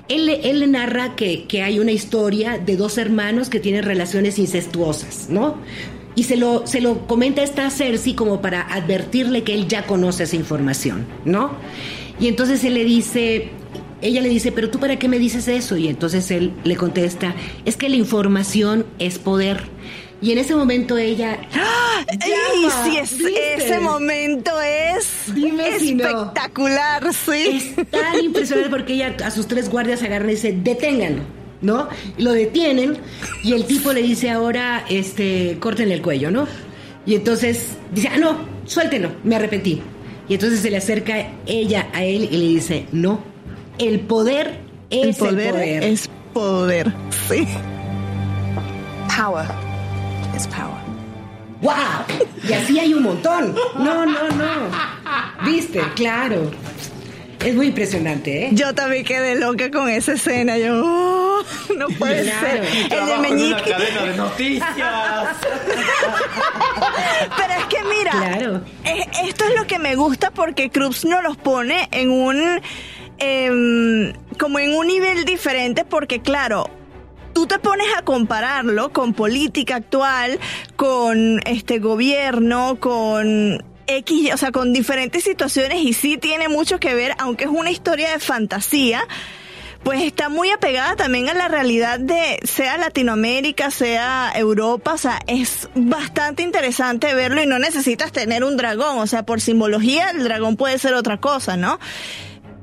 Él, 0.08 0.28
él 0.28 0.61
le 0.61 0.66
narra 0.66 1.14
que, 1.14 1.44
que, 1.44 1.62
hay 1.62 1.78
una 1.78 1.92
historia 1.92 2.58
de 2.58 2.76
dos 2.76 2.98
hermanos 2.98 3.48
que 3.48 3.61
tienen 3.61 3.84
relaciones 3.84 4.38
incestuosas, 4.38 5.28
¿no? 5.30 5.56
Y 6.14 6.24
se 6.24 6.37
lo, 6.37 6.66
se 6.66 6.80
lo 6.80 7.06
comenta 7.06 7.42
esta 7.42 7.70
Cersei 7.70 8.14
como 8.14 8.40
para 8.40 8.62
advertirle 8.62 9.44
que 9.44 9.54
él 9.54 9.68
ya 9.68 9.87
conoce 9.87 10.24
esa 10.24 10.37
información, 10.37 11.06
¿no? 11.24 11.52
Y 12.20 12.26
entonces 12.26 12.64
él 12.64 12.74
le 12.74 12.84
dice, 12.84 13.50
ella 14.00 14.20
le 14.20 14.28
dice, 14.28 14.52
pero 14.52 14.70
tú 14.70 14.78
para 14.78 14.98
qué 14.98 15.08
me 15.08 15.18
dices 15.18 15.48
eso? 15.48 15.76
Y 15.76 15.88
entonces 15.88 16.30
él 16.30 16.52
le 16.64 16.76
contesta, 16.76 17.34
es 17.64 17.76
que 17.76 17.88
la 17.88 17.96
información 17.96 18.87
es 18.98 19.18
poder. 19.18 19.64
Y 20.20 20.32
en 20.32 20.38
ese 20.38 20.54
momento 20.56 20.98
ella. 20.98 21.38
¡Ah! 21.54 22.04
Llama, 22.11 22.84
sí, 22.84 22.96
es, 22.96 23.12
ese 23.12 23.80
momento 23.80 24.50
es 24.61 25.34
Dime 25.34 25.68
espectacular, 25.68 27.02
si 27.02 27.08
no. 27.08 27.34
sí. 27.34 27.74
Es 27.76 27.90
tan 27.90 28.24
impresionante 28.24 28.70
porque 28.70 28.94
ella 28.94 29.16
a 29.24 29.30
sus 29.30 29.46
tres 29.46 29.68
guardias 29.68 30.02
agarra 30.02 30.26
y 30.26 30.34
dice, 30.34 30.52
deténganlo, 30.52 31.22
¿no? 31.61 31.88
Lo 32.16 32.32
detienen 32.32 32.98
y 33.42 33.52
el 33.52 33.64
tipo 33.66 33.92
le 33.92 34.02
dice 34.02 34.30
ahora, 34.30 34.84
este, 34.88 35.58
corten 35.61 35.90
el 35.92 36.02
cuello, 36.02 36.30
¿no? 36.30 36.46
Y 37.04 37.14
entonces 37.14 37.70
dice, 37.92 38.08
ah, 38.12 38.18
no, 38.18 38.38
suéltenlo, 38.64 39.12
me 39.24 39.37
arrepentí. 39.37 39.82
Y 40.28 40.34
entonces 40.34 40.61
se 40.61 40.70
le 40.70 40.76
acerca 40.76 41.32
ella 41.46 41.88
a 41.92 42.04
él 42.04 42.28
y 42.30 42.37
le 42.37 42.46
dice, 42.48 42.87
no, 42.92 43.22
el 43.79 44.01
poder 44.01 44.61
es 44.91 45.07
el 45.07 45.14
poder. 45.17 45.47
El 45.47 45.53
poder. 45.53 45.85
Es 45.85 46.11
poder, 46.33 46.93
sí. 47.29 47.47
Power 49.17 49.47
is 50.37 50.47
power. 50.47 50.79
¡Wow! 51.61 51.75
Y 52.49 52.53
así 52.53 52.79
hay 52.79 52.95
un 52.95 53.03
montón. 53.03 53.55
No, 53.79 54.07
no, 54.07 54.29
no. 54.29 54.71
¿Viste? 55.45 55.81
Claro. 55.97 56.51
Es 57.45 57.55
muy 57.55 57.67
impresionante, 57.69 58.47
¿eh? 58.47 58.51
Yo 58.53 58.75
también 58.75 59.05
quedé 59.05 59.37
loca 59.38 59.71
con 59.71 59.88
esa 59.88 60.12
escena. 60.12 60.59
Yo, 60.59 60.81
oh, 60.85 61.43
no 61.77 61.87
puede 61.99 62.23
Claro. 62.25 62.41
ser. 62.41 62.64
El 62.64 62.88
de 62.91 62.97
en 62.97 63.03
una 63.05 63.19
Meñique. 63.29 63.71
cadena 63.71 64.03
de 64.05 64.17
noticias. 64.17 64.69
Pero 67.37 67.53
es 67.59 67.64
que 67.67 67.85
mira, 67.85 68.11
Claro. 68.11 68.61
es- 68.85 69.29
esto 69.29 69.45
es 69.45 69.55
lo 69.57 69.67
que 69.67 69.79
me 69.79 69.95
gusta 69.95 70.31
porque 70.31 70.71
Cruz 70.71 71.05
no 71.05 71.23
los 71.23 71.37
pone 71.37 71.88
en 71.93 72.11
un 72.11 72.61
em, 73.18 74.12
como 74.38 74.59
en 74.59 74.74
un 74.74 74.87
nivel 74.87 75.24
diferente 75.24 75.85
porque 75.85 76.20
claro, 76.20 76.70
tú 77.33 77.46
te 77.46 77.59
pones 77.59 77.87
a 77.96 78.02
compararlo 78.02 78.92
con 78.92 79.14
política 79.14 79.76
actual, 79.76 80.38
con 80.76 81.40
este 81.47 81.78
gobierno, 81.78 82.78
con 82.80 83.64
X, 83.86 84.34
o 84.34 84.36
sea, 84.36 84.53
con 84.53 84.72
diferentes 84.72 85.24
situaciones 85.24 85.82
y 85.82 85.93
sí 85.93 86.18
tiene 86.18 86.49
mucho 86.49 86.78
que 86.78 86.95
ver, 86.95 87.14
aunque 87.18 87.45
es 87.45 87.51
una 87.51 87.70
historia 87.70 88.11
de 88.11 88.18
fantasía, 88.18 89.07
pues 89.82 90.03
está 90.03 90.28
muy 90.28 90.51
apegada 90.51 90.97
también 90.97 91.28
a 91.28 91.34
la 91.34 91.49
realidad 91.49 91.99
de 92.01 92.40
sea 92.43 92.76
Latinoamérica, 92.76 93.70
sea 93.70 94.32
Europa, 94.34 94.95
o 94.95 94.99
sea, 94.99 95.20
es 95.26 95.68
bastante 95.74 96.43
interesante 96.43 97.14
verlo 97.14 97.43
y 97.43 97.47
no 97.47 97.59
necesitas 97.59 98.12
tener 98.12 98.45
un 98.45 98.57
dragón, 98.57 98.99
o 98.99 99.07
sea, 99.07 99.24
por 99.24 99.40
simbología 99.40 100.11
el 100.11 100.24
dragón 100.24 100.57
puede 100.57 100.78
ser 100.78 100.95
otra 100.95 101.18
cosa, 101.18 101.57
¿no? 101.57 101.78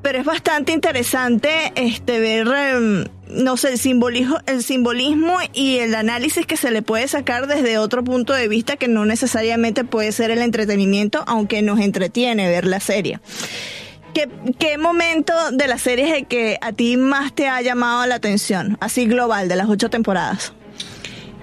Pero 0.06 0.20
es 0.20 0.24
bastante 0.24 0.70
interesante 0.70 1.72
este 1.74 2.20
ver 2.20 2.46
em, 2.46 3.06
no 3.28 3.56
sé, 3.56 3.72
el 3.72 3.78
simbolismo, 3.80 4.38
el 4.46 4.62
simbolismo 4.62 5.36
y 5.52 5.78
el 5.78 5.96
análisis 5.96 6.46
que 6.46 6.56
se 6.56 6.70
le 6.70 6.80
puede 6.80 7.08
sacar 7.08 7.48
desde 7.48 7.78
otro 7.78 8.04
punto 8.04 8.32
de 8.32 8.46
vista 8.46 8.76
que 8.76 8.86
no 8.86 9.04
necesariamente 9.04 9.82
puede 9.82 10.12
ser 10.12 10.30
el 10.30 10.42
entretenimiento, 10.42 11.24
aunque 11.26 11.60
nos 11.60 11.80
entretiene 11.80 12.48
ver 12.48 12.66
la 12.66 12.78
serie. 12.78 13.18
¿Qué, 14.14 14.28
qué 14.60 14.78
momento 14.78 15.32
de 15.50 15.66
la 15.66 15.76
serie 15.76 16.08
es 16.08 16.14
el 16.18 16.26
que 16.28 16.56
a 16.60 16.70
ti 16.72 16.96
más 16.96 17.34
te 17.34 17.48
ha 17.48 17.60
llamado 17.60 18.06
la 18.06 18.14
atención, 18.14 18.76
así 18.80 19.06
global, 19.06 19.48
de 19.48 19.56
las 19.56 19.68
ocho 19.68 19.90
temporadas? 19.90 20.52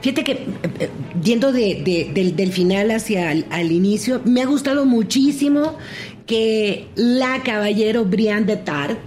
Fíjate 0.01 0.23
que, 0.23 0.31
eh, 0.79 0.89
yendo 1.21 1.51
de, 1.51 1.81
de- 1.83 2.11
del, 2.13 2.35
del 2.37 2.53
final 2.53 2.91
hacia 2.91 3.29
el 3.33 3.45
al 3.51 3.73
inicio, 3.73 4.21
me 4.23 4.41
ha 4.41 4.45
gustado 4.45 4.85
muchísimo 4.85 5.77
que 6.25 6.87
la 6.95 7.43
caballero 7.43 8.05
Brian 8.05 8.45
de 8.45 8.57
Tart, 8.57 8.97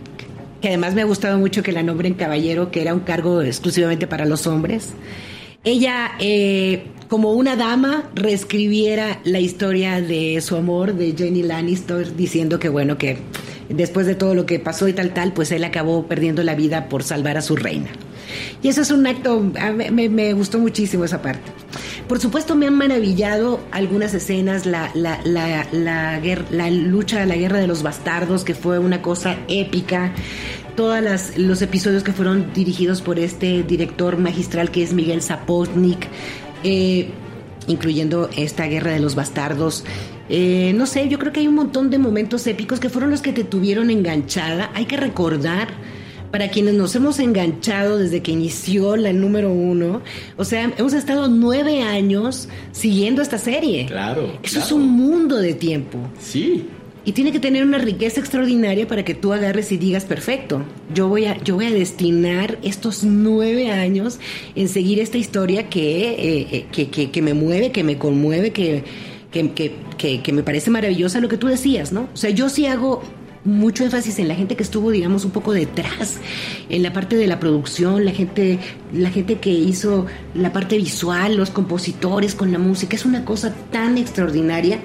que 0.60 0.68
además 0.68 0.94
me 0.94 1.02
ha 1.02 1.06
gustado 1.06 1.38
mucho 1.38 1.62
que 1.62 1.72
la 1.72 1.82
nombren 1.82 2.14
caballero, 2.14 2.70
que 2.70 2.82
era 2.82 2.94
un 2.94 3.00
cargo 3.00 3.42
exclusivamente 3.42 4.06
para 4.06 4.24
los 4.24 4.46
hombres, 4.46 4.94
ella, 5.64 6.12
eh, 6.20 6.84
como 7.08 7.32
una 7.32 7.56
dama, 7.56 8.08
reescribiera 8.14 9.20
la 9.24 9.40
historia 9.40 10.00
de 10.00 10.40
su 10.40 10.56
amor 10.56 10.94
de 10.94 11.14
Jenny 11.16 11.42
Lannister, 11.42 12.14
diciendo 12.14 12.58
que, 12.58 12.68
bueno, 12.68 12.98
que 12.98 13.18
después 13.68 14.06
de 14.06 14.14
todo 14.14 14.34
lo 14.34 14.46
que 14.46 14.60
pasó 14.60 14.86
y 14.86 14.92
tal, 14.92 15.12
tal, 15.12 15.32
pues 15.32 15.50
él 15.50 15.64
acabó 15.64 16.06
perdiendo 16.06 16.42
la 16.44 16.54
vida 16.54 16.88
por 16.88 17.02
salvar 17.02 17.36
a 17.36 17.42
su 17.42 17.56
reina. 17.56 17.88
Y 18.62 18.68
eso 18.68 18.82
es 18.82 18.90
un 18.90 19.06
acto, 19.06 19.40
me, 19.40 20.32
gustó 20.32 20.58
muchísimo 20.58 21.04
esa 21.04 21.22
parte. 21.22 21.52
Por 22.08 22.20
supuesto 22.20 22.54
me 22.54 22.66
han 22.66 22.74
maravillado 22.74 23.60
algunas 23.72 24.14
escenas, 24.14 24.66
la, 24.66 24.90
la, 24.94 25.20
la, 25.24 25.66
la, 25.72 26.20
la 26.50 26.70
lucha, 26.70 27.24
la 27.26 27.36
guerra 27.36 27.58
de 27.58 27.66
los 27.66 27.82
bastardos, 27.82 28.44
que 28.44 28.54
fue 28.54 28.78
una 28.78 29.02
cosa 29.02 29.36
épica. 29.48 30.12
Todos 30.76 31.02
los 31.36 31.62
episodios 31.62 32.02
que 32.02 32.12
fueron 32.12 32.52
dirigidos 32.52 33.00
por 33.00 33.18
este 33.18 33.62
director 33.62 34.18
magistral 34.18 34.70
que 34.70 34.82
es 34.82 34.92
Miguel 34.92 35.22
Zapotnik, 35.22 36.06
eh, 36.64 37.08
incluyendo 37.66 38.28
esta 38.36 38.66
guerra 38.66 38.92
de 38.92 39.00
los 39.00 39.14
bastardos. 39.14 39.84
Eh, 40.28 40.72
no 40.74 40.86
sé, 40.86 41.08
yo 41.08 41.18
creo 41.18 41.32
que 41.32 41.40
hay 41.40 41.48
un 41.48 41.54
montón 41.54 41.90
de 41.90 41.98
momentos 41.98 42.46
épicos 42.46 42.80
que 42.80 42.88
fueron 42.88 43.10
los 43.10 43.22
que 43.22 43.32
te 43.32 43.44
tuvieron 43.44 43.90
enganchada. 43.90 44.70
Hay 44.74 44.86
que 44.86 44.96
recordar 44.96 45.68
para 46.30 46.48
quienes 46.50 46.74
nos 46.74 46.94
hemos 46.96 47.18
enganchado 47.18 47.98
desde 47.98 48.22
que 48.22 48.32
inició 48.32 48.96
la 48.96 49.12
número 49.12 49.52
uno, 49.52 50.02
o 50.36 50.44
sea, 50.44 50.72
hemos 50.76 50.92
estado 50.92 51.28
nueve 51.28 51.82
años 51.82 52.48
siguiendo 52.72 53.22
esta 53.22 53.38
serie. 53.38 53.86
Claro, 53.86 54.38
Eso 54.42 54.58
es 54.58 54.72
un 54.72 54.88
mundo 54.88 55.36
de 55.36 55.54
tiempo. 55.54 55.98
Sí. 56.18 56.64
Y 57.04 57.12
tiene 57.12 57.30
que 57.30 57.38
tener 57.38 57.62
una 57.64 57.78
riqueza 57.78 58.18
extraordinaria 58.18 58.88
para 58.88 59.04
que 59.04 59.14
tú 59.14 59.32
agarres 59.32 59.70
y 59.70 59.76
digas, 59.76 60.04
perfecto, 60.04 60.62
yo 60.92 61.06
voy 61.06 61.26
a, 61.26 61.40
yo 61.44 61.54
voy 61.54 61.66
a 61.66 61.70
destinar 61.70 62.58
estos 62.64 63.04
nueve 63.04 63.70
años 63.70 64.18
en 64.56 64.68
seguir 64.68 64.98
esta 64.98 65.16
historia 65.16 65.68
que, 65.68 66.10
eh, 66.10 66.46
eh, 66.50 66.66
que, 66.72 66.88
que- 66.88 67.12
que 67.12 67.22
me 67.22 67.32
mueve, 67.32 67.70
que 67.70 67.84
me 67.84 67.96
conmueve, 67.96 68.50
que, 68.50 68.82
que, 69.30 69.52
que- 69.52 69.72
que- 69.96 70.20
que 70.20 70.32
me 70.32 70.42
parece 70.42 70.68
maravillosa 70.70 71.20
lo 71.20 71.28
que 71.28 71.36
tú 71.36 71.46
decías, 71.46 71.92
¿no? 71.92 72.08
O 72.12 72.16
sea, 72.16 72.30
yo 72.30 72.48
sí 72.48 72.66
hago 72.66 73.02
mucho 73.46 73.84
énfasis 73.84 74.18
en 74.18 74.28
la 74.28 74.34
gente 74.34 74.56
que 74.56 74.62
estuvo, 74.62 74.90
digamos, 74.90 75.24
un 75.24 75.30
poco 75.30 75.52
detrás, 75.52 76.18
en 76.68 76.82
la 76.82 76.92
parte 76.92 77.16
de 77.16 77.26
la 77.26 77.40
producción, 77.40 78.04
la 78.04 78.12
gente, 78.12 78.58
la 78.92 79.10
gente 79.10 79.38
que 79.38 79.50
hizo 79.50 80.06
la 80.34 80.52
parte 80.52 80.76
visual, 80.76 81.36
los 81.36 81.50
compositores 81.50 82.34
con 82.34 82.52
la 82.52 82.58
música, 82.58 82.96
es 82.96 83.04
una 83.04 83.24
cosa 83.24 83.54
tan 83.70 83.98
extraordinaria 83.98 84.80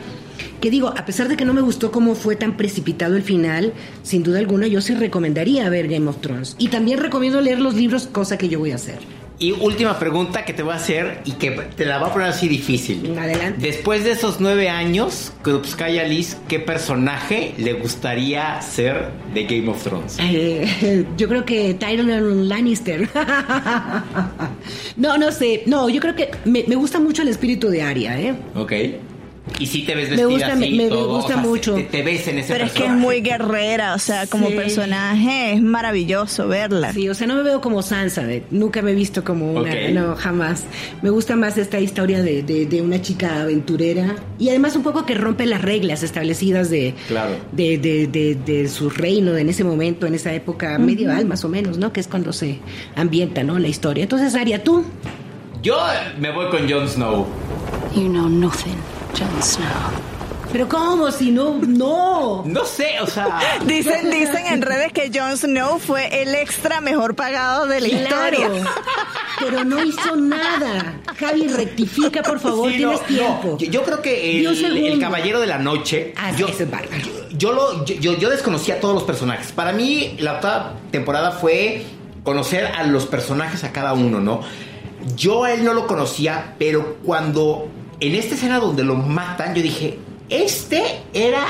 que 0.59 0.69
digo, 0.69 0.89
a 0.89 1.05
pesar 1.05 1.27
de 1.27 1.37
que 1.37 1.45
no 1.45 1.53
me 1.53 1.61
gustó 1.61 1.91
cómo 1.91 2.15
fue 2.15 2.35
tan 2.35 2.55
precipitado 2.55 3.15
el 3.15 3.23
final, 3.23 3.73
sin 4.03 4.23
duda 4.23 4.39
alguna 4.39 4.67
yo 4.67 4.81
sí 4.81 4.93
recomendaría 4.93 5.67
ver 5.69 5.87
Game 5.87 6.07
of 6.07 6.21
Thrones. 6.21 6.55
Y 6.59 6.67
también 6.67 6.99
recomiendo 6.99 7.41
leer 7.41 7.59
los 7.59 7.73
libros, 7.73 8.07
cosa 8.07 8.37
que 8.37 8.47
yo 8.47 8.59
voy 8.59 8.71
a 8.71 8.75
hacer. 8.75 8.99
Y 9.41 9.53
última 9.53 9.97
pregunta 9.97 10.45
que 10.45 10.53
te 10.53 10.61
voy 10.61 10.73
a 10.73 10.75
hacer 10.75 11.21
y 11.25 11.31
que 11.31 11.49
te 11.49 11.83
la 11.83 11.97
voy 11.97 12.09
a 12.09 12.13
poner 12.13 12.27
así 12.27 12.47
difícil. 12.47 13.17
Adelante. 13.17 13.59
Después 13.59 14.03
de 14.03 14.11
esos 14.11 14.39
nueve 14.39 14.69
años, 14.69 15.33
Krupskaya 15.41 16.03
Liz, 16.03 16.37
¿qué 16.47 16.59
personaje 16.59 17.55
le 17.57 17.73
gustaría 17.73 18.61
ser 18.61 19.09
de 19.33 19.45
Game 19.45 19.67
of 19.67 19.83
Thrones? 19.83 20.17
Eh, 20.19 21.07
yo 21.17 21.27
creo 21.27 21.43
que 21.43 21.73
Tyrion 21.73 22.47
Lannister. 22.47 23.09
no, 24.95 25.17
no 25.17 25.31
sé. 25.31 25.63
No, 25.65 25.89
yo 25.89 25.99
creo 26.01 26.15
que 26.15 26.29
me, 26.45 26.63
me 26.67 26.75
gusta 26.75 26.99
mucho 26.99 27.23
el 27.23 27.29
espíritu 27.29 27.69
de 27.69 27.81
Arya, 27.81 28.21
¿eh? 28.21 28.35
Ok. 28.53 28.73
Y 29.59 29.65
si 29.65 29.83
te 29.85 29.95
ves 29.95 30.09
Me 30.09 30.17
vestida 30.17 30.27
gusta, 30.29 30.53
así, 30.53 30.59
me- 30.71 30.83
me 30.83 30.89
todo, 30.89 31.15
gusta 31.15 31.25
o 31.25 31.27
sea, 31.27 31.37
mucho. 31.37 31.73
Te, 31.73 31.83
te 31.83 32.03
ves 32.03 32.27
en 32.27 32.37
ese 32.37 32.53
Pero 32.53 32.65
es 32.65 32.71
que 32.73 32.77
es 32.77 32.83
personaje. 32.85 33.01
muy 33.05 33.21
guerrera, 33.21 33.95
o 33.95 33.99
sea, 33.99 34.27
como 34.27 34.49
Sí. 34.49 34.53
personaje 34.53 35.53
es 35.53 35.61
maravilloso 35.63 36.47
verla. 36.47 36.93
Sí, 36.93 37.09
o 37.09 37.15
sea, 37.15 37.25
no 37.25 37.35
me 37.35 37.41
veo 37.43 37.59
como 37.59 37.81
Sansa, 37.81 38.31
¿eh? 38.31 38.43
nunca 38.51 38.83
me 38.83 38.91
he 38.91 38.95
visto 38.95 39.23
como 39.23 39.51
una, 39.51 39.71
Ok. 39.71 39.77
no, 39.93 40.15
jamás. 40.15 40.63
Me 41.01 41.09
gusta 41.09 41.35
más 41.35 41.57
esta 41.57 41.79
historia 41.79 42.21
de, 42.21 42.43
de- 42.43 42.67
de 42.67 42.81
una 42.83 43.01
chica 43.01 43.41
aventurera 43.41 44.15
y 44.37 44.49
además 44.49 44.75
un 44.75 44.83
poco 44.83 45.07
que 45.07 45.15
rompe 45.15 45.47
las 45.47 45.61
reglas 45.63 46.03
establecidas 46.03 46.69
de, 46.69 46.93
Claro. 47.07 47.31
de, 47.51 47.79
de, 47.79 48.05
de- 48.07 48.35
de 48.35 48.67
su 48.69 48.91
reino 48.91 49.35
en 49.37 49.49
ese 49.49 49.63
momento, 49.63 50.05
en 50.05 50.13
esa 50.13 50.31
época 50.33 50.77
medieval 50.77 51.25
más 51.25 51.43
o 51.43 51.49
menos, 51.49 51.79
¿no? 51.79 51.91
Que 51.91 51.99
es 51.99 52.07
cuando 52.07 52.31
se 52.31 52.59
ambienta, 52.95 53.43
¿no? 53.43 53.57
La 53.57 53.67
historia. 53.69 54.03
Entonces, 54.03 54.35
Aria, 54.35 54.63
tú. 54.63 54.85
Yo 55.63 55.77
me 56.19 56.31
voy 56.31 56.47
con 56.49 56.69
Jon 56.69 56.87
Snow. 56.87 57.25
You 57.95 58.07
know 58.07 58.29
nothing, 58.29 58.75
Jon 59.17 59.41
Snow. 59.41 59.67
Pero 60.51 60.67
¿cómo? 60.67 61.09
Si 61.11 61.31
no, 61.31 61.59
no. 61.65 62.43
No 62.45 62.65
sé, 62.65 62.99
o 63.01 63.07
sea. 63.07 63.39
Dicen, 63.65 64.09
dicen 64.11 64.45
en 64.47 64.61
redes 64.61 64.91
que 64.91 65.09
Jon 65.13 65.37
Snow 65.37 65.79
fue 65.79 66.21
el 66.21 66.35
extra 66.35 66.81
mejor 66.81 67.15
pagado 67.15 67.67
de 67.67 67.79
la 67.79 67.87
Claro, 68.07 68.37
historia. 68.37 68.63
pero 69.39 69.63
no 69.63 69.81
hizo 69.81 70.15
nada. 70.17 70.99
Javi, 71.17 71.47
rectifica, 71.47 72.21
por 72.21 72.39
favor, 72.41 72.69
Sí, 72.69 72.79
no, 72.79 72.89
tienes 72.89 73.07
tiempo. 73.07 73.47
no. 73.51 73.57
Yo, 73.59 73.71
yo 73.71 73.83
creo 73.83 74.01
que 74.01 74.41
el, 74.41 74.75
el 74.85 74.99
Caballero 74.99 75.39
de 75.39 75.47
la 75.47 75.57
Noche. 75.57 76.13
Ah, 76.17 76.31
yo, 76.35 76.47
ese 76.47 76.63
es 76.63 76.71
bárbaro. 76.71 76.97
yo, 76.97 77.37
yo 77.37 77.53
lo, 77.53 77.85
yo, 77.85 77.95
yo- 77.95 78.17
yo 78.17 78.29
desconocía 78.29 78.75
a 78.75 78.79
todos 78.81 78.93
los 78.93 79.03
personajes. 79.03 79.53
Para 79.53 79.71
mí, 79.71 80.17
la 80.19 80.33
octava 80.33 80.73
temporada 80.91 81.31
fue 81.31 81.85
conocer 82.23 82.65
a 82.65 82.83
los 82.83 83.05
personajes 83.05 83.63
a 83.63 83.71
cada 83.71 83.93
uno, 83.93 84.19
¿no? 84.19 84.41
Yo 85.15 85.45
a 85.45 85.53
él 85.53 85.63
no 85.63 85.73
lo 85.73 85.87
conocía, 85.87 86.55
pero 86.59 86.97
cuando 87.05 87.67
en 88.01 88.15
esta 88.15 88.35
escena 88.35 88.59
donde 88.59 88.83
lo 88.83 88.95
matan, 88.95 89.55
yo 89.55 89.61
dije, 89.61 89.97
este 90.29 90.83
era 91.13 91.45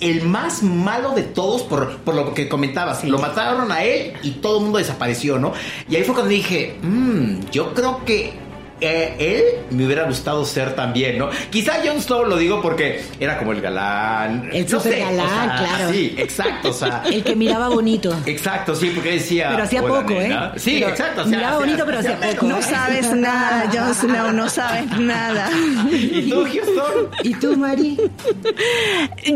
el 0.00 0.22
más 0.22 0.62
malo 0.62 1.10
de 1.10 1.22
todos 1.22 1.62
por, 1.62 1.98
por 1.98 2.14
lo 2.14 2.32
que 2.32 2.48
comentabas. 2.48 3.04
Lo 3.04 3.18
mataron 3.18 3.70
a 3.70 3.84
él 3.84 4.14
y 4.22 4.30
todo 4.32 4.56
el 4.58 4.62
mundo 4.64 4.78
desapareció, 4.78 5.38
¿no? 5.38 5.52
Y 5.88 5.96
ahí 5.96 6.04
fue 6.04 6.14
cuando 6.14 6.30
dije, 6.30 6.78
"Mm, 6.82 7.50
yo 7.52 7.74
creo 7.74 8.02
que 8.06 8.32
eh, 8.80 9.16
él 9.18 9.76
me 9.76 9.84
hubiera 9.86 10.04
gustado 10.04 10.44
ser 10.44 10.74
también, 10.74 11.18
¿no? 11.18 11.28
Quizá 11.50 11.74
Jon 11.84 12.00
Snow 12.00 12.24
lo 12.24 12.36
digo 12.36 12.60
porque 12.62 13.04
era 13.18 13.38
como 13.38 13.52
el 13.52 13.60
galán. 13.60 14.50
El 14.52 14.70
no 14.70 14.80
sé, 14.80 15.02
o 15.02 15.14
sea, 15.16 15.56
claro. 15.58 15.92
Sí, 15.92 16.14
exacto, 16.18 16.70
o 16.70 16.72
sea. 16.72 17.02
El 17.10 17.24
que 17.24 17.34
miraba 17.36 17.68
bonito. 17.68 18.16
Exacto, 18.26 18.74
sí, 18.74 18.90
porque 18.94 19.12
decía. 19.12 19.48
Pero 19.50 19.64
hacía 19.64 19.82
"Hola, 19.82 20.00
poco, 20.00 20.14
nena". 20.14 20.52
¿eh? 20.54 20.58
Sí, 20.58 20.76
Pero 20.78 20.90
exacto. 20.90 21.20
o 21.22 21.24
sea, 21.24 21.36
miraba 21.38 21.58
bonito, 21.58 21.84
pero 21.86 21.98
hacía 21.98 22.18
poco. 22.20 22.46
No 22.46 22.62
sabes 22.62 23.12
nada, 23.12 23.70
Jon 23.72 23.94
Snow, 23.94 24.32
no 24.32 24.48
sabes 24.48 24.86
nada. 24.98 25.50
¿Y 25.92 26.30
tú, 26.30 26.44
Houston? 26.44 27.08
¿Y 27.22 27.34
tú, 27.34 27.56
Mari? 27.56 27.98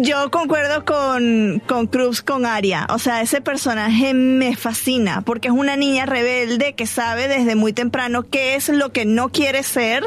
Yo 0.01 0.31
concuerdo 0.31 0.85
con, 0.85 1.63
con 1.67 1.87
Cruz, 1.87 2.23
con 2.23 2.47
Aria. 2.47 2.87
O 2.91 2.99
sea, 2.99 3.23
ese 3.23 3.41
personaje 3.41 4.15
me 4.15 4.57
fascina 4.57 5.23
porque 5.23 5.49
es 5.49 5.55
una 5.55 5.77
niña 5.77 6.07
rebelde 6.07 6.75
que 6.75 6.87
sabe 6.87 7.29
desde 7.29 7.55
muy 7.55 7.73
temprano 7.73 8.25
qué 8.31 8.55
es 8.55 8.69
lo 8.69 8.93
que 8.93 9.05
no 9.05 9.29
quiere 9.35 9.63
ser 9.63 10.05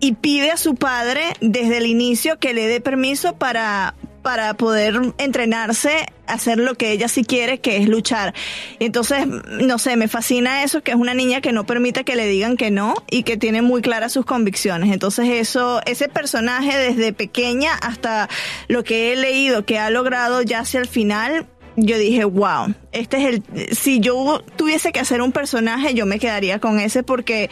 y 0.00 0.12
pide 0.12 0.50
a 0.50 0.56
su 0.56 0.74
padre 0.74 1.22
desde 1.40 1.78
el 1.78 1.86
inicio 1.86 2.38
que 2.38 2.52
le 2.52 2.66
dé 2.66 2.80
permiso 2.80 3.36
para 3.36 3.94
para 4.26 4.54
poder 4.54 5.14
entrenarse 5.18 6.04
hacer 6.26 6.58
lo 6.58 6.74
que 6.74 6.90
ella 6.90 7.06
sí 7.06 7.22
quiere, 7.22 7.60
que 7.60 7.76
es 7.76 7.88
luchar. 7.88 8.34
Entonces, 8.80 9.24
no 9.24 9.78
sé, 9.78 9.96
me 9.96 10.08
fascina 10.08 10.64
eso, 10.64 10.82
que 10.82 10.90
es 10.90 10.96
una 10.96 11.14
niña 11.14 11.40
que 11.40 11.52
no 11.52 11.64
permite 11.64 12.02
que 12.02 12.16
le 12.16 12.26
digan 12.26 12.56
que 12.56 12.72
no 12.72 12.94
y 13.08 13.22
que 13.22 13.36
tiene 13.36 13.62
muy 13.62 13.82
claras 13.82 14.12
sus 14.12 14.26
convicciones. 14.26 14.92
Entonces, 14.92 15.28
eso, 15.28 15.80
ese 15.86 16.08
personaje 16.08 16.76
desde 16.76 17.12
pequeña 17.12 17.74
hasta 17.74 18.28
lo 18.66 18.82
que 18.82 19.12
he 19.12 19.16
leído, 19.16 19.64
que 19.64 19.78
ha 19.78 19.90
logrado 19.90 20.42
ya 20.42 20.58
hacia 20.58 20.80
el 20.80 20.88
final, 20.88 21.46
yo 21.76 21.98
dije, 21.98 22.24
wow, 22.24 22.74
este 22.92 23.18
es 23.18 23.24
el, 23.26 23.76
si 23.76 24.00
yo 24.00 24.42
tuviese 24.56 24.92
que 24.92 25.00
hacer 25.00 25.20
un 25.20 25.32
personaje, 25.32 25.94
yo 25.94 26.06
me 26.06 26.18
quedaría 26.18 26.58
con 26.58 26.80
ese 26.80 27.02
porque 27.02 27.50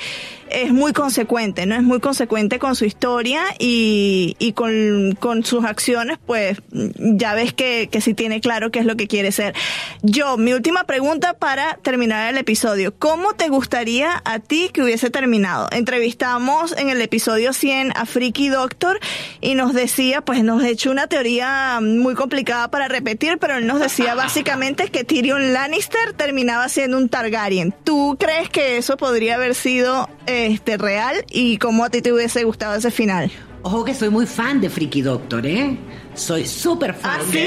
es 0.49 0.72
muy 0.72 0.93
consecuente, 0.93 1.66
¿no? 1.66 1.75
Es 1.75 1.83
muy 1.83 2.01
consecuente 2.01 2.59
con 2.59 2.77
su 2.77 2.85
historia 2.85 3.43
y, 3.59 4.37
y 4.39 4.53
con, 4.53 5.16
con 5.18 5.45
sus 5.45 5.64
acciones, 5.64 6.18
pues 6.25 6.59
ya 6.70 7.35
ves 7.35 7.53
que, 7.53 7.89
que 7.91 8.01
sí 8.01 8.14
tiene 8.14 8.41
claro 8.41 8.70
qué 8.70 8.79
es 8.79 8.87
lo 8.87 8.97
que 8.97 9.09
quiere 9.09 9.33
ser. 9.33 9.55
Yo, 10.03 10.37
mi 10.37 10.53
última 10.53 10.85
pregunta 10.85 11.35
para 11.35 11.79
terminar 11.83 12.31
el 12.31 12.39
episodio. 12.39 12.95
¿Cómo 12.99 13.35
te 13.35 13.49
gustaría 13.49 14.22
a 14.25 14.39
ti 14.39 14.70
que 14.72 14.83
hubiese 14.83 15.11
terminado? 15.11 15.68
Entrevistamos 15.72 16.75
en 16.79 16.89
el 16.89 17.01
episodio 17.01 17.53
100 17.53 17.93
a 17.97 18.07
Freaky 18.07 18.49
Doctor 18.49 19.01
y 19.41 19.55
nos 19.55 19.75
decía, 19.75 20.20
pues 20.20 20.43
nos 20.45 20.62
echó 20.64 20.91
una 20.91 21.09
teoría 21.09 21.81
muy 21.83 22.14
complicada 22.14 22.70
para 22.70 22.89
repetir, 22.89 23.39
pero 23.39 23.57
él 23.57 23.66
nos 23.66 23.81
decía 23.81 24.14
básicamente 24.15 24.89
que 24.89 25.05
Tyrion 25.05 25.53
Lannister 25.53 26.12
terminaba 26.17 26.69
siendo 26.69 26.97
un 26.97 27.09
Targaryen. 27.09 27.75
¿Tú 27.85 28.17
crees 28.19 28.49
que 28.49 28.77
eso 28.77 28.97
podría 28.97 29.37
haber 29.37 29.55
sido 29.55 30.09
este 30.27 30.77
real 30.77 31.25
y 31.31 31.59
cómo 31.59 31.85
a 31.85 31.91
ti 31.91 32.03
te 32.03 32.12
hubiese 32.12 32.45
gustado 32.45 32.75
ese 32.75 32.91
final? 32.91 33.31
Ojo 33.62 33.85
que 33.85 33.95
soy 33.95 34.11
muy 34.11 34.27
fan 34.27 34.61
de 34.61 34.69
Freaky 34.69 35.01
Doctor, 35.03 35.47
¿eh? 35.47 35.79
Soy 36.15 36.47
súper 36.47 36.95
fan. 36.95 37.21
¿Ah, 37.21 37.25
sí? 37.31 37.39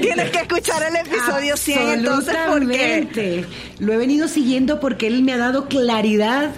Tienes 0.00 0.30
que 0.30 0.38
escuchar 0.40 0.82
el 0.90 0.96
episodio 0.96 1.56
100 1.56 1.78
entonces 1.98 2.34
porque... 2.48 3.46
Lo 3.78 3.92
he 3.92 3.96
venido 3.96 4.26
siguiendo 4.26 4.80
porque 4.80 5.06
él 5.06 5.22
me 5.22 5.32
ha 5.32 5.38
dado 5.38 5.68
claridad 5.68 6.50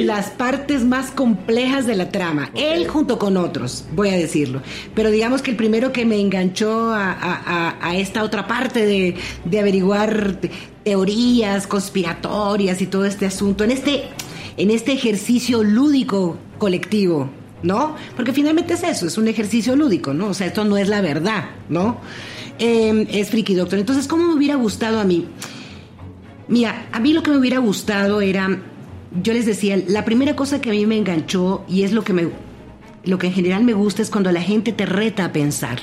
en 0.00 0.06
las 0.08 0.30
partes 0.30 0.82
más 0.84 1.10
complejas 1.12 1.86
de 1.86 1.94
la 1.94 2.10
trama. 2.10 2.50
Él 2.54 2.88
junto 2.88 3.18
con 3.18 3.36
otros, 3.36 3.84
voy 3.92 4.08
a 4.08 4.16
decirlo. 4.16 4.60
Pero 4.94 5.10
digamos 5.10 5.40
que 5.42 5.52
el 5.52 5.56
primero 5.56 5.92
que 5.92 6.04
me 6.04 6.20
enganchó 6.20 6.90
a, 6.90 7.12
a- 7.12 7.42
a- 7.80 7.88
a 7.90 7.96
esta 7.96 8.24
otra 8.24 8.46
parte 8.48 8.84
de, 8.84 9.14
de 9.44 9.60
averiguar 9.60 10.36
te- 10.40 10.50
teorías 10.82 11.66
conspiratorias 11.68 12.80
y 12.82 12.86
todo 12.86 13.04
este 13.04 13.26
asunto, 13.26 13.64
en 13.64 13.70
este, 13.70 14.04
en 14.56 14.70
este 14.70 14.92
ejercicio 14.92 15.62
lúdico 15.62 16.36
colectivo. 16.58 17.30
¿No? 17.64 17.96
Porque 18.14 18.32
finalmente 18.32 18.74
es 18.74 18.82
eso, 18.84 19.06
es 19.06 19.18
un 19.18 19.26
ejercicio 19.26 19.74
lúdico, 19.74 20.12
¿no? 20.12 20.28
O 20.28 20.34
sea, 20.34 20.46
esto 20.46 20.64
no 20.64 20.76
es 20.76 20.86
la 20.86 21.00
verdad, 21.00 21.46
¿no? 21.68 21.98
Eh, 22.58 23.06
es 23.10 23.30
Freaky 23.30 23.54
Doctor. 23.54 23.78
Entonces, 23.78 24.06
¿cómo 24.06 24.28
me 24.28 24.34
hubiera 24.34 24.54
gustado 24.56 25.00
a 25.00 25.04
mí? 25.04 25.26
Mira, 26.46 26.88
a 26.92 27.00
mí 27.00 27.14
lo 27.14 27.22
que 27.22 27.30
me 27.30 27.38
hubiera 27.38 27.58
gustado 27.58 28.20
era, 28.20 28.60
yo 29.22 29.32
les 29.32 29.46
decía, 29.46 29.82
la 29.88 30.04
primera 30.04 30.36
cosa 30.36 30.60
que 30.60 30.68
a 30.68 30.72
mí 30.72 30.84
me 30.84 30.98
enganchó 30.98 31.64
y 31.66 31.84
es 31.84 31.92
lo 31.92 32.04
que 32.04 32.12
me, 32.12 32.28
lo 33.04 33.18
que 33.18 33.28
en 33.28 33.32
general 33.32 33.64
me 33.64 33.72
gusta 33.72 34.02
es 34.02 34.10
cuando 34.10 34.30
la 34.30 34.42
gente 34.42 34.72
te 34.72 34.84
reta 34.84 35.24
a 35.24 35.32
pensar, 35.32 35.78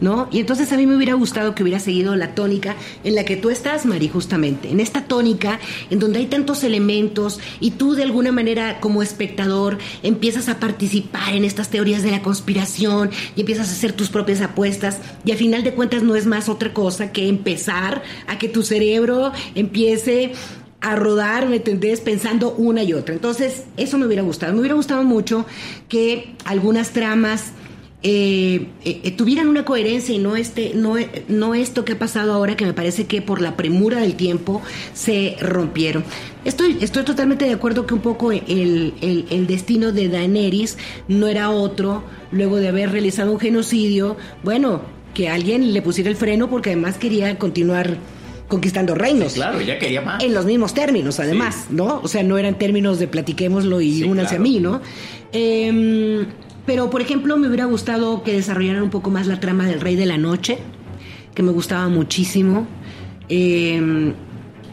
¿no? 0.00 0.28
Y 0.30 0.40
entonces 0.40 0.72
a 0.72 0.76
mí 0.76 0.86
me 0.86 0.96
hubiera 0.96 1.14
gustado 1.14 1.54
que 1.54 1.62
hubiera 1.62 1.80
seguido 1.80 2.16
la 2.16 2.34
tónica 2.34 2.76
en 3.04 3.14
la 3.14 3.24
que 3.24 3.36
tú 3.36 3.50
estás, 3.50 3.86
Mari, 3.86 4.08
justamente, 4.08 4.70
en 4.70 4.80
esta 4.80 5.04
tónica 5.04 5.58
en 5.90 5.98
donde 5.98 6.18
hay 6.18 6.26
tantos 6.26 6.64
elementos 6.64 7.40
y 7.60 7.72
tú 7.72 7.94
de 7.94 8.02
alguna 8.02 8.32
manera 8.32 8.80
como 8.80 9.02
espectador 9.02 9.78
empiezas 10.02 10.48
a 10.48 10.58
participar 10.58 11.34
en 11.34 11.44
estas 11.44 11.68
teorías 11.70 12.02
de 12.02 12.10
la 12.10 12.22
conspiración 12.22 13.10
y 13.36 13.40
empiezas 13.40 13.68
a 13.68 13.72
hacer 13.72 13.92
tus 13.92 14.08
propias 14.08 14.40
apuestas 14.40 14.98
y 15.24 15.32
al 15.32 15.38
final 15.38 15.64
de 15.64 15.74
cuentas 15.74 16.02
no 16.02 16.16
es 16.16 16.26
más 16.26 16.48
otra 16.48 16.72
cosa 16.72 17.12
que 17.12 17.28
empezar 17.28 18.02
a 18.26 18.38
que 18.38 18.48
tu 18.48 18.62
cerebro 18.62 19.32
empiece 19.54 20.32
a 20.80 20.96
rodar, 20.96 21.48
¿me 21.48 21.56
entendés? 21.56 22.00
Pensando 22.00 22.52
una 22.52 22.82
y 22.82 22.92
otra. 22.92 23.14
Entonces, 23.14 23.64
eso 23.78 23.96
me 23.96 24.04
hubiera 24.04 24.22
gustado. 24.22 24.52
Me 24.52 24.60
hubiera 24.60 24.74
gustado 24.74 25.02
mucho 25.02 25.46
que 25.88 26.34
algunas 26.44 26.90
tramas 26.90 27.52
eh, 28.06 28.66
eh, 28.84 29.00
eh, 29.02 29.10
tuvieran 29.12 29.48
una 29.48 29.64
coherencia 29.64 30.14
y 30.14 30.18
no 30.18 30.36
este 30.36 30.72
no, 30.74 30.98
eh, 30.98 31.24
no 31.28 31.54
esto 31.54 31.84
que 31.86 31.92
ha 31.94 31.98
pasado 31.98 32.34
ahora 32.34 32.54
que 32.54 32.66
me 32.66 32.74
parece 32.74 33.06
que 33.06 33.22
por 33.22 33.40
la 33.40 33.56
premura 33.56 34.00
del 34.00 34.14
tiempo 34.14 34.60
se 34.92 35.36
rompieron 35.40 36.04
estoy 36.44 36.76
estoy 36.82 37.04
totalmente 37.04 37.46
de 37.46 37.52
acuerdo 37.52 37.86
que 37.86 37.94
un 37.94 38.00
poco 38.00 38.30
el, 38.30 38.92
el- 39.00 39.24
el 39.30 39.46
destino 39.46 39.90
de 39.90 40.08
Daenerys 40.10 40.76
no 41.08 41.28
era 41.28 41.48
otro 41.50 42.04
luego 42.30 42.56
de 42.56 42.68
haber 42.68 42.92
realizado 42.92 43.32
un 43.32 43.40
genocidio 43.40 44.18
bueno 44.42 44.82
que 45.14 45.30
alguien 45.30 45.72
le 45.72 45.80
pusiera 45.80 46.10
el 46.10 46.16
freno 46.16 46.50
porque 46.50 46.70
además 46.70 46.98
quería 46.98 47.38
continuar 47.38 47.96
conquistando 48.48 48.94
reinos 48.94 49.32
Claro, 49.32 49.58
ella 49.60 49.78
quería 49.78 50.02
más. 50.02 50.22
en 50.22 50.34
los 50.34 50.44
mismos 50.44 50.74
términos, 50.74 51.18
además, 51.20 51.68
¿no? 51.70 52.00
O 52.02 52.08
sea, 52.08 52.22
no 52.22 52.36
eran 52.36 52.58
términos 52.58 52.98
de 52.98 53.08
platiquémoslo 53.08 53.80
y 53.80 54.00
Sí, 54.00 54.04
únanse 54.04 54.36
claro. 54.36 54.42
a 54.42 54.44
mí, 54.44 54.60
¿no? 54.60 54.82
Em, 55.32 56.26
pero, 56.66 56.90
por 56.90 57.00
ejemplo, 57.02 57.36
me 57.36 57.46
hubiera 57.48 57.64
gustado 57.66 58.22
que 58.22 58.32
desarrollaran 58.32 58.82
un 58.82 58.90
poco 58.90 59.10
más 59.10 59.26
la 59.26 59.40
trama 59.40 59.66
del 59.66 59.80
Rey 59.80 59.96
de 59.96 60.06
la 60.06 60.16
Noche, 60.18 60.58
que 61.34 61.42
me 61.42 61.52
gustaba 61.52 61.88
muchísimo, 61.88 62.66
em, 63.28 64.12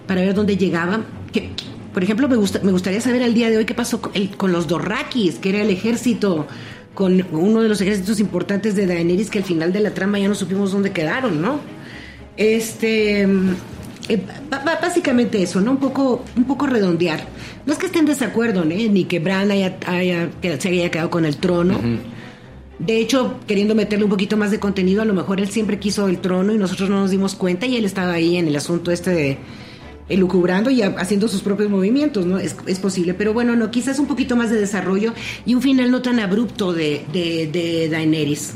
para 0.07 0.21
ver 0.21 0.33
dónde 0.33 0.57
llegaba. 0.57 1.01
Que, 1.33 1.49
por 1.93 2.03
ejemplo, 2.03 2.27
me, 2.29 2.35
gusta, 2.37 2.59
me 2.63 2.71
gustaría 2.71 3.01
saber 3.01 3.23
al 3.23 3.33
día 3.33 3.49
de 3.49 3.57
hoy 3.57 3.65
qué 3.65 3.73
pasó 3.73 4.01
con, 4.01 4.11
el- 4.15 4.29
con 4.37 4.51
los 4.51 4.67
Dorrakis, 4.67 5.35
que 5.39 5.49
era 5.49 5.61
el 5.61 5.69
ejército, 5.69 6.47
con 6.93 7.25
uno 7.31 7.61
de 7.61 7.69
los 7.69 7.79
ejércitos 7.81 8.19
importantes 8.19 8.75
de 8.75 8.85
Daenerys, 8.85 9.29
que 9.29 9.39
al 9.39 9.45
final 9.45 9.71
de 9.73 9.79
la 9.79 9.93
trama 9.93 10.19
ya 10.19 10.27
no 10.27 10.35
supimos 10.35 10.71
dónde 10.71 10.91
quedaron, 10.91 11.41
¿no? 11.41 11.59
Este. 12.37 13.27
Eh, 14.13 14.21
básicamente 14.81 15.41
eso, 15.41 15.61
¿no? 15.61 15.71
Un 15.71 15.77
poco, 15.77 16.23
un 16.35 16.43
poco 16.45 16.67
redondear. 16.67 17.25
No 17.65 17.73
es 17.73 17.79
que 17.79 17.85
esté 17.87 17.99
en 17.99 18.05
desacuerdo, 18.05 18.63
¿eh? 18.63 18.89
ni 18.89 19.05
que 19.05 19.19
Bran 19.19 19.51
haya, 19.51 19.77
se 20.41 20.67
haya 20.69 20.91
quedado 20.91 21.09
con 21.09 21.25
el 21.25 21.37
trono. 21.37 21.79
De 22.79 22.97
hecho, 22.97 23.35
queriendo 23.47 23.75
meterle 23.75 24.05
un 24.05 24.09
poquito 24.09 24.37
más 24.37 24.49
de 24.49 24.59
contenido, 24.59 25.03
a 25.03 25.05
lo 25.05 25.13
mejor 25.13 25.39
él 25.39 25.49
siempre 25.49 25.77
quiso 25.77 26.07
el 26.07 26.17
trono 26.19 26.51
y 26.53 26.57
nosotros 26.57 26.89
no 26.89 26.99
nos 27.01 27.11
dimos 27.11 27.35
cuenta 27.35 27.67
y 27.67 27.75
él 27.75 27.85
estaba 27.85 28.13
ahí 28.13 28.37
en 28.37 28.47
el 28.47 28.55
asunto 28.55 28.91
este 28.91 29.11
de 29.11 29.37
elucubrando 30.09 30.69
y 30.71 30.81
ha- 30.81 30.95
haciendo 30.97 31.27
sus 31.27 31.41
propios 31.41 31.69
movimientos, 31.69 32.25
¿no? 32.25 32.39
Es, 32.39 32.55
es 32.65 32.79
posible. 32.79 33.13
Pero 33.13 33.33
bueno, 33.33 33.55
no, 33.55 33.69
quizás 33.71 33.99
un 33.99 34.07
poquito 34.07 34.35
más 34.35 34.49
de 34.49 34.59
desarrollo 34.59 35.13
y 35.45 35.53
un 35.53 35.61
final 35.61 35.91
no 35.91 36.01
tan 36.01 36.19
abrupto 36.19 36.73
de, 36.73 37.05
de, 37.13 37.47
de 37.47 37.87
Daenerys. 37.89 38.53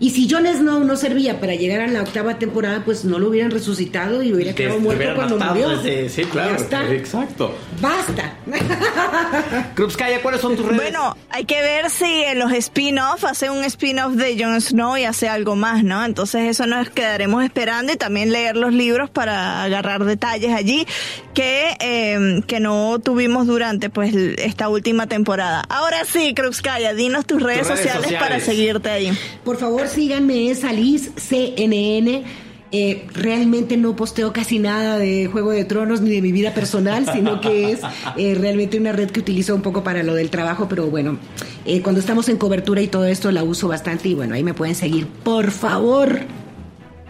Y 0.00 0.10
si 0.10 0.28
Jon 0.30 0.46
Snow 0.46 0.82
no 0.82 0.96
servía 0.96 1.40
para 1.40 1.54
llegar 1.54 1.82
a 1.82 1.86
la 1.86 2.00
octava 2.00 2.38
temporada, 2.38 2.82
pues 2.86 3.04
no 3.04 3.18
lo 3.18 3.28
hubieran 3.28 3.50
resucitado 3.50 4.22
y 4.22 4.32
hubiera 4.32 4.54
Que 4.54 4.64
quedado 4.64 4.80
muerto 4.80 5.14
cuando 5.14 5.36
matado 5.36 5.54
murió. 5.76 6.08
sí, 6.08 6.24
claro. 6.24 6.50
Ya 6.52 6.56
está. 6.56 6.92
Exacto. 6.92 7.54
Basta. 7.82 8.38
Krupskaya, 9.74 10.22
¿cuáles 10.22 10.40
son 10.40 10.56
tus 10.56 10.66
redes? 10.66 10.80
Bueno, 10.80 11.16
hay 11.30 11.44
que 11.44 11.60
ver 11.62 11.90
si 11.90 12.22
en 12.24 12.38
los 12.38 12.52
spin-off 12.52 13.24
hace 13.24 13.50
un 13.50 13.64
spin-off 13.64 14.14
de 14.14 14.42
Jon 14.42 14.60
Snow 14.60 14.96
y 14.96 15.04
hace 15.04 15.28
algo 15.28 15.56
más, 15.56 15.84
¿no? 15.84 16.04
Entonces 16.04 16.42
eso 16.48 16.66
nos 16.66 16.90
quedaremos 16.90 17.44
esperando 17.44 17.92
y 17.92 17.96
también 17.96 18.32
leer 18.32 18.56
los 18.56 18.72
libros 18.72 19.10
para 19.10 19.62
agarrar 19.62 20.04
detalles 20.04 20.52
allí 20.52 20.86
que, 21.34 21.76
eh, 21.80 22.42
que 22.46 22.60
no 22.60 22.98
tuvimos 22.98 23.46
durante 23.46 23.90
pues 23.90 24.14
esta 24.14 24.68
última 24.68 25.06
temporada. 25.06 25.64
Ahora 25.68 26.04
sí, 26.04 26.34
Krupskaya, 26.34 26.94
dinos 26.94 27.26
tus 27.26 27.42
redes, 27.42 27.66
redes 27.66 27.78
sociales, 27.78 28.02
sociales. 28.02 28.28
para 28.28 28.40
seguirte 28.40 28.90
ahí. 28.90 29.18
Por 29.44 29.58
favor, 29.58 29.88
síganme, 29.88 30.50
es 30.50 30.64
Alice 30.64 31.10
CNN. 31.16 32.49
Eh, 32.72 33.04
realmente 33.12 33.76
no 33.76 33.96
posteo 33.96 34.32
casi 34.32 34.60
nada 34.60 34.96
de 34.96 35.26
Juego 35.26 35.50
de 35.50 35.64
Tronos 35.64 36.00
ni 36.02 36.10
de 36.10 36.22
mi 36.22 36.30
vida 36.30 36.54
personal, 36.54 37.04
sino 37.12 37.40
que 37.40 37.72
es 37.72 37.80
eh, 38.16 38.36
realmente 38.38 38.78
una 38.78 38.92
red 38.92 39.10
que 39.10 39.20
utilizo 39.20 39.54
un 39.54 39.62
poco 39.62 39.82
para 39.82 40.04
lo 40.04 40.14
del 40.14 40.30
trabajo, 40.30 40.68
pero 40.68 40.86
bueno, 40.86 41.18
eh, 41.64 41.82
cuando 41.82 42.00
estamos 42.00 42.28
en 42.28 42.36
cobertura 42.36 42.80
y 42.80 42.86
todo 42.86 43.06
esto 43.06 43.32
la 43.32 43.42
uso 43.42 43.66
bastante 43.66 44.08
y 44.08 44.14
bueno, 44.14 44.34
ahí 44.34 44.44
me 44.44 44.54
pueden 44.54 44.76
seguir, 44.76 45.06
por 45.06 45.50
favor. 45.50 46.20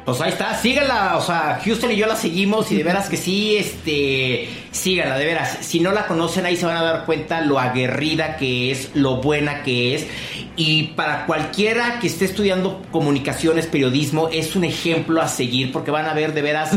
Pues 0.07 0.19
ahí 0.23 0.31
está, 0.31 0.55
síganla, 0.55 1.19
o 1.19 1.21
sea, 1.21 1.61
Houston 1.63 1.93
y 1.93 1.97
yo 1.97 2.07
la 2.07 2.17
seguimos 2.17 2.73
y 2.73 2.77
de 2.77 2.83
veras 2.83 3.11
que 3.11 3.19
sí, 3.19 3.57
este, 3.57 4.49
síganla, 4.71 5.19
de 5.19 5.27
veras. 5.27 5.59
Si 5.61 5.79
no 5.79 5.93
la 5.93 6.07
conocen, 6.07 6.47
ahí 6.47 6.57
se 6.57 6.65
van 6.65 6.79
a 6.79 6.83
dar 6.83 7.05
cuenta 7.05 7.43
lo 7.43 7.59
aguerrida 7.59 8.37
que 8.37 8.71
es, 8.71 8.91
lo 8.95 9.19
buena 9.19 9.63
que 9.63 9.95
es. 9.95 10.07
Y 10.61 10.89
para 10.89 11.25
cualquiera 11.25 12.01
que 12.01 12.07
esté 12.07 12.27
estudiando 12.27 12.83
comunicaciones, 12.93 13.65
periodismo, 13.65 14.29
es 14.29 14.55
un 14.55 14.65
ejemplo 14.65 15.23
a 15.23 15.27
seguir 15.27 15.73
porque 15.73 15.91
van 15.91 16.05
a 16.05 16.13
ver 16.13 16.35
de 16.35 16.43
veras 16.43 16.73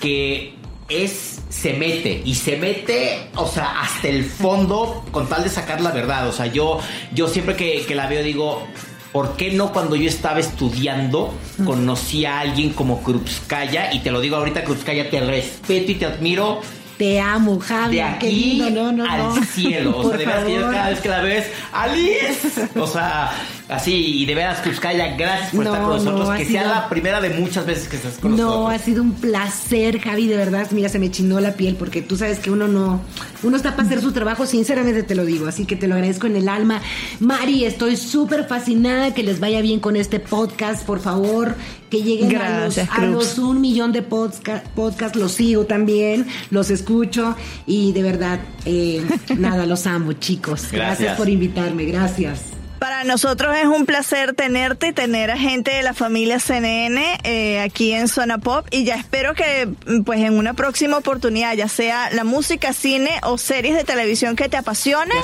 que 0.00 0.54
es, 0.88 1.40
se 1.48 1.74
mete 1.74 2.22
y 2.24 2.34
se 2.34 2.56
mete, 2.56 3.28
o 3.36 3.46
sea, 3.46 3.82
hasta 3.82 4.08
el 4.08 4.24
fondo 4.24 5.04
con 5.12 5.28
tal 5.28 5.44
de 5.44 5.48
sacar 5.48 5.80
la 5.80 5.92
verdad. 5.92 6.26
O 6.26 6.32
sea, 6.32 6.46
yo, 6.46 6.80
yo 7.14 7.28
siempre 7.28 7.54
que, 7.54 7.84
que 7.86 7.94
la 7.94 8.08
veo 8.08 8.24
digo, 8.24 8.66
¿Por 9.12 9.36
qué 9.36 9.52
no 9.52 9.72
cuando 9.72 9.96
yo 9.96 10.08
estaba 10.08 10.38
estudiando 10.38 11.34
conocí 11.64 12.24
a 12.24 12.40
alguien 12.40 12.72
como 12.72 13.02
Krupskaya? 13.02 13.92
Y 13.92 14.00
te 14.00 14.10
lo 14.12 14.20
digo 14.20 14.36
ahorita, 14.36 14.62
Krupskaya, 14.62 15.10
te 15.10 15.20
respeto 15.20 15.90
y 15.90 15.94
te 15.96 16.06
admiro 16.06 16.60
Te 17.00 17.18
amo, 17.18 17.58
Javi. 17.58 17.96
de 17.96 18.02
aquí. 18.02 18.62
No, 18.72 18.92
no, 18.92 19.10
al 19.10 19.18
no. 19.34 19.42
cielo. 19.42 19.96
O 19.96 20.08
sea, 20.10 20.18
de 20.18 20.26
verdad 20.26 20.44
que 20.44 20.52
yo 20.52 20.60
favor. 20.60 20.74
cada 20.74 20.88
vez 20.90 21.00
que 21.00 21.08
la 21.08 21.22
ves, 21.22 21.46
¡Alice! 21.72 22.68
O 22.78 22.86
sea, 22.86 23.30
Así, 23.70 23.94
y 23.94 24.26
de 24.26 24.34
veras, 24.34 24.60
Cruzcaya, 24.60 25.14
gracias 25.16 25.50
por 25.54 25.64
No, 25.64 25.72
estar 25.72 25.86
con 25.86 25.96
nosotros. 26.04 26.28
no, 26.28 26.36
que 26.36 26.44
sea 26.44 26.62
sido- 26.62 26.74
la 26.74 26.88
primera 26.88 27.20
de 27.20 27.30
muchas 27.30 27.64
veces 27.66 27.88
que 27.88 27.96
estás 27.96 28.14
con 28.18 28.32
No, 28.32 28.36
nosotros. 28.36 28.74
ha 28.74 28.84
sido 28.84 29.02
un 29.02 29.12
placer, 29.12 30.00
Javi, 30.00 30.26
de 30.26 30.36
verdad. 30.36 30.66
Mira, 30.72 30.88
se 30.88 30.98
me 30.98 31.10
chinó 31.10 31.38
la 31.40 31.52
piel 31.54 31.76
porque 31.76 32.02
tú 32.02 32.16
sabes 32.16 32.40
que 32.40 32.50
uno 32.50 32.66
no, 32.68 33.00
uno 33.42 33.56
está 33.56 33.76
para 33.76 33.86
hacer 33.88 34.00
su 34.00 34.12
trabajo, 34.12 34.44
sinceramente 34.46 35.02
te 35.04 35.14
lo 35.14 35.24
digo, 35.24 35.46
así 35.46 35.64
que 35.66 35.76
te 35.76 35.86
lo 35.86 35.94
agradezco 35.94 36.26
en 36.26 36.36
el 36.36 36.48
alma. 36.48 36.80
Mari, 37.20 37.64
estoy 37.64 37.96
súper 37.96 38.46
fascinada, 38.46 39.14
que 39.14 39.22
les 39.22 39.38
vaya 39.40 39.60
bien 39.60 39.78
con 39.80 39.94
este 39.96 40.18
podcast, 40.20 40.84
por 40.84 40.98
favor, 41.00 41.54
que 41.90 42.02
lleguen 42.02 42.28
Gracias, 42.28 42.88
a, 42.90 43.00
los, 43.00 43.12
a 43.12 43.12
Cruz. 43.22 43.36
los 43.36 43.38
un 43.38 43.60
millón 43.60 43.92
de 43.92 44.02
podcast, 44.02 44.66
podcast, 44.68 45.14
los 45.16 45.32
sigo 45.32 45.64
también, 45.64 46.26
los 46.50 46.70
escucho 46.70 47.36
y 47.66 47.92
de 47.92 48.02
verdad, 48.02 48.40
eh, 48.64 49.02
nada, 49.38 49.64
los 49.66 49.86
amo, 49.86 50.12
chicos. 50.14 50.62
Gracias. 50.72 50.98
gracias 50.98 51.16
por 51.16 51.28
invitarme, 51.28 51.84
gracias. 51.84 52.40
Para 52.80 53.04
nosotros 53.04 53.54
es 53.58 53.66
un 53.66 53.84
placer 53.84 54.32
tenerte 54.32 54.88
y 54.88 54.92
tener 54.92 55.30
a 55.30 55.36
gente 55.36 55.70
de 55.70 55.82
la 55.82 55.92
familia 55.92 56.40
CNN 56.40 57.18
eh, 57.24 57.60
aquí 57.60 57.92
en 57.92 58.08
Zona 58.08 58.38
Pop 58.38 58.66
y 58.70 58.84
ya 58.84 58.94
espero 58.94 59.34
que 59.34 59.68
mm, 59.86 60.00
pues 60.02 60.20
en 60.20 60.38
una 60.38 60.54
próxima 60.54 60.96
oportunidad, 60.96 61.54
ya 61.54 61.68
sea 61.68 62.08
la 62.10 62.24
música, 62.24 62.72
cine 62.72 63.10
o 63.22 63.36
series 63.36 63.76
de 63.76 63.84
televisión 63.84 64.34
que 64.34 64.48
te 64.48 64.56
apasione, 64.56 65.14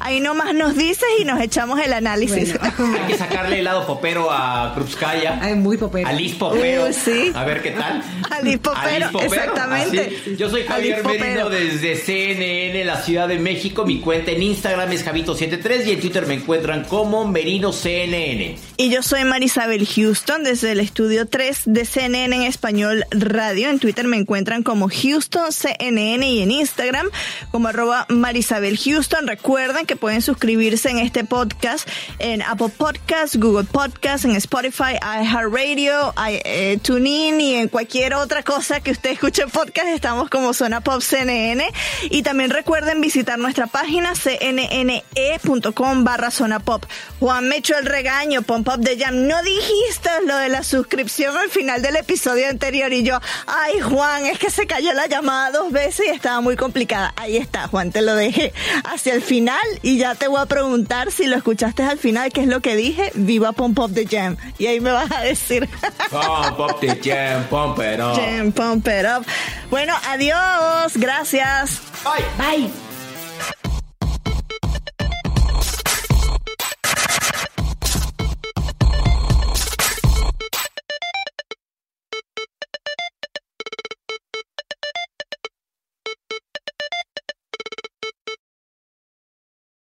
ahí 0.00 0.20
nomás 0.20 0.54
nos 0.54 0.74
dices 0.74 1.06
y 1.20 1.26
nos 1.26 1.38
echamos 1.42 1.78
el 1.80 1.92
análisis. 1.92 2.58
Bueno. 2.58 2.96
Hay 3.02 3.12
que 3.12 3.18
sacarle 3.18 3.58
el 3.58 3.64
lado 3.66 3.86
popero 3.86 4.30
a 4.32 4.72
Cruzcaya. 4.74 5.38
Ay, 5.42 5.54
muy 5.54 5.76
popero. 5.76 6.08
A 6.08 6.12
Liz 6.14 6.34
Popero. 6.36 6.86
Uy, 6.86 6.94
sí. 6.94 7.30
A 7.34 7.44
ver 7.44 7.60
qué 7.60 7.72
tal. 7.72 8.02
A 8.30 8.40
Liz 8.40 8.58
Popero, 8.58 9.20
exactamente. 9.20 10.18
así. 10.22 10.36
Yo 10.36 10.48
soy 10.48 10.64
Javier. 10.64 11.04
Merino 11.04 11.50
desde 11.50 11.94
CNN, 11.96 12.86
la 12.86 13.02
Ciudad 13.02 13.28
de 13.28 13.38
México. 13.38 13.84
Mi 13.84 14.00
cuenta 14.00 14.30
en 14.30 14.42
Instagram 14.42 14.90
es 14.92 15.04
Javito73 15.04 15.86
y 15.86 15.90
en 15.90 16.00
Twitter 16.00 16.26
me 16.26 16.34
encuentran 16.34 16.84
como 17.06 17.72
CNN. 17.72 18.56
Y 18.76 18.90
yo 18.90 19.02
soy 19.02 19.24
Marisabel 19.24 19.86
Houston 19.86 20.44
desde 20.44 20.72
el 20.72 20.80
estudio 20.80 21.26
3 21.26 21.62
de 21.66 21.84
CNN 21.84 22.34
en 22.36 22.42
español 22.42 23.04
radio. 23.10 23.68
En 23.70 23.78
Twitter 23.78 24.06
me 24.06 24.16
encuentran 24.16 24.62
como 24.62 24.88
Houston 24.88 25.52
CNN 25.52 26.28
y 26.28 26.42
en 26.42 26.50
Instagram 26.50 27.06
como 27.50 27.68
arroba 27.68 28.06
Marisabel 28.08 28.78
Houston. 28.78 29.26
Recuerden 29.26 29.86
que 29.86 29.96
pueden 29.96 30.22
suscribirse 30.22 30.90
en 30.90 30.98
este 30.98 31.24
podcast 31.24 31.88
en 32.18 32.42
Apple 32.42 32.70
Podcasts, 32.76 33.36
Google 33.38 33.64
Podcasts, 33.64 34.24
en 34.24 34.36
Spotify, 34.36 34.94
iHeartRadio, 35.02 36.14
i- 36.16 36.40
eh, 36.44 36.78
TuneIn 36.82 37.40
y 37.40 37.54
en 37.54 37.68
cualquier 37.68 38.14
otra 38.14 38.42
cosa 38.42 38.80
que 38.80 38.90
usted 38.92 39.10
escuche 39.10 39.46
podcast. 39.48 39.88
Estamos 39.88 40.30
como 40.30 40.54
Zona 40.54 40.80
Pop 40.80 41.00
CNN. 41.02 41.64
Y 42.10 42.22
también 42.22 42.50
recuerden 42.50 43.00
visitar 43.00 43.38
nuestra 43.38 43.66
página 43.66 44.12
cnne.com 44.14 46.04
barra 46.04 46.30
Zona 46.30 46.60
Pop. 46.60 46.84
Juan 47.20 47.48
me 47.48 47.56
echó 47.56 47.76
el 47.78 47.86
regaño, 47.86 48.42
Pom 48.42 48.64
Pop 48.64 48.78
de 48.78 48.98
Jam. 48.98 49.26
No 49.26 49.42
dijiste 49.42 50.10
lo 50.26 50.36
de 50.36 50.48
la 50.48 50.62
suscripción 50.62 51.36
al 51.36 51.50
final 51.50 51.82
del 51.82 51.96
episodio 51.96 52.48
anterior 52.48 52.92
y 52.92 53.02
yo, 53.02 53.18
ay 53.46 53.80
Juan, 53.80 54.26
es 54.26 54.38
que 54.38 54.50
se 54.50 54.66
cayó 54.66 54.92
la 54.92 55.06
llamada 55.06 55.50
dos 55.50 55.72
veces 55.72 56.06
y 56.06 56.10
estaba 56.10 56.40
muy 56.40 56.56
complicada. 56.56 57.12
Ahí 57.16 57.36
está, 57.36 57.68
Juan, 57.68 57.92
te 57.92 58.02
lo 58.02 58.14
dejé 58.14 58.52
hacia 58.84 59.14
el 59.14 59.22
final 59.22 59.60
y 59.82 59.98
ya 59.98 60.14
te 60.14 60.28
voy 60.28 60.40
a 60.40 60.46
preguntar 60.46 61.10
si 61.10 61.26
lo 61.26 61.36
escuchaste 61.36 61.82
al 61.82 61.98
final, 61.98 62.32
qué 62.32 62.42
es 62.42 62.48
lo 62.48 62.60
que 62.60 62.76
dije. 62.76 63.12
Viva 63.14 63.52
Pom 63.52 63.74
Pop 63.74 63.90
de 63.90 64.06
Jam. 64.06 64.36
Y 64.58 64.66
ahí 64.66 64.80
me 64.80 64.92
vas 64.92 65.10
a 65.10 65.20
decir. 65.20 65.68
Pump 66.10 66.60
up 66.60 66.80
the 66.80 66.98
jam, 67.02 67.44
pump 67.48 67.78
it 67.78 68.00
up. 68.00 68.16
Jam, 68.16 68.52
pump 68.52 68.86
it 68.88 69.06
up. 69.06 69.24
Bueno, 69.70 69.94
adiós. 70.08 70.96
Gracias. 70.96 71.80
Bye. 72.04 72.24
Bye. 72.38 72.91